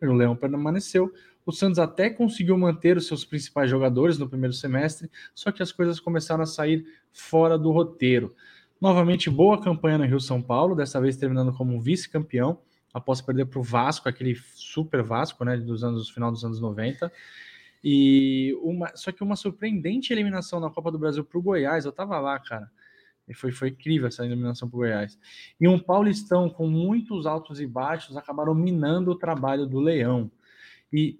O 0.02 0.12
Leão 0.12 0.36
permaneceu, 0.36 1.10
o 1.46 1.50
Santos 1.50 1.78
até 1.78 2.10
conseguiu 2.10 2.58
manter 2.58 2.98
os 2.98 3.06
seus 3.06 3.24
principais 3.24 3.70
jogadores 3.70 4.18
no 4.18 4.28
primeiro 4.28 4.52
semestre, 4.52 5.10
só 5.34 5.50
que 5.50 5.62
as 5.62 5.72
coisas 5.72 5.98
começaram 5.98 6.42
a 6.42 6.46
sair 6.46 6.84
fora 7.10 7.56
do 7.56 7.70
roteiro. 7.70 8.34
Novamente, 8.78 9.30
boa 9.30 9.58
campanha 9.58 9.96
no 9.96 10.04
Rio 10.04 10.20
São 10.20 10.42
Paulo, 10.42 10.74
dessa 10.74 11.00
vez 11.00 11.16
terminando 11.16 11.50
como 11.54 11.80
vice-campeão, 11.80 12.58
após 12.92 13.22
perder 13.22 13.46
para 13.46 13.60
o 13.60 13.62
Vasco, 13.62 14.10
aquele 14.10 14.36
super 14.52 15.02
Vasco, 15.02 15.42
né, 15.42 15.56
dos 15.56 15.82
anos, 15.82 16.10
final 16.10 16.30
dos 16.30 16.44
anos 16.44 16.60
90. 16.60 17.10
E 17.82 18.54
uma, 18.62 18.94
só 18.94 19.10
que 19.10 19.22
uma 19.22 19.36
surpreendente 19.36 20.12
eliminação 20.12 20.60
na 20.60 20.68
Copa 20.68 20.92
do 20.92 20.98
Brasil 20.98 21.24
para 21.24 21.38
o 21.38 21.42
Goiás, 21.42 21.86
eu 21.86 21.92
tava 21.92 22.20
lá, 22.20 22.38
cara. 22.38 22.70
E 23.28 23.34
foi, 23.34 23.52
foi 23.52 23.68
incrível 23.68 24.08
essa 24.08 24.24
eliminação 24.24 24.68
para 24.68 24.76
o 24.76 24.80
Goiás. 24.80 25.18
E 25.60 25.66
um 25.66 25.78
Paulistão 25.78 26.48
com 26.50 26.66
muitos 26.66 27.26
altos 27.26 27.60
e 27.60 27.66
baixos 27.66 28.16
acabaram 28.16 28.54
minando 28.54 29.10
o 29.10 29.14
trabalho 29.14 29.66
do 29.66 29.80
Leão. 29.80 30.30
E 30.92 31.18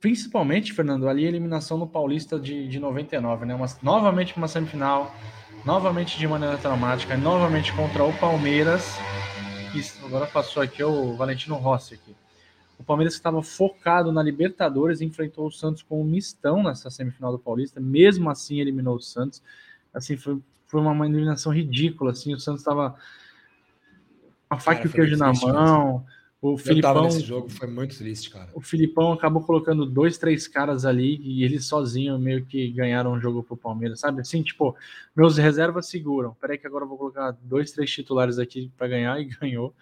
principalmente, 0.00 0.72
Fernando, 0.72 1.08
ali 1.08 1.24
a 1.24 1.28
eliminação 1.28 1.78
no 1.78 1.86
Paulista 1.86 2.38
de, 2.38 2.68
de 2.68 2.78
99, 2.78 3.46
né? 3.46 3.54
Uma, 3.54 3.66
novamente 3.82 4.36
uma 4.36 4.48
semifinal, 4.48 5.14
novamente 5.64 6.18
de 6.18 6.26
maneira 6.26 6.58
traumática, 6.58 7.16
novamente 7.16 7.72
contra 7.72 8.04
o 8.04 8.12
Palmeiras. 8.18 8.98
Agora 10.04 10.26
passou 10.26 10.62
aqui 10.62 10.84
o 10.84 11.16
Valentino 11.16 11.56
Rossi 11.56 11.94
aqui. 11.94 12.14
O 12.78 12.84
Palmeiras 12.84 13.14
estava 13.14 13.42
focado 13.42 14.12
na 14.12 14.22
Libertadores, 14.22 15.00
enfrentou 15.00 15.46
o 15.46 15.50
Santos 15.50 15.82
com 15.82 16.00
um 16.00 16.04
mistão 16.04 16.62
nessa 16.62 16.90
semifinal 16.90 17.32
do 17.32 17.38
Paulista, 17.38 17.80
mesmo 17.80 18.28
assim 18.28 18.60
eliminou 18.60 18.96
o 18.96 19.00
Santos. 19.00 19.42
Assim, 19.92 20.16
foi, 20.16 20.38
foi 20.74 20.80
uma 20.80 21.06
eliminação 21.06 21.52
ridícula, 21.52 22.10
assim, 22.10 22.34
o 22.34 22.40
Santos 22.40 22.62
estava 22.62 22.96
a 24.50 24.58
faca 24.58 24.82
e 24.82 24.86
o 24.86 24.92
queijo 24.92 25.16
na 25.16 25.32
mão. 25.32 26.04
O 26.42 26.58
Filipão, 26.58 27.04
nesse 27.04 27.20
jogo, 27.20 27.48
foi 27.48 27.66
muito 27.66 27.96
triste, 27.96 28.28
cara. 28.28 28.50
O 28.52 28.60
Filipão 28.60 29.12
acabou 29.12 29.42
colocando 29.42 29.86
dois, 29.86 30.18
três 30.18 30.46
caras 30.46 30.84
ali 30.84 31.18
e 31.22 31.42
eles 31.42 31.64
sozinhos 31.64 32.20
meio 32.20 32.44
que 32.44 32.68
ganharam 32.70 33.12
o 33.12 33.14
um 33.14 33.20
jogo 33.20 33.42
pro 33.42 33.56
Palmeiras, 33.56 34.00
sabe? 34.00 34.20
Assim, 34.20 34.42
tipo, 34.42 34.76
meus 35.16 35.38
reservas 35.38 35.86
seguram. 35.88 36.34
Peraí 36.38 36.58
que 36.58 36.66
agora 36.66 36.84
eu 36.84 36.88
vou 36.88 36.98
colocar 36.98 37.30
dois, 37.42 37.72
três 37.72 37.90
titulares 37.90 38.38
aqui 38.38 38.70
para 38.76 38.88
ganhar 38.88 39.18
e 39.22 39.24
ganhou. 39.24 39.74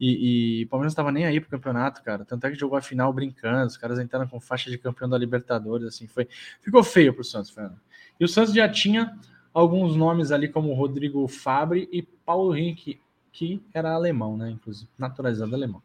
E, 0.00 0.60
e 0.60 0.64
o 0.64 0.68
Palmeiras 0.68 0.94
não 0.94 0.96
tava 0.96 1.12
nem 1.12 1.26
aí 1.26 1.38
pro 1.38 1.50
campeonato, 1.50 2.02
cara. 2.02 2.24
Tanto 2.24 2.44
é 2.44 2.50
que 2.50 2.58
jogou 2.58 2.76
a 2.76 2.82
final 2.82 3.12
brincando, 3.12 3.66
os 3.66 3.76
caras 3.76 4.00
entraram 4.00 4.26
com 4.26 4.40
faixa 4.40 4.68
de 4.68 4.78
campeão 4.78 5.08
da 5.08 5.18
Libertadores, 5.18 5.86
assim, 5.86 6.08
foi. 6.08 6.26
Ficou 6.60 6.82
feio 6.82 7.14
pro 7.14 7.22
Santos, 7.22 7.50
Fernando. 7.50 7.78
E 8.18 8.24
o 8.24 8.28
Santos 8.28 8.52
já 8.52 8.68
tinha 8.68 9.16
alguns 9.52 9.96
nomes 9.96 10.30
ali 10.32 10.48
como 10.48 10.74
Rodrigo 10.74 11.26
Fabre 11.28 11.88
e 11.92 12.02
Paulo 12.02 12.54
Henrique 12.54 13.00
que 13.32 13.62
era 13.72 13.92
alemão, 13.92 14.36
né? 14.36 14.50
Inclusive, 14.50 14.90
naturalizado 14.98 15.54
alemão. 15.54 15.82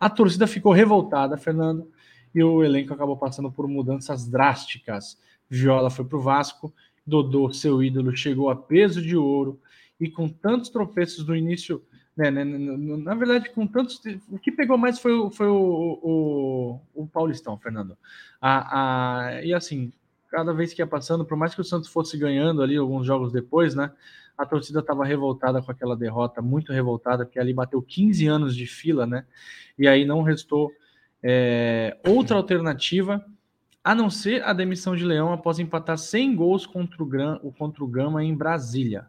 A 0.00 0.10
torcida 0.10 0.46
ficou 0.46 0.72
revoltada, 0.72 1.36
Fernando, 1.36 1.90
e 2.34 2.42
o 2.42 2.62
elenco 2.62 2.92
acabou 2.92 3.16
passando 3.16 3.50
por 3.50 3.66
mudanças 3.68 4.28
drásticas. 4.28 5.18
Viola 5.48 5.90
foi 5.90 6.04
para 6.04 6.18
o 6.18 6.20
Vasco, 6.20 6.72
Dodô, 7.06 7.52
seu 7.52 7.82
ídolo, 7.82 8.14
chegou 8.16 8.50
a 8.50 8.56
peso 8.56 9.00
de 9.00 9.16
ouro, 9.16 9.60
e 10.00 10.10
com 10.10 10.28
tantos 10.28 10.70
tropeços 10.70 11.26
no 11.26 11.34
início 11.34 11.82
É, 12.20 12.32
né, 12.32 12.44
na 12.44 13.14
verdade, 13.14 13.48
com 13.50 13.64
tantos. 13.64 14.00
O 14.28 14.40
que 14.40 14.50
pegou 14.50 14.76
mais 14.76 14.98
foi, 14.98 15.30
foi 15.30 15.46
o, 15.46 16.00
o, 16.02 16.80
o 16.92 17.06
Paulistão, 17.06 17.56
Fernando. 17.58 17.96
A, 18.40 19.28
a, 19.28 19.44
e 19.44 19.54
assim, 19.54 19.92
cada 20.30 20.52
vez 20.52 20.72
que 20.72 20.82
ia 20.82 20.86
passando, 20.86 21.24
por 21.24 21.36
mais 21.36 21.54
que 21.54 21.60
o 21.60 21.64
Santos 21.64 21.88
fosse 21.88 22.16
ganhando 22.16 22.62
ali 22.62 22.76
alguns 22.76 23.06
jogos 23.06 23.32
depois, 23.32 23.74
né? 23.74 23.90
A 24.36 24.46
torcida 24.46 24.80
estava 24.80 25.04
revoltada 25.04 25.60
com 25.60 25.70
aquela 25.70 25.96
derrota, 25.96 26.40
muito 26.40 26.72
revoltada, 26.72 27.24
porque 27.24 27.40
ali 27.40 27.52
bateu 27.52 27.82
15 27.82 28.26
anos 28.26 28.56
de 28.56 28.66
fila, 28.66 29.06
né? 29.06 29.24
E 29.78 29.88
aí 29.88 30.04
não 30.04 30.22
restou 30.22 30.70
é, 31.22 31.96
outra 32.06 32.36
alternativa 32.36 33.24
a 33.82 33.94
não 33.94 34.10
ser 34.10 34.44
a 34.44 34.52
demissão 34.52 34.94
de 34.94 35.04
Leão 35.04 35.32
após 35.32 35.58
empatar 35.58 35.96
100 35.96 36.36
gols 36.36 36.66
contra 36.66 37.02
o, 37.02 37.06
Gran, 37.06 37.38
contra 37.56 37.82
o 37.82 37.88
Gama 37.88 38.22
em 38.22 38.36
Brasília. 38.36 39.06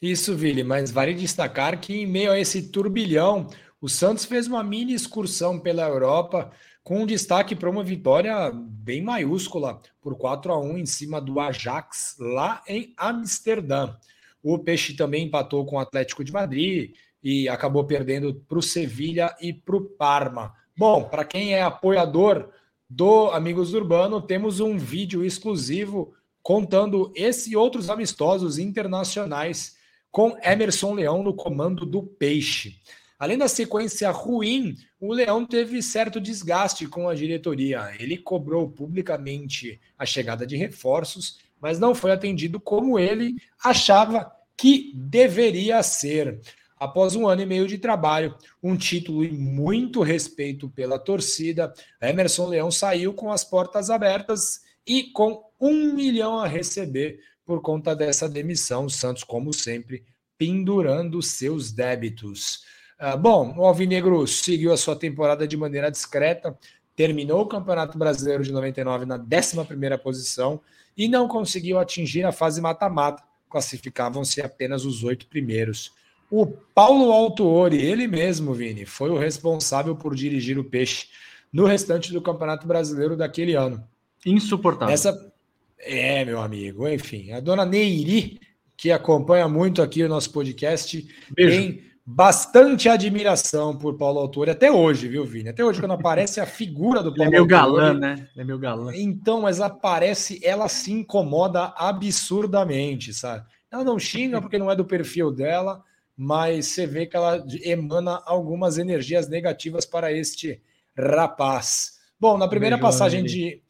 Isso, 0.00 0.36
Vili, 0.36 0.62
mas 0.62 0.90
vale 0.90 1.14
destacar 1.14 1.78
que 1.80 1.92
em 1.94 2.06
meio 2.06 2.32
a 2.32 2.38
esse 2.38 2.70
turbilhão, 2.70 3.48
o 3.80 3.88
Santos 3.88 4.24
fez 4.24 4.46
uma 4.46 4.62
mini 4.62 4.92
excursão 4.92 5.58
pela 5.58 5.86
Europa 5.86 6.50
com 6.88 7.04
destaque 7.04 7.54
para 7.54 7.68
uma 7.68 7.84
vitória 7.84 8.50
bem 8.50 9.02
maiúscula 9.02 9.78
por 10.00 10.16
4 10.16 10.50
a 10.50 10.58
1 10.58 10.78
em 10.78 10.86
cima 10.86 11.20
do 11.20 11.38
Ajax 11.38 12.16
lá 12.18 12.62
em 12.66 12.94
Amsterdã. 12.96 13.94
O 14.42 14.58
Peixe 14.58 14.94
também 14.94 15.26
empatou 15.26 15.66
com 15.66 15.76
o 15.76 15.78
Atlético 15.78 16.24
de 16.24 16.32
Madrid 16.32 16.94
e 17.22 17.46
acabou 17.46 17.84
perdendo 17.84 18.42
para 18.48 18.58
o 18.58 18.62
Sevilha 18.62 19.36
e 19.38 19.52
para 19.52 19.76
o 19.76 19.84
Parma. 19.84 20.54
Bom, 20.74 21.04
para 21.04 21.26
quem 21.26 21.52
é 21.52 21.60
apoiador 21.60 22.48
do 22.88 23.26
Amigos 23.32 23.72
do 23.72 23.76
Urbano, 23.76 24.22
temos 24.22 24.58
um 24.58 24.78
vídeo 24.78 25.22
exclusivo 25.22 26.14
contando 26.42 27.12
esse 27.14 27.50
e 27.50 27.56
outros 27.56 27.90
amistosos 27.90 28.58
internacionais 28.58 29.76
com 30.10 30.38
Emerson 30.42 30.94
Leão 30.94 31.22
no 31.22 31.34
comando 31.34 31.84
do 31.84 32.02
Peixe. 32.02 32.80
Além 33.18 33.36
da 33.36 33.48
sequência 33.48 34.10
ruim, 34.10 34.76
o 35.00 35.12
Leão 35.12 35.44
teve 35.44 35.82
certo 35.82 36.20
desgaste 36.20 36.86
com 36.86 37.08
a 37.08 37.14
diretoria. 37.14 37.92
Ele 37.98 38.16
cobrou 38.16 38.70
publicamente 38.70 39.80
a 39.98 40.06
chegada 40.06 40.46
de 40.46 40.56
reforços, 40.56 41.38
mas 41.60 41.80
não 41.80 41.94
foi 41.94 42.12
atendido 42.12 42.60
como 42.60 42.96
ele 42.96 43.34
achava 43.62 44.30
que 44.56 44.92
deveria 44.94 45.82
ser. 45.82 46.40
Após 46.78 47.16
um 47.16 47.26
ano 47.26 47.42
e 47.42 47.46
meio 47.46 47.66
de 47.66 47.76
trabalho, 47.76 48.36
um 48.62 48.76
título 48.76 49.24
e 49.24 49.32
muito 49.32 50.00
respeito 50.00 50.68
pela 50.68 50.96
torcida, 50.96 51.74
Emerson 52.00 52.46
Leão 52.46 52.70
saiu 52.70 53.12
com 53.12 53.32
as 53.32 53.42
portas 53.42 53.90
abertas 53.90 54.60
e 54.86 55.04
com 55.10 55.44
um 55.60 55.92
milhão 55.92 56.38
a 56.38 56.46
receber 56.46 57.18
por 57.44 57.60
conta 57.62 57.96
dessa 57.96 58.28
demissão. 58.28 58.88
Santos, 58.88 59.24
como 59.24 59.52
sempre, 59.52 60.04
pendurando 60.36 61.20
seus 61.20 61.72
débitos. 61.72 62.62
Uh, 63.00 63.16
bom, 63.16 63.54
o 63.56 63.64
Alvinegro 63.64 64.26
seguiu 64.26 64.72
a 64.72 64.76
sua 64.76 64.96
temporada 64.96 65.46
de 65.46 65.56
maneira 65.56 65.90
discreta, 65.90 66.58
terminou 66.96 67.42
o 67.42 67.46
Campeonato 67.46 67.96
Brasileiro 67.96 68.42
de 68.42 68.50
99 68.50 69.06
na 69.06 69.16
11 69.16 69.98
posição 70.02 70.60
e 70.96 71.06
não 71.06 71.28
conseguiu 71.28 71.78
atingir 71.78 72.24
a 72.24 72.32
fase 72.32 72.60
mata-mata. 72.60 73.22
Classificavam-se 73.48 74.42
apenas 74.42 74.84
os 74.84 75.04
oito 75.04 75.26
primeiros. 75.28 75.92
O 76.30 76.44
Paulo 76.44 77.12
Altuori, 77.12 77.80
ele 77.80 78.06
mesmo, 78.08 78.52
Vini, 78.52 78.84
foi 78.84 79.10
o 79.10 79.16
responsável 79.16 79.94
por 79.94 80.14
dirigir 80.14 80.58
o 80.58 80.64
Peixe 80.64 81.06
no 81.52 81.64
restante 81.64 82.12
do 82.12 82.20
Campeonato 82.20 82.66
Brasileiro 82.66 83.16
daquele 83.16 83.54
ano. 83.54 83.82
Insuportável. 84.26 84.92
Essa, 84.92 85.32
é, 85.78 86.24
meu 86.24 86.42
amigo. 86.42 86.86
Enfim, 86.86 87.32
a 87.32 87.40
dona 87.40 87.64
Neiri, 87.64 88.40
que 88.76 88.90
acompanha 88.90 89.48
muito 89.48 89.80
aqui 89.80 90.02
o 90.02 90.08
nosso 90.08 90.30
podcast, 90.32 91.08
Beijo. 91.30 91.56
tem 91.56 91.87
bastante 92.10 92.88
admiração 92.88 93.76
por 93.76 93.98
Paulo 93.98 94.18
Autori 94.18 94.50
até 94.50 94.72
hoje, 94.72 95.06
viu, 95.06 95.26
Vini? 95.26 95.50
Até 95.50 95.62
hoje, 95.62 95.78
quando 95.78 95.92
aparece 95.92 96.40
a 96.40 96.46
figura 96.46 97.02
do 97.02 97.14
Paulo 97.14 97.28
Ele 97.28 97.36
é 97.36 97.38
meu 97.38 97.46
galã, 97.46 97.92
né? 97.92 98.26
Ele 98.34 98.40
é 98.40 98.44
meu 98.44 98.58
galã. 98.58 98.92
Então, 98.94 99.42
mas 99.42 99.60
aparece, 99.60 100.40
ela 100.42 100.68
se 100.70 100.90
incomoda 100.90 101.74
absurdamente, 101.76 103.12
sabe? 103.12 103.44
Ela 103.70 103.84
não 103.84 103.98
xinga 103.98 104.40
porque 104.40 104.56
não 104.56 104.70
é 104.70 104.74
do 104.74 104.86
perfil 104.86 105.30
dela, 105.30 105.84
mas 106.16 106.68
você 106.68 106.86
vê 106.86 107.04
que 107.04 107.14
ela 107.14 107.44
emana 107.62 108.22
algumas 108.24 108.78
energias 108.78 109.28
negativas 109.28 109.84
para 109.84 110.10
este 110.10 110.62
rapaz. 110.96 111.98
Bom, 112.18 112.38
na 112.38 112.48
primeira 112.48 112.76
Beijo, 112.76 112.86
passagem 112.86 113.22
de. 113.22 113.60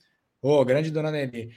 Ô, 0.40 0.60
oh, 0.60 0.64
grande 0.64 0.92
dona 0.92 1.10
Nelly. 1.10 1.50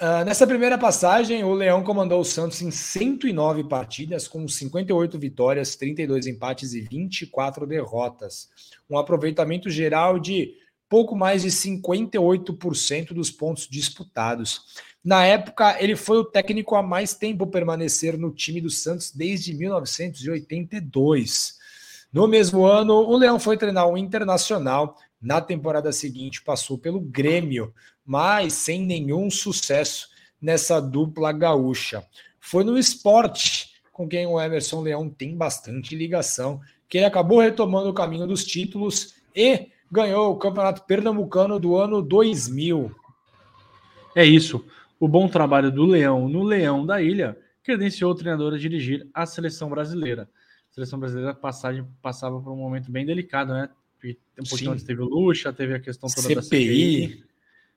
Uh, 0.00 0.24
nessa 0.24 0.46
primeira 0.46 0.78
passagem, 0.78 1.44
o 1.44 1.52
Leão 1.52 1.82
comandou 1.82 2.22
o 2.22 2.24
Santos 2.24 2.62
em 2.62 2.70
109 2.70 3.64
partidas, 3.64 4.26
com 4.26 4.48
58 4.48 5.18
vitórias, 5.18 5.76
32 5.76 6.26
empates 6.26 6.72
e 6.72 6.80
24 6.80 7.66
derrotas. 7.66 8.48
Um 8.88 8.96
aproveitamento 8.96 9.68
geral 9.68 10.18
de 10.18 10.54
pouco 10.88 11.14
mais 11.14 11.42
de 11.42 11.48
58% 11.48 13.12
dos 13.12 13.30
pontos 13.30 13.68
disputados. 13.68 14.62
Na 15.04 15.26
época, 15.26 15.76
ele 15.78 15.94
foi 15.94 16.16
o 16.16 16.24
técnico 16.24 16.76
a 16.76 16.82
mais 16.82 17.12
tempo 17.12 17.46
permanecer 17.46 18.16
no 18.16 18.30
time 18.30 18.62
do 18.62 18.70
Santos 18.70 19.10
desde 19.10 19.52
1982. 19.52 21.58
No 22.10 22.26
mesmo 22.26 22.64
ano, 22.64 22.94
o 22.94 23.14
Leão 23.18 23.38
foi 23.38 23.58
treinar 23.58 23.86
o 23.86 23.98
Internacional. 23.98 24.96
Na 25.20 25.40
temporada 25.40 25.92
seguinte, 25.92 26.42
passou 26.42 26.78
pelo 26.78 27.00
Grêmio, 27.00 27.74
mas 28.04 28.54
sem 28.54 28.84
nenhum 28.86 29.30
sucesso 29.30 30.08
nessa 30.40 30.80
dupla 30.80 31.30
gaúcha. 31.30 32.02
Foi 32.40 32.64
no 32.64 32.78
esporte, 32.78 33.74
com 33.92 34.08
quem 34.08 34.26
o 34.26 34.40
Emerson 34.40 34.80
Leão 34.80 35.10
tem 35.10 35.36
bastante 35.36 35.94
ligação, 35.94 36.60
que 36.88 36.96
ele 36.96 37.04
acabou 37.04 37.40
retomando 37.40 37.90
o 37.90 37.94
caminho 37.94 38.26
dos 38.26 38.44
títulos 38.44 39.14
e 39.36 39.68
ganhou 39.92 40.32
o 40.32 40.38
Campeonato 40.38 40.84
Pernambucano 40.86 41.60
do 41.60 41.76
ano 41.76 42.00
2000. 42.00 42.94
É 44.16 44.24
isso. 44.24 44.64
O 44.98 45.06
bom 45.06 45.28
trabalho 45.28 45.70
do 45.70 45.84
Leão 45.84 46.28
no 46.28 46.42
Leão 46.42 46.84
da 46.84 47.00
Ilha 47.02 47.38
credenciou 47.62 48.10
o 48.10 48.14
treinador 48.14 48.54
a 48.54 48.58
dirigir 48.58 49.08
a 49.12 49.26
seleção 49.26 49.68
brasileira. 49.68 50.28
A 50.70 50.74
seleção 50.74 50.98
brasileira 50.98 51.34
passava 51.34 52.40
por 52.40 52.52
um 52.52 52.56
momento 52.56 52.90
bem 52.90 53.04
delicado, 53.04 53.52
né? 53.52 53.68
Um 54.38 54.44
pouquinho 54.48 54.72
antes 54.72 54.84
teve 54.84 55.00
o 55.02 55.06
Lucha, 55.06 55.52
teve 55.52 55.74
a 55.74 55.80
questão 55.80 56.08
toda 56.08 56.22
CPI. 56.22 56.34
da 56.34 56.42
CPI. 56.42 57.24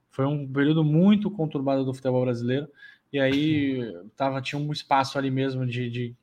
Foi 0.09 0.25
um 0.25 0.47
período 0.47 0.83
muito 0.83 1.29
conturbado 1.31 1.83
do 1.83 1.93
futebol 1.93 2.21
brasileiro. 2.21 2.67
E 3.11 3.19
aí 3.19 3.93
tava, 4.15 4.41
tinha 4.41 4.59
um 4.59 4.71
espaço 4.71 5.17
ali 5.17 5.29
mesmo 5.29 5.65
de, 5.65 5.89
de 5.89 6.15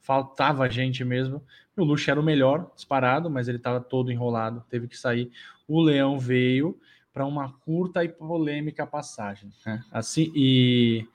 faltava 0.00 0.68
gente 0.68 1.04
mesmo. 1.04 1.42
O 1.76 1.84
Luxo 1.84 2.10
era 2.10 2.20
o 2.20 2.24
melhor, 2.24 2.70
disparado, 2.74 3.30
mas 3.30 3.48
ele 3.48 3.58
estava 3.58 3.80
todo 3.80 4.10
enrolado, 4.10 4.64
teve 4.68 4.88
que 4.88 4.96
sair. 4.96 5.30
O 5.66 5.80
Leão 5.80 6.18
veio 6.18 6.78
para 7.12 7.26
uma 7.26 7.52
curta 7.52 8.04
e 8.04 8.08
polêmica 8.08 8.86
passagem. 8.86 9.50
Né? 9.66 9.82
Assim, 9.92 10.32
e, 10.34 11.06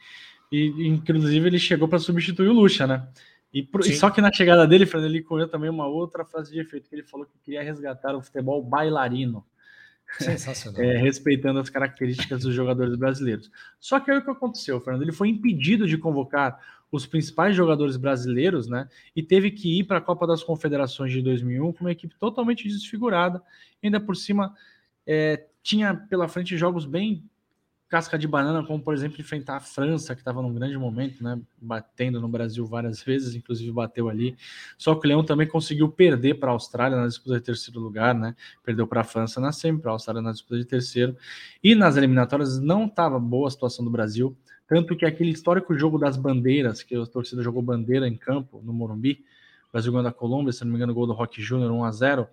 e 0.51 0.87
inclusive 0.87 1.47
ele 1.47 1.59
chegou 1.59 1.87
para 1.87 1.99
substituir 1.99 2.49
o 2.49 2.53
Lucha, 2.53 2.85
né? 2.85 3.07
E, 3.53 3.67
e, 3.85 3.93
só 3.93 4.09
que 4.09 4.19
na 4.19 4.31
chegada 4.31 4.65
dele, 4.65 4.89
ele 4.95 5.21
correu 5.21 5.47
também 5.47 5.69
uma 5.69 5.85
outra 5.85 6.25
frase 6.25 6.51
de 6.51 6.59
efeito, 6.59 6.89
que 6.89 6.95
ele 6.95 7.03
falou 7.03 7.25
que 7.25 7.37
queria 7.39 7.61
resgatar 7.61 8.15
o 8.15 8.21
futebol 8.21 8.63
bailarino. 8.63 9.45
Sensacional. 10.17 10.81
É, 10.83 10.97
respeitando 10.97 11.59
as 11.59 11.69
características 11.69 12.43
dos 12.43 12.53
jogadores 12.53 12.95
brasileiros. 12.95 13.51
Só 13.79 13.99
que 13.99 14.09
aí 14.09 14.17
o 14.17 14.23
que 14.23 14.31
aconteceu, 14.31 14.79
Fernando? 14.81 15.03
Ele 15.03 15.11
foi 15.11 15.29
impedido 15.29 15.87
de 15.87 15.97
convocar 15.97 16.59
os 16.91 17.05
principais 17.05 17.55
jogadores 17.55 17.97
brasileiros, 17.97 18.67
né? 18.67 18.87
E 19.15 19.23
teve 19.23 19.49
que 19.49 19.79
ir 19.79 19.83
para 19.83 19.97
a 19.97 20.01
Copa 20.01 20.27
das 20.27 20.43
Confederações 20.43 21.11
de 21.11 21.21
2001 21.21 21.73
com 21.73 21.81
uma 21.81 21.91
equipe 21.91 22.15
totalmente 22.19 22.67
desfigurada. 22.67 23.41
Ainda 23.83 23.99
por 23.99 24.15
cima, 24.15 24.53
é, 25.05 25.45
tinha 25.63 25.95
pela 25.95 26.27
frente 26.27 26.55
jogos 26.57 26.85
bem 26.85 27.23
casca 27.93 28.17
de 28.17 28.27
banana, 28.27 28.65
como 28.65 28.81
por 28.81 28.91
exemplo 28.95 29.21
enfrentar 29.21 29.57
a 29.57 29.59
França, 29.59 30.15
que 30.15 30.21
estava 30.21 30.41
num 30.41 30.51
grande 30.51 30.75
momento, 30.75 31.23
né, 31.23 31.39
batendo 31.61 32.19
no 32.19 32.27
Brasil 32.27 32.65
várias 32.65 33.03
vezes, 33.03 33.35
inclusive 33.35 33.71
bateu 33.71 34.09
ali. 34.09 34.35
Só 34.79 34.95
que 34.95 35.05
o 35.05 35.07
Leão 35.07 35.23
também 35.23 35.45
conseguiu 35.45 35.87
perder 35.87 36.39
para 36.39 36.49
a 36.49 36.53
Austrália 36.53 36.97
na 36.97 37.05
disputa 37.05 37.35
de 37.35 37.41
terceiro 37.41 37.79
lugar, 37.79 38.15
né? 38.15 38.35
Perdeu 38.63 38.87
para 38.87 39.01
a 39.01 39.03
França 39.03 39.39
na 39.39 39.51
semi, 39.51 39.77
para 39.77 39.91
a 39.91 39.93
Austrália 39.93 40.23
na 40.23 40.31
disputa 40.31 40.57
de 40.57 40.65
terceiro. 40.65 41.15
E 41.63 41.75
nas 41.75 41.95
eliminatórias 41.95 42.59
não 42.59 42.87
estava 42.87 43.19
boa 43.19 43.47
a 43.47 43.51
situação 43.51 43.85
do 43.85 43.91
Brasil, 43.91 44.35
tanto 44.67 44.95
que 44.95 45.05
aquele 45.05 45.29
histórico 45.29 45.77
jogo 45.77 45.99
das 45.99 46.17
bandeiras, 46.17 46.81
que 46.81 46.95
a 46.95 47.05
torcida 47.05 47.43
jogou 47.43 47.61
bandeira 47.61 48.07
em 48.07 48.17
campo 48.17 48.59
no 48.63 48.73
Morumbi, 48.73 49.23
o 49.69 49.71
Brasil 49.71 49.91
ganhando 49.91 50.09
a 50.09 50.13
Colômbia, 50.13 50.51
se 50.51 50.65
não 50.65 50.71
me 50.71 50.77
engano, 50.77 50.95
gol 50.95 51.05
do 51.05 51.13
Rock 51.13 51.39
Júnior 51.39 51.69
1 51.69 51.83
a 51.83 51.91
0. 51.91 52.27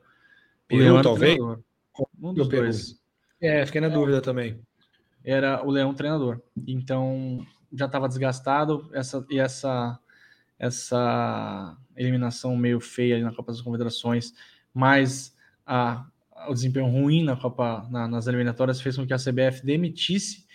Peru, 0.66 1.02
talvez. 1.02 1.38
Um 2.18 2.32
dos 2.32 2.48
dois. 2.48 2.98
É, 3.42 3.66
fiquei 3.66 3.82
na 3.82 3.88
dúvida 3.88 4.22
também 4.22 4.58
era 5.24 5.64
o 5.64 5.70
Leão 5.70 5.94
treinador. 5.94 6.40
Então 6.66 7.44
já 7.72 7.86
estava 7.86 8.08
desgastado 8.08 8.90
essa, 8.92 9.24
e 9.30 9.38
essa, 9.38 9.98
essa 10.58 11.76
eliminação 11.96 12.56
meio 12.56 12.80
feia 12.80 13.22
na 13.22 13.32
Copa 13.32 13.52
das 13.52 13.60
Confederações, 13.60 14.34
mas 14.74 15.36
a, 15.64 16.04
o 16.48 16.54
desempenho 16.54 16.86
ruim 16.86 17.24
na 17.24 17.36
Copa 17.36 17.86
na, 17.90 18.08
nas 18.08 18.26
eliminatórias 18.26 18.80
fez 18.80 18.96
com 18.96 19.06
que 19.06 19.12
a 19.12 19.18
CBF 19.18 19.64
demitisse 19.64 20.46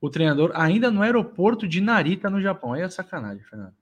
o 0.00 0.10
treinador 0.10 0.52
ainda 0.54 0.90
no 0.90 1.02
aeroporto 1.02 1.66
de 1.66 1.80
Narita, 1.80 2.28
no 2.28 2.40
Japão. 2.40 2.72
Aí 2.72 2.82
é 2.82 2.88
sacanagem, 2.88 3.42
Fernando. 3.44 3.74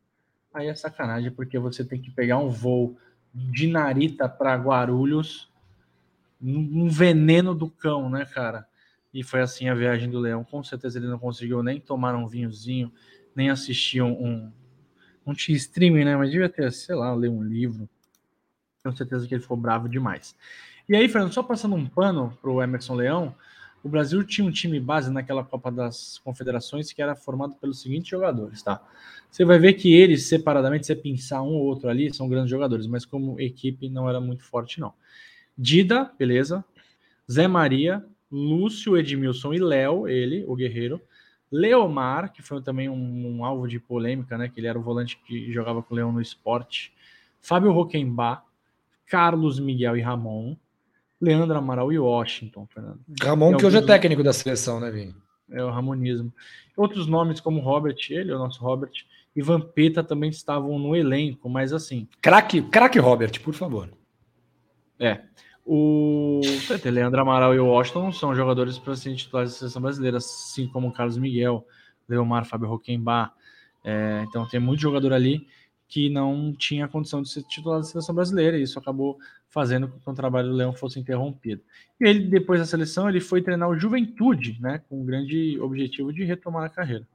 aí 0.53 0.69
é 0.69 0.75
sacanagem, 0.75 1.31
porque 1.31 1.59
você 1.59 1.85
tem 1.85 2.01
que 2.01 2.11
pegar 2.11 2.39
um 2.39 2.49
voo 2.49 2.97
de 3.35 3.67
Narita 3.67 4.29
para 4.29 4.55
Guarulhos, 4.55 5.51
um 6.41 6.89
veneno 6.89 7.55
do 7.55 7.71
cão, 7.71 8.11
né, 8.11 8.25
cara? 8.25 8.67
E 9.13 9.23
foi 9.23 9.41
assim 9.41 9.69
a 9.69 9.75
viagem 9.75 10.11
do 10.11 10.19
Leão. 10.19 10.45
Com 10.45 10.63
certeza 10.63 10.99
ele 10.99 11.07
não 11.07 11.19
conseguiu 11.19 11.63
nem 11.63 11.81
tomar 11.81 12.15
um 12.15 12.27
vinhozinho, 12.27 12.93
nem 13.35 13.51
assistir 13.51 14.03
um. 14.03 14.51
um 15.27 15.35
tinha 15.35 15.57
streaming, 15.57 16.05
né? 16.05 16.17
Mas 16.17 16.31
devia 16.31 16.49
ter, 16.49 16.73
sei 16.73 16.95
lá, 16.95 17.15
ler 17.15 17.29
um 17.29 17.43
livro. 17.43 17.89
Tenho 18.83 18.97
certeza 18.97 19.27
que 19.27 19.35
ele 19.35 19.43
ficou 19.43 19.57
bravo 19.57 19.89
demais. 19.89 20.35
E 20.89 20.97
aí, 20.97 21.09
Fernando, 21.09 21.33
só 21.33 21.43
passando 21.43 21.77
um 21.77 21.87
pano 21.87 22.37
pro 22.41 22.61
Emerson 22.61 22.95
Leão, 22.95 23.35
o 23.83 23.89
Brasil 23.89 24.25
tinha 24.25 24.47
um 24.47 24.51
time 24.51 24.79
base 24.81 25.11
naquela 25.11 25.45
Copa 25.45 25.71
das 25.71 26.19
Confederações 26.19 26.93
que 26.93 27.03
era 27.03 27.15
formado 27.15 27.55
pelos 27.57 27.81
seguintes 27.81 28.09
jogadores, 28.09 28.63
tá? 28.63 28.83
Você 29.31 29.45
vai 29.45 29.59
ver 29.59 29.75
que 29.75 29.93
eles, 29.93 30.29
separadamente, 30.29 30.87
você 30.87 30.95
pensar 30.95 31.43
um 31.43 31.55
ou 31.55 31.65
outro 31.65 31.89
ali, 31.89 32.13
são 32.15 32.29
grandes 32.29 32.51
jogadores, 32.51 32.87
mas 32.87 33.05
como 33.05 33.41
equipe 33.41 33.89
não 33.89 34.09
era 34.09 34.21
muito 34.21 34.45
forte, 34.45 34.81
não. 34.81 34.93
Dida, 35.57 36.11
beleza. 36.19 36.65
Zé 37.31 37.49
Maria, 37.49 38.05
Lúcio, 38.33 38.97
Edmilson 38.97 39.53
e 39.53 39.59
Léo, 39.59 40.09
ele, 40.09 40.45
o 40.49 40.57
guerreiro. 40.57 41.01
Leomar, 41.51 42.33
que 42.33 42.41
foi 42.41 42.63
também 42.63 42.89
um, 42.89 43.37
um, 43.37 43.45
alvo 43.45 43.69
de 43.69 43.79
polêmica, 43.79 44.39
né? 44.39 44.49
Que 44.49 44.59
ele 44.59 44.67
era 44.67 44.79
o 44.79 44.83
volante 44.83 45.21
que 45.27 45.53
jogava 45.53 45.83
com 45.83 45.93
o 45.93 45.97
Leão 45.97 46.11
no 46.11 46.21
esporte. 46.21 46.95
Fábio 47.43 47.73
Roquembar, 47.73 48.43
Carlos 49.05 49.61
Miguel 49.61 49.99
e 49.99 50.01
Ramon. 50.01 50.57
Leandro 51.21 51.57
Amaral 51.57 51.93
e 51.93 51.99
Washington, 51.99 52.67
Fernando. 52.67 53.01
Ramon, 53.23 53.57
que 53.57 53.65
hoje 53.65 53.77
é 53.77 53.83
técnico 53.83 54.25
da 54.25 54.33
seleção, 54.33 54.81
né, 54.81 54.91
Vini? 54.91 55.15
É 55.51 55.63
o 55.63 55.71
Ramonismo. 55.71 56.33
Outros 56.77 57.07
nomes 57.07 57.39
como 57.39 57.61
Robert, 57.61 57.99
ele, 58.11 58.33
o 58.33 58.39
nosso 58.39 58.61
Robert, 58.61 58.93
e 59.37 59.43
Vampeta 59.43 60.03
também 60.03 60.31
estavam 60.31 60.79
no 60.79 60.97
elenco, 60.97 61.49
mas 61.49 61.73
assim. 61.73 62.09
Craque, 62.21 62.63
craque 62.63 62.99
Robert, 62.99 63.41
por 63.41 63.55
favor. 63.55 63.91
É. 64.99 65.21
O 65.65 66.41
Leandro 66.85 67.21
Amaral 67.21 67.55
e 67.55 67.59
o 67.59 67.67
Washington 67.67 68.13
são 68.13 68.35
jogadores 68.35 68.79
para 68.79 68.97
serem 68.97 69.17
titulares 69.17 69.53
da 69.53 69.59
seleção 69.59 69.83
brasileira, 69.83 70.17
assim 70.17 70.67
como 70.67 70.89
o 70.89 70.93
Carlos 70.93 71.17
Miguel, 71.17 71.67
Leomar, 72.09 72.45
Fábio 72.45 72.69
Roquembar. 72.69 73.33
É, 73.85 74.25
então 74.29 74.47
tem 74.47 74.61
muito 74.61 74.81
jogador 74.81 75.13
ali 75.13 75.47
que 75.89 76.09
não 76.09 76.55
tinha 76.55 76.89
condição 76.89 77.21
de 77.21 77.29
ser 77.29 77.43
titular 77.43 77.79
da 77.79 77.85
seleção 77.85 78.15
brasileira, 78.15 78.57
e 78.59 78.63
isso 78.63 78.79
acabou 78.79 79.19
fazendo 79.51 79.89
com 79.89 79.99
que 79.99 80.11
o 80.11 80.15
trabalho 80.15 80.49
do 80.49 80.55
Leão 80.55 80.73
fosse 80.73 80.99
interrompido. 80.99 81.61
E 82.01 82.09
ele, 82.09 82.21
depois 82.21 82.59
da 82.59 82.65
seleção, 82.65 83.09
ele 83.11 83.21
foi 83.21 83.43
treinar 83.43 83.69
o 83.69 83.79
Juventude, 83.79 84.57
né, 84.59 84.81
com 84.89 85.03
o 85.03 85.05
grande 85.05 85.61
objetivo 85.61 86.11
de 86.11 86.25
retomar 86.25 86.65
a 86.65 86.71
carreira. 86.71 87.07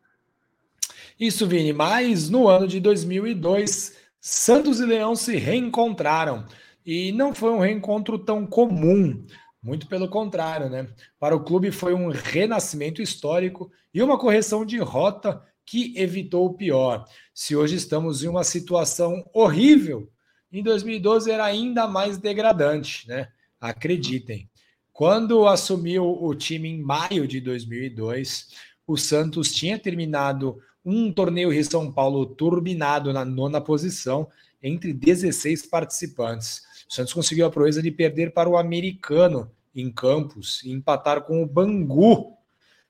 Isso, 1.19 1.47
Vini, 1.47 1.73
mas 1.73 2.29
no 2.29 2.47
ano 2.47 2.67
de 2.67 2.79
2002, 2.79 3.97
Santos 4.21 4.79
e 4.79 4.85
Leão 4.85 5.15
se 5.15 5.35
reencontraram. 5.35 6.45
E 6.87 7.11
não 7.11 7.35
foi 7.35 7.51
um 7.51 7.59
reencontro 7.59 8.17
tão 8.17 8.47
comum, 8.47 9.25
muito 9.61 9.87
pelo 9.87 10.07
contrário, 10.07 10.69
né? 10.69 10.87
Para 11.19 11.35
o 11.35 11.43
clube 11.43 11.69
foi 11.69 11.93
um 11.93 12.07
renascimento 12.07 13.01
histórico 13.01 13.69
e 13.93 14.01
uma 14.01 14.17
correção 14.17 14.65
de 14.65 14.77
rota 14.77 15.43
que 15.65 15.93
evitou 15.97 16.45
o 16.45 16.53
pior. 16.53 17.03
Se 17.33 17.57
hoje 17.57 17.75
estamos 17.75 18.23
em 18.23 18.29
uma 18.29 18.45
situação 18.45 19.29
horrível, 19.33 20.09
em 20.49 20.63
2012 20.63 21.29
era 21.29 21.43
ainda 21.43 21.89
mais 21.89 22.17
degradante, 22.17 23.05
né? 23.05 23.27
Acreditem. 23.59 24.49
Quando 24.93 25.45
assumiu 25.45 26.05
o 26.05 26.33
time 26.33 26.69
em 26.69 26.81
maio 26.81 27.27
de 27.27 27.41
2002, 27.41 28.47
o 28.87 28.95
Santos 28.95 29.51
tinha 29.51 29.77
terminado 29.77 30.57
um 30.85 31.11
torneio 31.11 31.51
Rio 31.51 31.65
São 31.65 31.91
Paulo 31.91 32.25
turbinado 32.25 33.11
na 33.11 33.25
nona 33.25 33.59
posição 33.59 34.29
entre 34.63 34.93
16 34.93 35.65
participantes. 35.65 36.61
O 36.89 36.93
Santos 36.93 37.13
conseguiu 37.13 37.45
a 37.45 37.51
proeza 37.51 37.81
de 37.81 37.91
perder 37.91 38.33
para 38.33 38.49
o 38.49 38.57
americano 38.57 39.51
em 39.75 39.91
Campos 39.91 40.63
e 40.63 40.71
empatar 40.71 41.21
com 41.21 41.43
o 41.43 41.45
Bangu. 41.45 42.33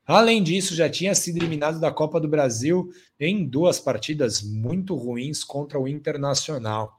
Além 0.06 0.42
disso, 0.42 0.76
já 0.76 0.90
tinha 0.90 1.14
sido 1.14 1.38
eliminado 1.38 1.80
da 1.80 1.92
Copa 1.92 2.20
do 2.20 2.28
Brasil 2.28 2.90
em 3.20 3.46
duas 3.46 3.80
partidas 3.80 4.42
muito 4.42 4.96
ruins 4.96 5.44
contra 5.44 5.80
o 5.80 5.88
Internacional. 5.88 6.98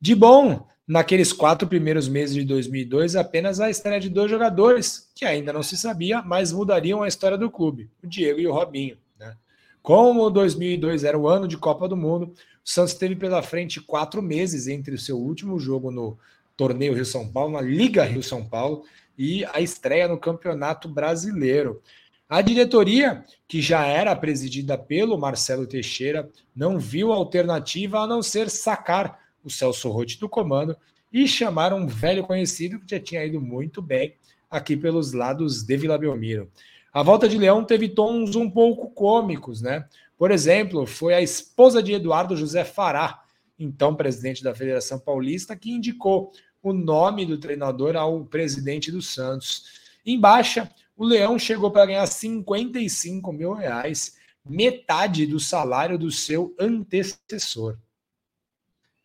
De 0.00 0.14
bom, 0.14 0.66
naqueles 0.86 1.32
quatro 1.32 1.68
primeiros 1.68 2.08
meses 2.08 2.34
de 2.34 2.44
2002, 2.44 3.16
apenas 3.16 3.60
a 3.60 3.68
estreia 3.68 4.00
de 4.00 4.08
dois 4.08 4.30
jogadores, 4.30 5.10
que 5.14 5.26
ainda 5.26 5.52
não 5.52 5.62
se 5.62 5.76
sabia, 5.76 6.22
mas 6.22 6.50
mudariam 6.50 7.02
a 7.02 7.08
história 7.08 7.36
do 7.36 7.50
clube, 7.50 7.90
o 8.02 8.06
Diego 8.06 8.40
e 8.40 8.46
o 8.46 8.52
Robinho. 8.52 8.96
Né? 9.18 9.36
Como 9.82 10.30
2002 10.30 11.04
era 11.04 11.18
o 11.18 11.28
ano 11.28 11.46
de 11.46 11.58
Copa 11.58 11.86
do 11.86 11.96
Mundo, 11.96 12.32
o 12.68 12.70
Santos 12.70 12.92
teve 12.92 13.16
pela 13.16 13.42
frente 13.42 13.80
quatro 13.80 14.20
meses 14.20 14.68
entre 14.68 14.94
o 14.94 14.98
seu 14.98 15.16
último 15.16 15.58
jogo 15.58 15.90
no 15.90 16.18
torneio 16.54 16.92
Rio 16.92 17.04
São 17.06 17.26
Paulo, 17.26 17.54
na 17.54 17.62
Liga 17.62 18.04
Rio 18.04 18.22
São 18.22 18.44
Paulo, 18.44 18.84
e 19.16 19.42
a 19.46 19.58
estreia 19.62 20.06
no 20.06 20.18
Campeonato 20.18 20.86
Brasileiro. 20.86 21.80
A 22.28 22.42
diretoria, 22.42 23.24
que 23.48 23.62
já 23.62 23.86
era 23.86 24.14
presidida 24.14 24.76
pelo 24.76 25.16
Marcelo 25.16 25.66
Teixeira, 25.66 26.28
não 26.54 26.78
viu 26.78 27.10
alternativa 27.10 28.00
a 28.00 28.06
não 28.06 28.22
ser 28.22 28.50
sacar 28.50 29.18
o 29.42 29.48
Celso 29.48 29.88
Rotti 29.88 30.20
do 30.20 30.28
comando 30.28 30.76
e 31.10 31.26
chamar 31.26 31.72
um 31.72 31.86
velho 31.86 32.22
conhecido 32.22 32.80
que 32.80 32.90
já 32.90 33.00
tinha 33.00 33.24
ido 33.24 33.40
muito 33.40 33.80
bem 33.80 34.14
aqui 34.50 34.76
pelos 34.76 35.14
lados 35.14 35.62
de 35.62 35.74
Vila 35.74 35.96
Belmiro. 35.96 36.50
A 36.92 37.02
volta 37.02 37.28
de 37.28 37.38
Leão 37.38 37.64
teve 37.64 37.88
tons 37.88 38.36
um 38.36 38.50
pouco 38.50 38.90
cômicos, 38.90 39.62
né? 39.62 39.86
Por 40.18 40.32
exemplo, 40.32 40.84
foi 40.84 41.14
a 41.14 41.22
esposa 41.22 41.80
de 41.80 41.92
Eduardo 41.92 42.36
José 42.36 42.64
Fará, 42.64 43.22
então 43.56 43.94
presidente 43.94 44.42
da 44.42 44.54
Federação 44.54 44.98
Paulista, 44.98 45.54
que 45.54 45.70
indicou 45.70 46.32
o 46.60 46.72
nome 46.72 47.24
do 47.24 47.38
treinador 47.38 47.96
ao 47.96 48.24
presidente 48.24 48.90
do 48.90 49.00
Santos. 49.00 49.62
Em 50.04 50.18
baixa, 50.18 50.68
o 50.96 51.04
Leão 51.04 51.38
chegou 51.38 51.70
para 51.70 51.86
ganhar 51.86 52.06
55 52.06 53.32
mil 53.32 53.52
reais, 53.52 54.16
metade 54.44 55.24
do 55.24 55.38
salário 55.38 55.96
do 55.96 56.10
seu 56.10 56.52
antecessor. 56.58 57.78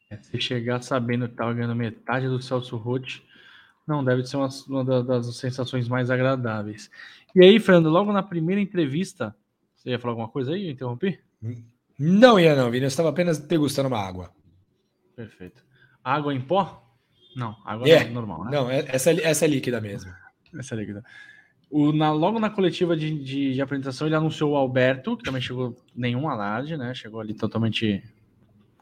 É, 0.09 0.17
se 0.17 0.41
chegar 0.41 0.81
sabendo 0.81 1.27
que 1.27 1.33
estava 1.33 1.53
ganhando 1.53 1.75
metade 1.75 2.27
do 2.27 2.41
Celso 2.41 2.75
Rotti, 2.75 3.23
não 3.85 4.03
deve 4.03 4.25
ser 4.25 4.37
uma, 4.37 4.49
uma, 4.67 5.03
das 5.03 5.35
sensações 5.35 5.87
mais 5.87 6.09
agradáveis. 6.09 6.89
E 7.35 7.43
aí, 7.43 7.59
Fernando, 7.59 7.89
logo 7.89 8.11
na 8.11 8.23
primeira 8.23 8.61
entrevista, 8.61 9.35
você 9.83 9.89
ia 9.89 9.99
falar 9.99 10.13
alguma 10.13 10.29
coisa 10.29 10.53
aí? 10.53 10.67
Eu 10.67 10.71
interrompi? 10.71 11.19
Não 11.99 12.39
ia, 12.39 12.55
não, 12.55 12.71
Vini. 12.71 12.85
Eu 12.85 12.87
estava 12.87 13.09
apenas 13.09 13.37
degustando 13.37 13.89
uma 13.89 13.99
água. 13.99 14.31
Perfeito. 15.15 15.63
Água 16.03 16.33
em 16.33 16.41
pó? 16.41 16.81
Não, 17.35 17.57
água 17.65 17.87
é, 17.87 18.05
normal, 18.05 18.45
né? 18.45 18.51
Não, 18.51 18.69
é, 18.69 18.85
essa, 18.87 19.11
essa 19.11 19.45
é 19.45 19.47
líquida 19.47 19.81
mesmo. 19.81 20.11
Essa 20.57 20.75
é 20.75 20.77
líquida. 20.77 21.03
O, 21.69 21.91
na, 21.91 22.11
logo 22.11 22.39
na 22.39 22.49
coletiva 22.49 22.95
de, 22.95 23.23
de, 23.23 23.53
de, 23.53 23.61
apresentação, 23.61 24.07
ele 24.07 24.15
anunciou 24.15 24.51
o 24.51 24.55
Alberto, 24.55 25.17
que 25.17 25.23
também 25.23 25.41
chegou 25.41 25.75
nenhum 25.95 26.29
alarde, 26.29 26.77
né? 26.77 26.93
Chegou 26.93 27.19
ali 27.19 27.33
totalmente 27.33 28.03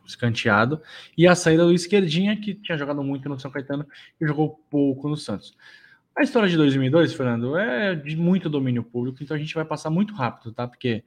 escanteado. 0.05 0.81
E 1.17 1.25
a 1.25 1.33
saída 1.33 1.65
do 1.65 1.73
Esquerdinha, 1.73 2.35
que 2.35 2.53
tinha 2.53 2.77
jogado 2.77 3.01
muito 3.03 3.29
no 3.29 3.39
São 3.39 3.49
Caetano 3.49 3.87
e 4.19 4.27
jogou 4.27 4.61
pouco 4.69 5.07
no 5.07 5.15
Santos. 5.15 5.55
A 6.15 6.23
história 6.23 6.49
de 6.49 6.57
2002, 6.57 7.13
Fernando, 7.13 7.57
é 7.57 7.95
de 7.95 8.17
muito 8.17 8.49
domínio 8.49 8.83
público, 8.83 9.23
então 9.23 9.35
a 9.35 9.39
gente 9.39 9.55
vai 9.55 9.63
passar 9.63 9.89
muito 9.89 10.13
rápido, 10.13 10.51
tá? 10.51 10.67
Porque 10.67 11.03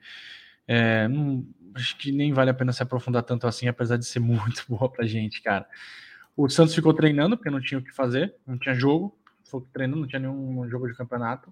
é, 0.66 1.06
não, 1.08 1.46
acho 1.74 1.96
que 1.98 2.10
nem 2.10 2.32
vale 2.32 2.50
a 2.50 2.54
pena 2.54 2.72
se 2.72 2.82
aprofundar 2.82 3.22
tanto 3.22 3.46
assim, 3.46 3.68
apesar 3.68 3.96
de 3.96 4.06
ser 4.06 4.20
muito 4.20 4.64
boa 4.68 4.88
pra 4.88 5.06
gente, 5.06 5.42
cara. 5.42 5.66
O 6.36 6.48
Santos 6.48 6.74
ficou 6.74 6.94
treinando, 6.94 7.36
porque 7.36 7.50
não 7.50 7.60
tinha 7.60 7.78
o 7.78 7.82
que 7.82 7.92
fazer, 7.92 8.34
não 8.46 8.58
tinha 8.58 8.74
jogo, 8.74 9.16
ficou 9.44 9.60
treinando, 9.72 10.00
não 10.00 10.08
tinha 10.08 10.20
nenhum 10.20 10.68
jogo 10.68 10.88
de 10.88 10.96
campeonato. 10.96 11.50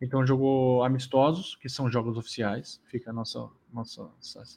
Então 0.00 0.24
jogou 0.26 0.84
amistosos, 0.84 1.56
que 1.56 1.68
são 1.68 1.90
jogos 1.90 2.16
oficiais, 2.16 2.80
fica 2.86 3.10
a 3.10 3.12
nossa, 3.12 3.48
nossa 3.72 4.10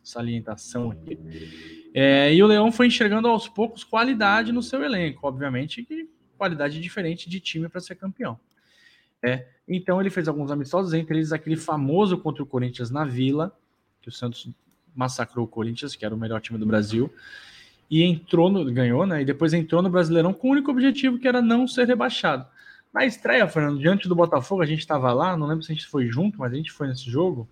salientação 0.04 0.92
aqui. 0.92 1.18
É, 1.94 2.34
e 2.34 2.44
o 2.44 2.48
Leão 2.48 2.72
foi 2.72 2.88
enxergando 2.88 3.28
aos 3.28 3.48
poucos 3.48 3.84
qualidade 3.84 4.52
no 4.52 4.62
seu 4.62 4.84
elenco, 4.84 5.28
obviamente, 5.28 5.84
que 5.84 6.08
qualidade 6.42 6.82
diferente 6.82 7.30
de 7.30 7.40
time 7.40 7.70
para 7.70 7.80
ser 7.80 7.94
campeão. 7.94 8.40
É, 9.22 9.46
então 9.68 10.02
ele 10.02 10.10
fez 10.10 10.28
alguns 10.28 10.50
amistosos, 10.50 10.92
entre 10.92 11.18
eles 11.18 11.32
aquele 11.32 11.56
famoso 11.56 12.18
contra 12.18 12.42
o 12.42 12.48
Corinthians 12.48 12.90
na 12.90 13.06
Vila, 13.06 13.56
que 14.02 14.10
o 14.10 14.12
Santos 14.12 14.50
massacrou 14.96 15.46
o 15.46 15.48
Corinthians, 15.48 15.96
que 15.96 16.04
era 16.04 16.16
o 16.16 16.18
melhor 16.18 16.42
time 16.42 16.58
do 16.58 16.66
Brasil, 16.66 17.14
e 17.88 18.02
entrou 18.02 18.50
no, 18.50 18.66
ganhou, 18.74 19.06
né? 19.06 19.22
E 19.22 19.26
depois 19.26 19.54
entrou 19.54 19.84
no 19.84 19.90
Brasileirão 19.92 20.34
com 20.34 20.48
o 20.48 20.52
único 20.52 20.72
objetivo 20.72 21.20
que 21.20 21.28
era 21.28 21.44
não 21.44 21.68
ser 21.68 21.86
rebaixado. 21.86 22.48
Na 22.92 23.06
estreia, 23.06 23.48
Fernando, 23.48 23.78
diante 23.78 24.08
do 24.08 24.16
Botafogo, 24.16 24.64
a 24.64 24.66
gente 24.66 24.80
estava 24.80 25.14
lá, 25.14 25.38
não 25.38 25.46
lembro 25.46 25.64
se 25.64 25.72
a 25.72 25.76
gente 25.76 25.86
foi 25.86 26.08
junto, 26.08 26.40
mas 26.40 26.52
a 26.52 26.56
gente 26.56 26.72
foi 26.72 26.88
nesse 26.88 27.08
jogo. 27.08 27.48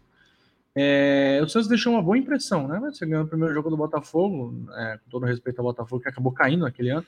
É, 0.74 1.40
o 1.44 1.48
Santos 1.48 1.70
deixou 1.70 1.94
uma 1.94 2.02
boa 2.02 2.18
impressão, 2.18 2.68
né? 2.68 2.80
Você 2.92 3.06
ganhou 3.06 3.24
o 3.24 3.28
primeiro 3.28 3.54
jogo 3.54 3.70
do 3.70 3.78
Botafogo, 3.78 4.68
é, 4.76 4.98
com 4.98 5.12
todo 5.12 5.28
respeito 5.28 5.60
ao 5.60 5.66
Botafogo, 5.66 6.02
que 6.02 6.10
acabou 6.10 6.32
caindo 6.32 6.62
naquele 6.62 6.90
ano. 6.90 7.06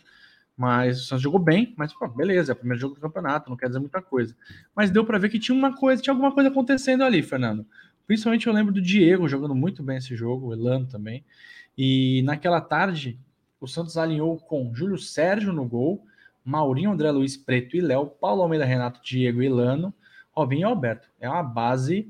Mas 0.62 1.02
o 1.02 1.06
Santos 1.06 1.24
jogou 1.24 1.40
bem, 1.40 1.74
mas 1.76 1.92
pô, 1.92 2.08
beleza, 2.08 2.52
é 2.52 2.54
o 2.54 2.56
primeiro 2.56 2.80
jogo 2.80 2.94
do 2.94 3.02
campeonato, 3.02 3.50
não 3.50 3.58
quer 3.58 3.66
dizer 3.66 3.80
muita 3.80 4.00
coisa. 4.00 4.36
Mas 4.76 4.92
deu 4.92 5.04
para 5.04 5.18
ver 5.18 5.30
que 5.30 5.40
tinha 5.40 5.58
uma 5.58 5.76
coisa, 5.76 6.00
tinha 6.00 6.14
alguma 6.14 6.32
coisa 6.32 6.52
acontecendo 6.52 7.04
ali, 7.04 7.24
Fernando. 7.24 7.66
Principalmente 8.06 8.46
eu 8.46 8.54
lembro 8.54 8.72
do 8.72 8.80
Diego 8.80 9.28
jogando 9.28 9.56
muito 9.56 9.82
bem 9.82 9.98
esse 9.98 10.16
jogo, 10.16 10.50
o 10.50 10.54
Elano 10.54 10.86
também. 10.86 11.26
E 11.76 12.22
naquela 12.26 12.62
tarde, 12.62 13.20
o 13.60 13.68
Santos 13.68 13.98
alinhou 13.98 14.38
com 14.38 14.72
Júlio 14.72 15.00
Sérgio 15.00 15.52
no 15.52 15.66
gol, 15.66 16.06
Maurinho, 16.46 16.92
André 16.92 17.10
Luiz, 17.10 17.36
Preto 17.36 17.76
e 17.76 17.82
Léo, 17.82 18.06
Paulo 18.06 18.44
Almeida, 18.44 18.64
Renato, 18.64 19.02
Diego 19.04 19.42
e 19.42 19.50
Lano, 19.50 19.92
Robinho 20.32 20.62
e 20.62 20.64
Alberto. 20.66 21.08
É 21.20 21.28
uma 21.28 21.42
base, 21.42 22.08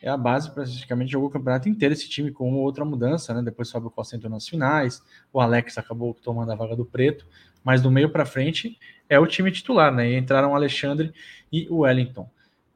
é 0.00 0.08
a 0.08 0.16
base, 0.16 0.50
praticamente 0.50 1.12
jogou 1.12 1.28
o 1.28 1.30
campeonato 1.30 1.68
inteiro 1.68 1.92
esse 1.92 2.08
time 2.08 2.32
com 2.32 2.54
outra 2.54 2.86
mudança, 2.86 3.34
né? 3.34 3.42
Depois 3.42 3.68
sobe 3.68 3.88
o 3.88 3.90
Costa 3.90 4.16
entrou 4.16 4.30
nas 4.30 4.48
finais, 4.48 5.02
o 5.30 5.42
Alex 5.42 5.76
acabou 5.76 6.14
tomando 6.14 6.50
a 6.52 6.54
vaga 6.54 6.74
do 6.74 6.86
Preto, 6.86 7.26
mas 7.64 7.80
do 7.80 7.90
meio 7.90 8.10
para 8.10 8.24
frente 8.24 8.78
é 9.08 9.18
o 9.18 9.26
time 9.26 9.50
titular, 9.50 9.94
né? 9.94 10.10
E 10.10 10.16
entraram 10.16 10.54
Alexandre 10.54 11.12
e 11.52 11.66
o 11.68 11.78
Wellington. 11.80 12.28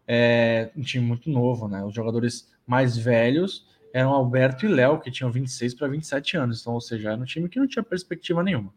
É 0.06 0.70
um 0.76 0.82
time 0.82 1.04
muito 1.04 1.30
novo, 1.30 1.66
né? 1.66 1.82
Os 1.84 1.94
jogadores 1.94 2.48
mais 2.66 2.96
velhos 2.96 3.66
eram 3.92 4.12
Alberto 4.12 4.66
e 4.66 4.68
Léo, 4.68 5.00
que 5.00 5.10
tinham 5.10 5.30
26 5.30 5.74
para 5.74 5.88
27 5.88 6.36
anos, 6.36 6.60
então, 6.60 6.74
ou 6.74 6.80
seja, 6.80 7.12
era 7.12 7.20
um 7.20 7.24
time 7.24 7.48
que 7.48 7.58
não 7.58 7.66
tinha 7.66 7.82
perspectiva 7.82 8.42
nenhuma. 8.42 8.72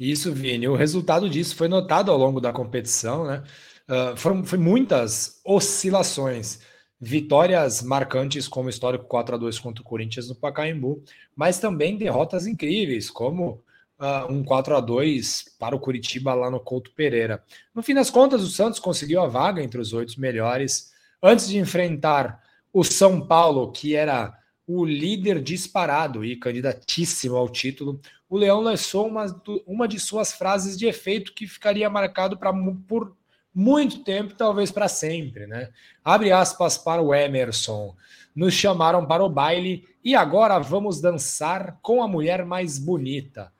Isso, 0.00 0.32
Vini. 0.32 0.66
O 0.66 0.74
resultado 0.74 1.28
disso 1.28 1.54
foi 1.54 1.68
notado 1.68 2.10
ao 2.10 2.16
longo 2.16 2.40
da 2.40 2.52
competição, 2.52 3.26
né? 3.26 3.42
Uh, 3.88 4.16
foram 4.16 4.44
foi 4.44 4.58
muitas 4.58 5.40
oscilações. 5.44 6.60
Vitórias 6.98 7.82
marcantes, 7.82 8.48
como 8.48 8.68
o 8.68 8.70
histórico 8.70 9.04
4 9.04 9.34
a 9.34 9.38
2 9.38 9.58
contra 9.58 9.82
o 9.82 9.84
Corinthians 9.84 10.28
no 10.28 10.34
Pacaembu, 10.34 11.02
mas 11.36 11.58
também 11.58 11.98
derrotas 11.98 12.46
incríveis, 12.46 13.10
como 13.10 13.62
uh, 14.02 14.30
um 14.30 14.42
4 14.42 14.76
a 14.76 14.80
2 14.80 15.56
para 15.58 15.74
o 15.74 15.80
Curitiba 15.80 16.34
lá 16.34 16.50
no 16.50 16.60
Couto 16.60 16.90
Pereira. 16.90 17.42
No 17.74 17.82
fim 17.82 17.94
das 17.94 18.10
contas, 18.10 18.42
o 18.42 18.50
Santos 18.50 18.80
conseguiu 18.80 19.22
a 19.22 19.28
vaga 19.28 19.62
entre 19.62 19.80
os 19.80 19.92
oito 19.92 20.20
melhores 20.20 20.92
antes 21.22 21.48
de 21.48 21.56
enfrentar 21.56 22.42
o 22.72 22.82
São 22.82 23.24
Paulo, 23.24 23.70
que 23.70 23.94
era 23.94 24.36
o 24.66 24.84
líder 24.84 25.40
disparado 25.42 26.24
e 26.24 26.36
candidatíssimo 26.36 27.36
ao 27.36 27.48
título, 27.48 28.00
o 28.28 28.36
Leão 28.36 28.60
lançou 28.60 29.06
uma, 29.06 29.26
uma 29.66 29.86
de 29.86 30.00
suas 30.00 30.32
frases 30.32 30.78
de 30.78 30.86
efeito 30.86 31.34
que 31.34 31.46
ficaria 31.46 31.90
marcado 31.90 32.38
pra, 32.38 32.52
por 32.88 33.14
muito 33.54 34.02
tempo, 34.02 34.34
talvez 34.34 34.70
para 34.70 34.88
sempre, 34.88 35.46
né? 35.46 35.70
Abre 36.02 36.32
aspas 36.32 36.78
para 36.78 37.02
o 37.02 37.14
Emerson. 37.14 37.94
Nos 38.34 38.54
chamaram 38.54 39.04
para 39.04 39.22
o 39.22 39.28
baile 39.28 39.86
e 40.02 40.14
agora 40.14 40.58
vamos 40.58 41.00
dançar 41.00 41.78
com 41.82 42.02
a 42.02 42.08
mulher 42.08 42.46
mais 42.46 42.78
bonita. 42.78 43.52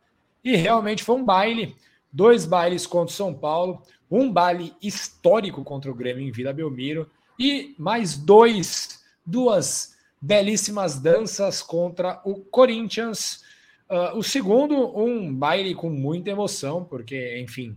E 0.44 0.56
realmente 0.56 1.04
foi 1.04 1.16
um 1.16 1.24
baile, 1.24 1.76
dois 2.12 2.44
bailes 2.44 2.86
contra 2.86 3.12
o 3.12 3.16
São 3.16 3.32
Paulo, 3.32 3.82
um 4.10 4.30
baile 4.30 4.74
histórico 4.82 5.64
contra 5.64 5.90
o 5.90 5.94
Grêmio 5.94 6.26
em 6.26 6.30
Vila 6.30 6.52
Belmiro 6.52 7.08
e 7.38 7.74
mais 7.78 8.16
dois, 8.16 9.02
duas 9.24 9.96
belíssimas 10.20 10.98
danças 10.98 11.62
contra 11.62 12.20
o 12.24 12.36
Corinthians. 12.36 13.42
Uh, 13.88 14.16
o 14.16 14.22
segundo, 14.22 14.96
um 14.96 15.34
baile 15.34 15.74
com 15.74 15.90
muita 15.90 16.30
emoção, 16.30 16.84
porque, 16.84 17.38
enfim, 17.40 17.76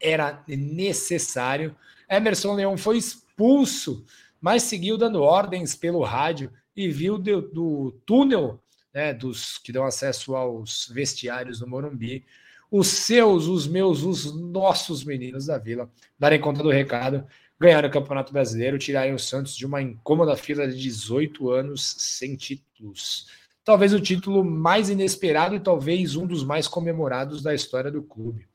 era 0.00 0.42
necessário. 0.46 1.74
Emerson 2.08 2.54
Leão 2.54 2.76
foi 2.76 2.98
expulso, 2.98 4.04
mas 4.40 4.62
seguiu 4.62 4.96
dando 4.96 5.22
ordens 5.22 5.74
pelo 5.74 6.02
rádio 6.02 6.52
e 6.76 6.88
viu 6.88 7.18
do, 7.18 7.42
do 7.42 7.94
túnel 8.06 8.60
né, 8.92 9.12
dos 9.12 9.58
que 9.58 9.72
dão 9.72 9.84
acesso 9.84 10.34
aos 10.34 10.90
vestiários 10.92 11.60
do 11.60 11.66
Morumbi, 11.66 12.24
os 12.70 12.86
seus, 12.86 13.46
os 13.46 13.66
meus, 13.66 14.02
os 14.02 14.32
nossos 14.34 15.04
meninos 15.04 15.46
da 15.46 15.58
Vila 15.58 15.90
darem 16.18 16.40
conta 16.40 16.62
do 16.62 16.70
recado, 16.70 17.26
ganharam 17.58 17.88
o 17.88 17.92
Campeonato 17.92 18.32
Brasileiro, 18.32 18.78
tirarem 18.78 19.12
o 19.12 19.18
Santos 19.18 19.56
de 19.56 19.66
uma 19.66 19.82
incômoda 19.82 20.36
fila 20.36 20.66
de 20.68 20.80
18 20.80 21.50
anos 21.50 21.94
sem 21.98 22.36
títulos. 22.36 23.26
Talvez 23.64 23.92
o 23.92 24.00
título 24.00 24.44
mais 24.44 24.88
inesperado 24.88 25.54
e 25.54 25.60
talvez 25.60 26.16
um 26.16 26.26
dos 26.26 26.44
mais 26.44 26.66
comemorados 26.66 27.42
da 27.42 27.54
história 27.54 27.90
do 27.90 28.02
clube. 28.02 28.46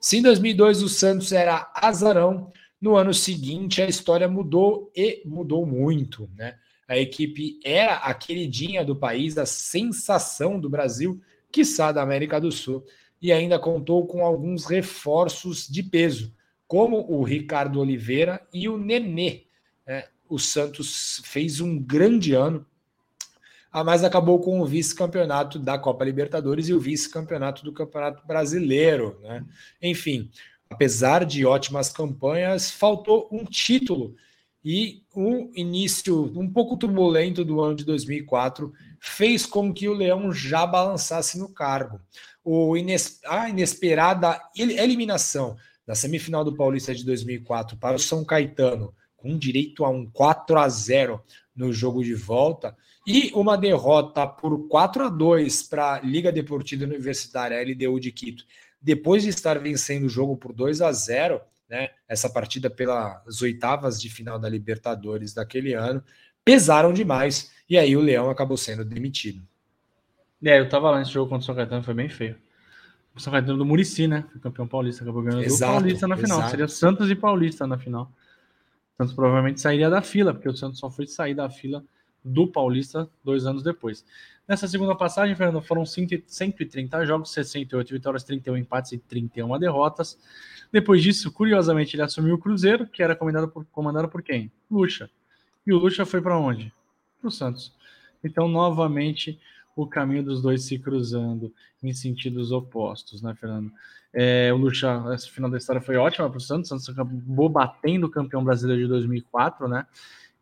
Se 0.00 0.18
em 0.18 0.22
2002 0.22 0.82
o 0.82 0.88
Santos 0.88 1.32
era 1.32 1.70
azarão, 1.74 2.52
no 2.80 2.96
ano 2.96 3.14
seguinte 3.14 3.80
a 3.80 3.86
história 3.86 4.28
mudou 4.28 4.90
e 4.94 5.22
mudou 5.24 5.64
muito, 5.64 6.28
né? 6.36 6.56
A 6.92 6.98
equipe 6.98 7.58
era 7.64 7.94
a 7.94 8.12
queridinha 8.12 8.84
do 8.84 8.94
país, 8.94 9.38
a 9.38 9.46
sensação 9.46 10.60
do 10.60 10.68
Brasil, 10.68 11.18
quiçá 11.50 11.90
da 11.90 12.02
América 12.02 12.38
do 12.38 12.52
Sul, 12.52 12.84
e 13.18 13.32
ainda 13.32 13.58
contou 13.58 14.06
com 14.06 14.26
alguns 14.26 14.66
reforços 14.66 15.66
de 15.66 15.82
peso, 15.82 16.34
como 16.68 17.10
o 17.10 17.22
Ricardo 17.22 17.80
Oliveira 17.80 18.46
e 18.52 18.68
o 18.68 18.76
Nenê. 18.76 19.44
Né? 19.86 20.04
O 20.28 20.38
Santos 20.38 21.22
fez 21.24 21.62
um 21.62 21.82
grande 21.82 22.34
ano, 22.34 22.66
ah, 23.72 23.82
mas 23.82 24.04
acabou 24.04 24.38
com 24.40 24.60
o 24.60 24.66
vice-campeonato 24.66 25.58
da 25.58 25.78
Copa 25.78 26.04
Libertadores 26.04 26.68
e 26.68 26.74
o 26.74 26.80
vice-campeonato 26.80 27.64
do 27.64 27.72
Campeonato 27.72 28.26
Brasileiro. 28.26 29.18
Né? 29.22 29.42
Enfim, 29.80 30.30
apesar 30.68 31.24
de 31.24 31.46
ótimas 31.46 31.90
campanhas, 31.90 32.70
faltou 32.70 33.30
um 33.32 33.46
título 33.46 34.14
e 34.64 35.02
o 35.14 35.50
início 35.54 36.32
um 36.38 36.48
pouco 36.48 36.76
turbulento 36.76 37.44
do 37.44 37.60
ano 37.60 37.74
de 37.74 37.84
2004 37.84 38.72
fez 39.00 39.44
com 39.44 39.72
que 39.72 39.88
o 39.88 39.94
Leão 39.94 40.32
já 40.32 40.66
balançasse 40.66 41.38
no 41.38 41.48
cargo. 41.48 42.00
O 42.44 42.76
ines 42.76 43.20
a 43.26 43.48
inesperada 43.48 44.40
eliminação 44.56 45.56
da 45.86 45.94
semifinal 45.94 46.44
do 46.44 46.54
Paulista 46.54 46.94
de 46.94 47.04
2004 47.04 47.76
para 47.76 47.96
o 47.96 47.98
São 47.98 48.24
Caetano, 48.24 48.94
com 49.16 49.36
direito 49.36 49.84
a 49.84 49.88
um 49.88 50.06
4 50.06 50.58
a 50.58 50.68
0 50.68 51.20
no 51.54 51.72
jogo 51.72 52.02
de 52.02 52.14
volta, 52.14 52.76
e 53.06 53.32
uma 53.34 53.56
derrota 53.56 54.26
por 54.26 54.68
4 54.68 55.04
a 55.04 55.08
2 55.08 55.64
para 55.64 55.94
a 55.94 56.00
Liga 56.00 56.30
Deportiva 56.30 56.84
Universitária, 56.84 57.60
LDU 57.60 57.98
de 57.98 58.12
Quito, 58.12 58.44
depois 58.80 59.22
de 59.22 59.28
estar 59.28 59.58
vencendo 59.58 60.04
o 60.04 60.08
jogo 60.08 60.36
por 60.36 60.52
2 60.52 60.80
a 60.80 60.92
0, 60.92 61.40
né, 61.72 61.88
essa 62.06 62.28
partida 62.28 62.68
pelas 62.68 63.40
oitavas 63.40 63.98
de 63.98 64.10
final 64.10 64.38
da 64.38 64.46
Libertadores 64.46 65.32
daquele 65.32 65.72
ano, 65.72 66.04
pesaram 66.44 66.92
demais 66.92 67.50
e 67.66 67.78
aí 67.78 67.96
o 67.96 68.00
Leão 68.02 68.28
acabou 68.28 68.58
sendo 68.58 68.84
demitido. 68.84 69.42
É, 70.44 70.60
eu 70.60 70.68
tava 70.68 70.90
lá 70.90 70.98
nesse 70.98 71.12
jogo 71.12 71.30
contra 71.30 71.42
o 71.42 71.46
São 71.46 71.54
Caetano, 71.54 71.82
foi 71.82 71.94
bem 71.94 72.10
feio. 72.10 72.36
O 73.14 73.20
São 73.20 73.32
Caetano 73.32 73.56
do 73.56 73.64
Murici, 73.64 74.06
né? 74.06 74.26
Foi 74.30 74.38
campeão 74.38 74.68
paulista, 74.68 75.02
acabou 75.02 75.22
ganhando 75.22 75.44
exato, 75.44 75.72
do 75.72 75.76
Paulista 75.78 76.06
na 76.06 76.16
final. 76.16 76.38
Exato. 76.38 76.50
Seria 76.50 76.68
Santos 76.68 77.10
e 77.10 77.14
Paulista 77.14 77.66
na 77.66 77.78
final. 77.78 78.12
Santos 78.98 79.14
provavelmente 79.14 79.58
sairia 79.58 79.88
da 79.88 80.02
fila, 80.02 80.34
porque 80.34 80.50
o 80.50 80.54
Santos 80.54 80.78
só 80.78 80.90
foi 80.90 81.06
sair 81.06 81.34
da 81.34 81.48
fila 81.48 81.82
do 82.22 82.46
Paulista 82.46 83.08
dois 83.24 83.46
anos 83.46 83.62
depois. 83.62 84.04
Nessa 84.52 84.68
segunda 84.68 84.94
passagem, 84.94 85.34
Fernando, 85.34 85.62
foram 85.62 85.86
130 85.86 87.06
jogos, 87.06 87.32
68 87.32 87.90
vitórias, 87.90 88.22
31 88.22 88.58
empates 88.58 88.92
e 88.92 88.98
31 88.98 89.58
derrotas. 89.58 90.18
Depois 90.70 91.02
disso, 91.02 91.32
curiosamente, 91.32 91.96
ele 91.96 92.02
assumiu 92.02 92.34
o 92.34 92.38
Cruzeiro, 92.38 92.86
que 92.86 93.02
era 93.02 93.16
comandado 93.16 93.48
por, 93.48 93.64
comandado 93.72 94.10
por 94.10 94.22
quem? 94.22 94.52
Lucha. 94.70 95.08
E 95.66 95.72
o 95.72 95.78
Lucha 95.78 96.04
foi 96.04 96.20
para 96.20 96.38
onde? 96.38 96.70
Para 97.18 97.28
o 97.28 97.30
Santos. 97.30 97.72
Então, 98.22 98.46
novamente, 98.46 99.40
o 99.74 99.86
caminho 99.86 100.22
dos 100.22 100.42
dois 100.42 100.64
se 100.64 100.78
cruzando 100.78 101.50
em 101.82 101.94
sentidos 101.94 102.52
opostos, 102.52 103.22
né, 103.22 103.34
Fernando? 103.34 103.72
É, 104.12 104.52
o 104.52 104.58
Lucha, 104.58 105.02
essa 105.14 105.28
final 105.28 105.50
da 105.50 105.56
história 105.56 105.80
foi 105.80 105.96
ótima 105.96 106.28
para 106.28 106.36
o 106.36 106.40
Santos. 106.42 106.68
Santos 106.68 106.86
acabou 106.90 107.48
batendo 107.48 108.06
o 108.06 108.10
campeão 108.10 108.44
brasileiro 108.44 108.82
de 108.82 108.88
2004, 108.88 109.66
né? 109.66 109.86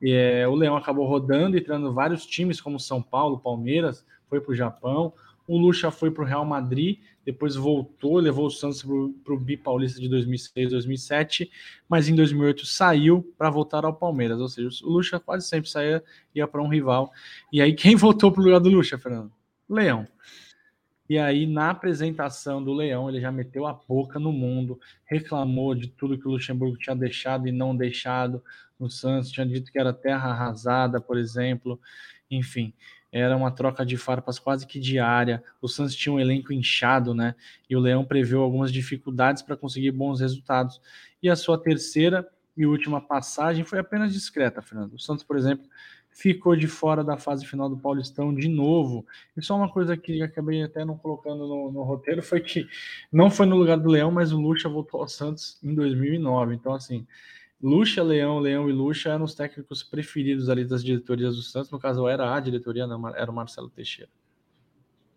É, 0.03 0.47
o 0.49 0.55
Leão 0.55 0.77
acabou 0.77 1.07
rodando 1.07 1.57
e 1.57 1.61
treinando 1.61 1.93
vários 1.93 2.25
times, 2.27 2.61
como 2.61 2.81
São 2.81 3.03
Paulo, 3.03 3.39
Palmeiras, 3.39 4.05
foi 4.29 4.41
para 4.41 4.53
o 4.53 4.55
Japão. 4.55 5.13
O 5.47 5.59
Lucha 5.59 5.91
foi 5.91 6.11
para 6.11 6.23
o 6.23 6.27
Real 6.27 6.45
Madrid, 6.45 7.01
depois 7.25 7.57
voltou, 7.57 8.19
levou 8.19 8.47
o 8.47 8.51
Santos 8.51 8.83
para 9.25 9.35
o 9.35 9.39
Bi 9.39 9.57
Paulista 9.57 10.01
de 10.01 10.09
2006, 10.09 10.71
2007, 10.71 11.51
mas 11.89 12.09
em 12.09 12.15
2008 12.15 12.65
saiu 12.67 13.35
para 13.37 13.51
voltar 13.51 13.85
ao 13.85 13.93
Palmeiras. 13.93 14.41
Ou 14.41 14.49
seja, 14.49 14.69
o 14.85 14.91
Lucha 14.91 15.19
quase 15.19 15.49
sempre 15.49 15.69
saía, 15.69 16.05
ia 16.35 16.47
para 16.47 16.63
um 16.63 16.69
rival. 16.69 17.11
E 17.53 17.61
aí, 17.61 17.75
quem 17.75 17.95
voltou 17.97 18.31
para 18.31 18.41
o 18.41 18.45
lugar 18.45 18.61
do 18.61 18.69
Lucha, 18.69 18.97
Fernando? 18.97 19.33
Leão. 19.69 20.07
E 21.11 21.19
aí, 21.19 21.45
na 21.45 21.71
apresentação 21.71 22.63
do 22.63 22.73
Leão, 22.73 23.09
ele 23.09 23.21
já 23.21 23.33
meteu 23.33 23.67
a 23.67 23.73
boca 23.73 24.17
no 24.21 24.31
mundo, 24.31 24.79
reclamou 25.05 25.75
de 25.75 25.89
tudo 25.89 26.17
que 26.17 26.29
o 26.29 26.31
Luxemburgo 26.31 26.79
tinha 26.79 26.95
deixado 26.95 27.49
e 27.49 27.53
não 27.53 27.77
deixado 27.77 28.41
no 28.79 28.89
Santos, 28.89 29.33
tinha 29.33 29.45
dito 29.45 29.73
que 29.73 29.79
era 29.81 29.93
terra 29.93 30.31
arrasada, 30.31 31.01
por 31.01 31.19
exemplo. 31.19 31.81
Enfim, 32.31 32.73
era 33.11 33.37
uma 33.37 33.51
troca 33.51 33.85
de 33.85 33.97
farpas 33.97 34.39
quase 34.39 34.65
que 34.65 34.79
diária. 34.79 35.43
O 35.61 35.67
Santos 35.67 35.97
tinha 35.97 36.13
um 36.13 36.21
elenco 36.21 36.53
inchado, 36.53 37.13
né? 37.13 37.35
E 37.69 37.75
o 37.75 37.81
Leão 37.81 38.05
preveu 38.05 38.41
algumas 38.43 38.71
dificuldades 38.71 39.43
para 39.43 39.57
conseguir 39.57 39.91
bons 39.91 40.21
resultados. 40.21 40.81
E 41.21 41.29
a 41.29 41.35
sua 41.35 41.61
terceira 41.61 42.25
e 42.57 42.65
última 42.65 43.01
passagem 43.01 43.65
foi 43.65 43.81
apenas 43.81 44.13
discreta, 44.13 44.63
Fernando. 44.63 44.95
O 44.95 44.99
Santos, 45.01 45.25
por 45.25 45.37
exemplo, 45.37 45.67
ficou 46.21 46.55
de 46.55 46.69
fora 46.69 47.03
da 47.03 47.17
fase 47.17 47.47
final 47.47 47.67
do 47.67 47.79
Paulistão 47.79 48.35
de 48.35 48.47
novo. 48.47 49.07
E 49.35 49.43
só 49.43 49.57
uma 49.57 49.73
coisa 49.73 49.97
que 49.97 50.23
acabei 50.23 50.63
até 50.63 50.85
não 50.85 50.99
colocando 50.99 51.49
no, 51.49 51.73
no, 51.73 51.83
roteiro 51.83 52.23
foi 52.23 52.41
que 52.41 52.69
não 53.11 53.31
foi 53.31 53.47
no 53.47 53.57
lugar 53.57 53.79
do 53.79 53.89
Leão, 53.89 54.11
mas 54.11 54.31
o 54.31 54.39
Lucha 54.39 54.69
voltou 54.69 55.01
ao 55.01 55.09
Santos 55.09 55.59
em 55.63 55.75
2009. 55.75 56.55
Então, 56.55 56.75
assim, 56.75 57.07
Lucha, 57.63 58.03
Leão, 58.03 58.39
Leão 58.39 58.69
e 58.69 58.73
Lucha 58.73 59.09
eram 59.09 59.25
os 59.25 59.35
técnicos 59.35 59.83
preferidos 59.83 60.51
ali 60.51 60.63
das 60.63 60.85
diretorias 60.85 61.37
do 61.37 61.43
Santos. 61.43 61.71
No 61.71 61.79
caso, 61.79 62.07
era 62.07 62.35
a 62.35 62.39
diretoria, 62.39 62.87
não, 62.87 63.09
era 63.17 63.31
o 63.31 63.35
Marcelo 63.35 63.71
Teixeira. 63.71 64.11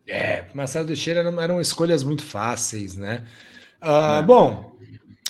É, 0.08 0.46
Marcelo 0.54 0.88
Teixeira 0.88 1.30
não 1.30 1.42
eram 1.42 1.60
escolhas 1.60 2.02
muito 2.02 2.24
fáceis, 2.24 2.96
né? 2.96 3.28
Uh, 3.82 4.20
é. 4.20 4.22
Bom, 4.22 4.73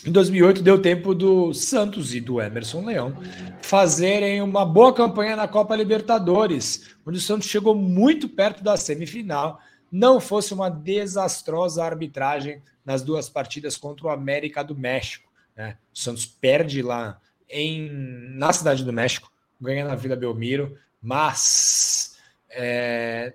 em 0.05 0.11
2008 0.11 0.61
deu 0.61 0.81
tempo 0.81 1.15
do 1.15 1.53
Santos 1.53 2.13
e 2.13 2.19
do 2.19 2.41
Emerson 2.41 2.85
Leão 2.85 3.15
fazerem 3.61 4.41
uma 4.41 4.65
boa 4.65 4.93
campanha 4.93 5.35
na 5.35 5.47
Copa 5.47 5.75
Libertadores, 5.75 6.95
onde 7.05 7.17
o 7.17 7.21
Santos 7.21 7.47
chegou 7.47 7.73
muito 7.73 8.27
perto 8.27 8.63
da 8.63 8.75
semifinal, 8.75 9.59
não 9.91 10.19
fosse 10.19 10.53
uma 10.53 10.69
desastrosa 10.69 11.83
arbitragem 11.83 12.61
nas 12.83 13.01
duas 13.01 13.29
partidas 13.29 13.77
contra 13.77 14.07
o 14.07 14.09
América 14.09 14.63
do 14.63 14.75
México. 14.75 15.31
Né? 15.55 15.77
O 15.93 15.97
Santos 15.97 16.25
perde 16.25 16.81
lá 16.81 17.19
em, 17.49 17.89
na 18.35 18.51
Cidade 18.51 18.83
do 18.83 18.91
México, 18.91 19.31
ganha 19.61 19.85
na 19.85 19.95
Vila 19.95 20.15
Belmiro, 20.15 20.77
mas 21.01 22.17
é, 22.49 23.33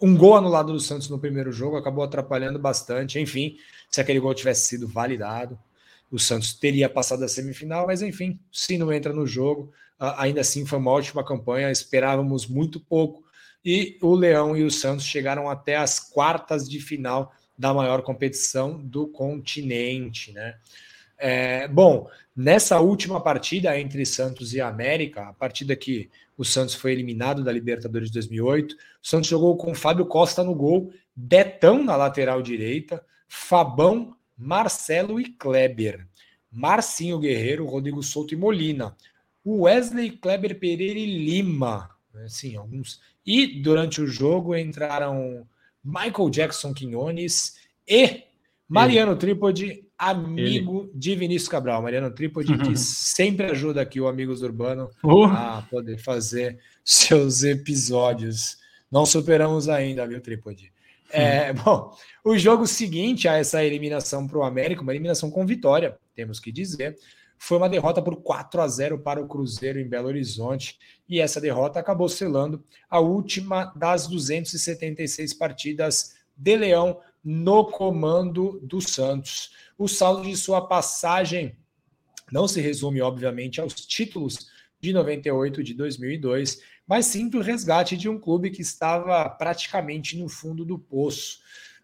um 0.00 0.16
gol 0.16 0.36
anulado 0.36 0.72
do 0.72 0.80
Santos 0.80 1.08
no 1.08 1.18
primeiro 1.18 1.52
jogo 1.52 1.76
acabou 1.76 2.04
atrapalhando 2.04 2.58
bastante. 2.58 3.18
Enfim, 3.18 3.56
se 3.90 4.00
aquele 4.00 4.20
gol 4.20 4.34
tivesse 4.34 4.66
sido 4.66 4.86
validado, 4.86 5.58
o 6.10 6.18
Santos 6.18 6.52
teria 6.54 6.88
passado 6.88 7.24
a 7.24 7.28
semifinal, 7.28 7.86
mas 7.86 8.02
enfim, 8.02 8.38
se 8.50 8.76
não 8.76 8.92
entra 8.92 9.12
no 9.12 9.26
jogo, 9.26 9.72
ainda 9.98 10.40
assim 10.40 10.66
foi 10.66 10.78
uma 10.78 10.90
ótima 10.90 11.24
campanha, 11.24 11.70
esperávamos 11.70 12.46
muito 12.46 12.80
pouco. 12.80 13.22
E 13.64 13.98
o 14.00 14.14
Leão 14.14 14.56
e 14.56 14.64
o 14.64 14.70
Santos 14.70 15.04
chegaram 15.04 15.48
até 15.48 15.76
as 15.76 16.00
quartas 16.00 16.68
de 16.68 16.80
final 16.80 17.32
da 17.56 17.74
maior 17.74 18.02
competição 18.02 18.78
do 18.78 19.06
continente, 19.06 20.32
né? 20.32 20.56
É, 21.18 21.68
bom, 21.68 22.08
nessa 22.34 22.80
última 22.80 23.22
partida 23.22 23.78
entre 23.78 24.06
Santos 24.06 24.54
e 24.54 24.60
América, 24.60 25.28
a 25.28 25.32
partida 25.34 25.76
que 25.76 26.10
o 26.36 26.44
Santos 26.46 26.74
foi 26.74 26.92
eliminado 26.92 27.44
da 27.44 27.52
Libertadores 27.52 28.08
de 28.08 28.14
2008, 28.14 28.74
o 28.74 28.76
Santos 29.06 29.28
jogou 29.28 29.54
com 29.58 29.74
Fábio 29.74 30.06
Costa 30.06 30.42
no 30.42 30.54
gol, 30.54 30.90
Betão 31.14 31.84
na 31.84 31.94
lateral 31.94 32.40
direita, 32.40 33.04
Fabão, 33.28 34.16
Marcelo 34.40 35.20
e 35.20 35.26
Kleber, 35.26 36.06
Marcinho 36.50 37.18
Guerreiro, 37.18 37.66
Rodrigo 37.66 38.02
Souto 38.02 38.32
e 38.32 38.36
Molina, 38.36 38.96
Wesley 39.46 40.12
Kleber 40.12 40.58
Pereira 40.58 40.98
e 40.98 41.24
Lima, 41.24 41.90
assim, 42.24 42.56
alguns. 42.56 43.00
E 43.24 43.60
durante 43.60 44.00
o 44.00 44.06
jogo 44.06 44.56
entraram 44.56 45.46
Michael 45.84 46.30
Jackson 46.30 46.72
Quinones 46.72 47.56
e 47.86 48.24
Mariano 48.66 49.12
Ele. 49.12 49.20
Trípode, 49.20 49.84
amigo 49.98 50.84
Ele. 50.84 50.90
de 50.94 51.14
Vinícius 51.16 51.48
Cabral. 51.48 51.82
Mariano 51.82 52.10
Trípode, 52.10 52.56
que 52.58 52.76
sempre 52.80 53.46
ajuda 53.46 53.82
aqui 53.82 54.00
o 54.00 54.08
Amigos 54.08 54.40
Urbano 54.40 54.88
a 55.36 55.62
poder 55.70 55.98
fazer 55.98 56.58
seus 56.82 57.42
episódios. 57.42 58.56
Não 58.90 59.04
superamos 59.04 59.68
ainda, 59.68 60.06
viu, 60.06 60.20
Trípode? 60.20 60.72
É, 61.12 61.52
bom, 61.64 61.92
o 62.24 62.36
jogo 62.38 62.66
seguinte 62.66 63.28
a 63.28 63.36
essa 63.36 63.64
eliminação 63.64 64.26
para 64.26 64.38
o 64.38 64.42
América, 64.42 64.82
uma 64.82 64.92
eliminação 64.92 65.30
com 65.30 65.46
vitória, 65.46 65.98
temos 66.14 66.38
que 66.40 66.52
dizer, 66.52 66.96
foi 67.38 67.56
uma 67.56 67.68
derrota 67.68 68.02
por 68.02 68.16
4 68.16 68.60
a 68.60 68.68
0 68.68 68.98
para 68.98 69.20
o 69.20 69.26
Cruzeiro 69.26 69.80
em 69.80 69.88
Belo 69.88 70.08
Horizonte, 70.08 70.78
e 71.08 71.20
essa 71.20 71.40
derrota 71.40 71.80
acabou 71.80 72.08
selando 72.08 72.62
a 72.88 73.00
última 73.00 73.72
das 73.74 74.06
276 74.06 75.34
partidas 75.34 76.14
de 76.36 76.56
Leão 76.56 77.00
no 77.24 77.64
comando 77.64 78.60
do 78.62 78.80
Santos. 78.80 79.52
O 79.78 79.88
saldo 79.88 80.22
de 80.22 80.36
sua 80.36 80.66
passagem 80.66 81.56
não 82.30 82.46
se 82.46 82.60
resume, 82.60 83.00
obviamente, 83.00 83.60
aos 83.60 83.74
títulos 83.74 84.50
de 84.80 84.92
98 84.92 85.62
de 85.62 85.74
2002, 85.74 86.60
mas 86.90 87.06
sim 87.06 87.30
para 87.30 87.38
o 87.38 87.42
resgate 87.42 87.96
de 87.96 88.08
um 88.08 88.18
clube 88.18 88.50
que 88.50 88.62
estava 88.62 89.30
praticamente 89.30 90.18
no 90.18 90.28
fundo 90.28 90.64
do 90.64 90.76
poço. 90.76 91.38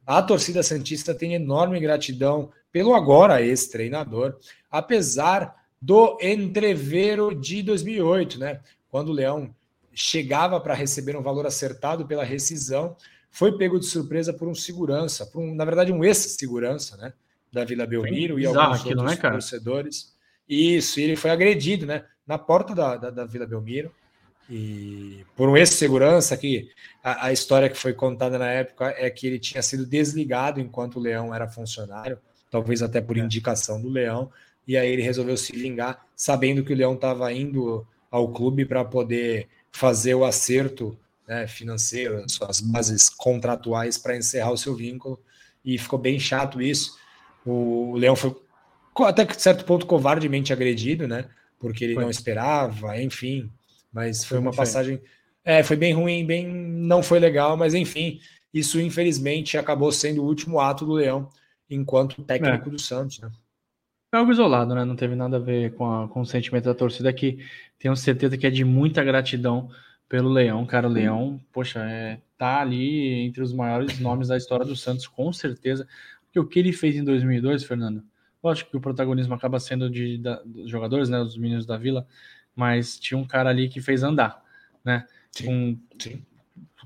A 0.04 0.20
torcida 0.20 0.64
Santista 0.64 1.14
tem 1.14 1.34
enorme 1.34 1.78
gratidão 1.78 2.50
pelo 2.72 2.92
agora 2.92 3.40
ex-treinador, 3.40 4.36
apesar 4.68 5.64
do 5.80 6.18
entrevero 6.20 7.32
de 7.32 7.62
2008, 7.62 8.40
né? 8.40 8.60
Quando 8.88 9.10
o 9.10 9.12
Leão 9.12 9.54
chegava 9.94 10.58
para 10.58 10.74
receber 10.74 11.16
um 11.16 11.22
valor 11.22 11.46
acertado 11.46 12.04
pela 12.04 12.24
rescisão, 12.24 12.96
foi 13.30 13.56
pego 13.56 13.78
de 13.78 13.86
surpresa 13.86 14.32
por 14.32 14.48
um 14.48 14.56
segurança, 14.56 15.24
por 15.24 15.40
um, 15.40 15.54
na 15.54 15.64
verdade, 15.64 15.92
um 15.92 16.02
ex-segurança, 16.02 16.96
né? 16.96 17.12
Da 17.52 17.64
Vila 17.64 17.86
Belmiro 17.86 18.40
e 18.40 18.46
alguns 18.46 18.80
aquilo, 18.80 19.02
outros 19.02 19.22
né, 19.22 19.30
torcedores. 19.30 20.16
Isso, 20.48 20.98
e 20.98 21.04
ele 21.04 21.14
foi 21.14 21.30
agredido, 21.30 21.86
né? 21.86 22.04
Na 22.26 22.38
porta 22.38 22.74
da, 22.74 22.96
da, 22.96 23.10
da 23.10 23.24
Vila 23.24 23.46
Belmiro. 23.46 23.92
E 24.48 25.24
por 25.34 25.48
um 25.48 25.56
ex-segurança 25.56 26.36
que 26.36 26.70
a, 27.02 27.26
a, 27.26 27.32
história 27.32 27.68
que 27.68 27.76
foi 27.76 27.92
contada 27.92 28.38
na 28.38 28.46
época 28.50 28.94
é 28.96 29.10
que 29.10 29.26
ele 29.26 29.38
tinha 29.38 29.62
sido 29.62 29.84
desligado 29.84 30.60
enquanto 30.60 30.96
o 30.96 31.00
Leão 31.00 31.34
era 31.34 31.48
funcionário, 31.48 32.18
talvez 32.50 32.80
até 32.82 33.00
por 33.00 33.16
é. 33.16 33.20
indicação 33.20 33.80
do 33.80 33.88
Leão, 33.88 34.30
e 34.66 34.76
aí 34.76 34.88
ele 34.88 35.02
resolveu 35.02 35.36
se 35.36 35.52
vingar, 35.52 36.04
sabendo 36.14 36.64
que 36.64 36.72
o 36.72 36.76
Leão 36.76 36.94
estava 36.94 37.32
indo 37.32 37.86
ao 38.10 38.32
clube 38.32 38.64
para 38.64 38.84
poder 38.84 39.48
fazer 39.72 40.14
o 40.14 40.24
acerto 40.24 40.96
né, 41.26 41.46
financeiro, 41.46 42.24
suas 42.28 42.60
bases 42.60 43.08
contratuais 43.08 43.98
para 43.98 44.16
encerrar 44.16 44.52
o 44.52 44.58
seu 44.58 44.74
vínculo, 44.74 45.20
e 45.64 45.76
ficou 45.76 45.98
bem 45.98 46.18
chato 46.18 46.62
isso. 46.62 46.96
O 47.44 47.96
Leão 47.96 48.14
foi 48.14 48.34
até 49.00 49.26
certo 49.34 49.64
ponto 49.64 49.84
covardemente 49.86 50.52
agredido, 50.52 51.08
né? 51.08 51.28
Porque 51.58 51.84
ele 51.84 51.94
foi. 51.94 52.04
não 52.04 52.10
esperava, 52.10 53.00
enfim, 53.00 53.50
mas 53.96 54.22
foi 54.22 54.36
uma 54.36 54.52
passagem. 54.52 55.00
É, 55.42 55.62
foi 55.62 55.74
bem 55.74 55.94
ruim, 55.94 56.26
bem. 56.26 56.46
Não 56.46 57.02
foi 57.02 57.18
legal, 57.18 57.56
mas 57.56 57.72
enfim, 57.72 58.20
isso 58.52 58.78
infelizmente 58.78 59.56
acabou 59.56 59.90
sendo 59.90 60.22
o 60.22 60.26
último 60.26 60.60
ato 60.60 60.84
do 60.84 60.92
Leão 60.92 61.30
enquanto 61.68 62.22
técnico 62.22 62.68
é. 62.68 62.72
do 62.72 62.78
Santos, 62.78 63.20
né? 63.20 63.30
É 64.12 64.18
algo 64.18 64.30
isolado, 64.30 64.74
né? 64.74 64.84
Não 64.84 64.94
teve 64.94 65.14
nada 65.14 65.38
a 65.38 65.40
ver 65.40 65.72
com, 65.74 65.90
a, 65.90 66.08
com 66.08 66.20
o 66.20 66.26
sentimento 66.26 66.64
da 66.64 66.74
torcida 66.74 67.10
que 67.10 67.38
tenho 67.78 67.96
certeza 67.96 68.36
que 68.36 68.46
é 68.46 68.50
de 68.50 68.64
muita 68.66 69.02
gratidão 69.02 69.70
pelo 70.10 70.28
Leão, 70.28 70.66
cara. 70.66 70.86
O 70.86 70.92
Leão, 70.92 71.40
poxa, 71.50 71.80
é, 71.80 72.20
tá 72.36 72.60
ali 72.60 73.24
entre 73.24 73.42
os 73.42 73.54
maiores 73.54 73.98
nomes 73.98 74.28
da 74.28 74.36
história 74.36 74.66
do 74.66 74.76
Santos, 74.76 75.06
com 75.06 75.32
certeza. 75.32 75.88
Porque 76.26 76.38
o 76.38 76.46
que 76.46 76.58
ele 76.58 76.72
fez 76.72 76.96
em 76.96 77.02
2002, 77.02 77.64
Fernando, 77.64 78.04
lógico 78.44 78.72
que 78.72 78.76
o 78.76 78.80
protagonismo 78.80 79.32
acaba 79.32 79.58
sendo 79.58 79.88
de, 79.88 80.18
da, 80.18 80.42
dos 80.44 80.70
jogadores, 80.70 81.08
né? 81.08 81.18
Dos 81.18 81.38
meninos 81.38 81.64
da 81.64 81.78
Vila, 81.78 82.06
mas 82.56 82.98
tinha 82.98 83.18
um 83.18 83.24
cara 83.24 83.50
ali 83.50 83.68
que 83.68 83.80
fez 83.80 84.02
andar, 84.02 84.42
né? 84.82 85.06
Sim, 85.30 85.44
com 85.44 85.78
sim. 85.98 86.22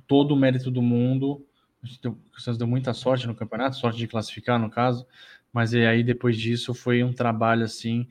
todo 0.07 0.33
o 0.33 0.37
mérito 0.37 0.71
do 0.71 0.83
mundo. 0.83 1.47
O 1.83 2.41
Santos 2.41 2.59
deu 2.59 2.67
muita 2.67 2.93
sorte 2.93 3.27
no 3.27 3.35
campeonato, 3.35 3.77
sorte 3.77 3.99
de 3.99 4.09
classificar 4.09 4.59
no 4.59 4.69
caso, 4.69 5.07
mas 5.53 5.73
aí 5.73 6.03
depois 6.03 6.37
disso 6.37 6.75
foi 6.75 7.03
um 7.03 7.13
trabalho 7.13 7.65
assim 7.65 8.07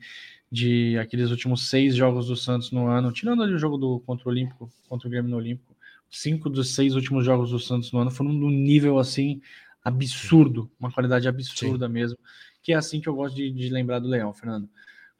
de 0.50 0.98
aqueles 0.98 1.30
últimos 1.30 1.68
seis 1.68 1.94
jogos 1.94 2.26
do 2.26 2.34
Santos 2.34 2.72
no 2.72 2.88
ano, 2.88 3.12
tirando 3.12 3.42
ali 3.42 3.52
o 3.52 3.58
jogo 3.58 3.76
do 3.76 4.00
contra 4.00 4.28
o 4.28 4.32
Olímpico, 4.32 4.68
contra 4.88 5.06
o 5.06 5.10
Grêmio 5.10 5.30
no 5.30 5.36
Olímpico, 5.36 5.76
cinco 6.10 6.50
dos 6.50 6.74
seis 6.74 6.96
últimos 6.96 7.24
jogos 7.24 7.50
do 7.50 7.58
Santos 7.60 7.92
no 7.92 8.00
ano 8.00 8.10
foram 8.10 8.32
num 8.32 8.50
nível 8.50 8.98
assim 8.98 9.40
absurdo, 9.84 10.68
uma 10.80 10.90
qualidade 10.90 11.28
absurda 11.28 11.86
Sim. 11.86 11.92
mesmo, 11.92 12.18
que 12.62 12.72
é 12.72 12.76
assim 12.76 13.00
que 13.00 13.08
eu 13.08 13.14
gosto 13.14 13.36
de, 13.36 13.50
de 13.50 13.68
lembrar 13.68 14.00
do 14.00 14.08
Leão, 14.08 14.34
Fernando. 14.34 14.68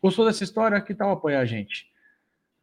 Gostou 0.02 0.24
dessa 0.24 0.42
história? 0.42 0.80
Que 0.80 0.94
tal 0.94 1.12
apoiar 1.12 1.40
a 1.40 1.44
gente? 1.44 1.89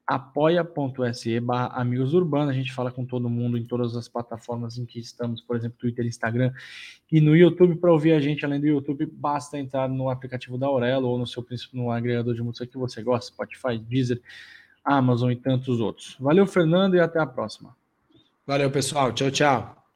apoia.se 0.08 1.40
barra 1.42 1.68
Amigos 1.76 2.14
Urbanos. 2.14 2.50
A 2.50 2.54
gente 2.54 2.74
fala 2.74 2.90
com 2.92 3.06
todo 3.06 3.30
mundo 3.30 3.58
em 3.58 3.66
todas 3.66 3.96
as 3.96 4.08
plataformas 4.08 4.78
em 4.78 4.86
que 4.86 5.00
estamos, 5.00 5.42
por 5.42 5.58
exemplo, 5.58 5.78
Twitter, 5.78 6.06
Instagram 6.06 6.54
e 7.12 7.20
no 7.20 7.36
YouTube. 7.36 7.76
Para 7.76 7.92
ouvir 7.92 8.14
a 8.14 8.20
gente, 8.20 8.46
além 8.46 8.62
do 8.62 8.68
YouTube, 8.68 9.06
basta 9.06 9.58
entrar 9.58 9.90
no 9.90 10.10
aplicativo 10.10 10.58
da 10.58 10.68
Aurelo 10.68 11.08
ou 11.10 11.18
no 11.18 11.28
seu 11.28 11.46
no 11.74 11.92
agregador 11.92 12.34
de 12.34 12.42
música 12.42 12.66
que 12.66 12.78
você 12.78 13.04
gosta, 13.04 13.34
Spotify, 13.34 13.78
Deezer, 13.78 14.22
Amazon 14.84 15.32
e 15.32 15.36
tantos 15.36 15.82
outros. 15.82 16.16
Valeu, 16.20 16.48
Fernando, 16.48 16.96
e 16.96 17.00
até 17.00 17.20
a 17.20 17.26
próxima. 17.26 17.76
Valeu, 18.46 18.72
pessoal. 18.72 19.12
Tchau, 19.12 19.30
tchau. 19.30 19.87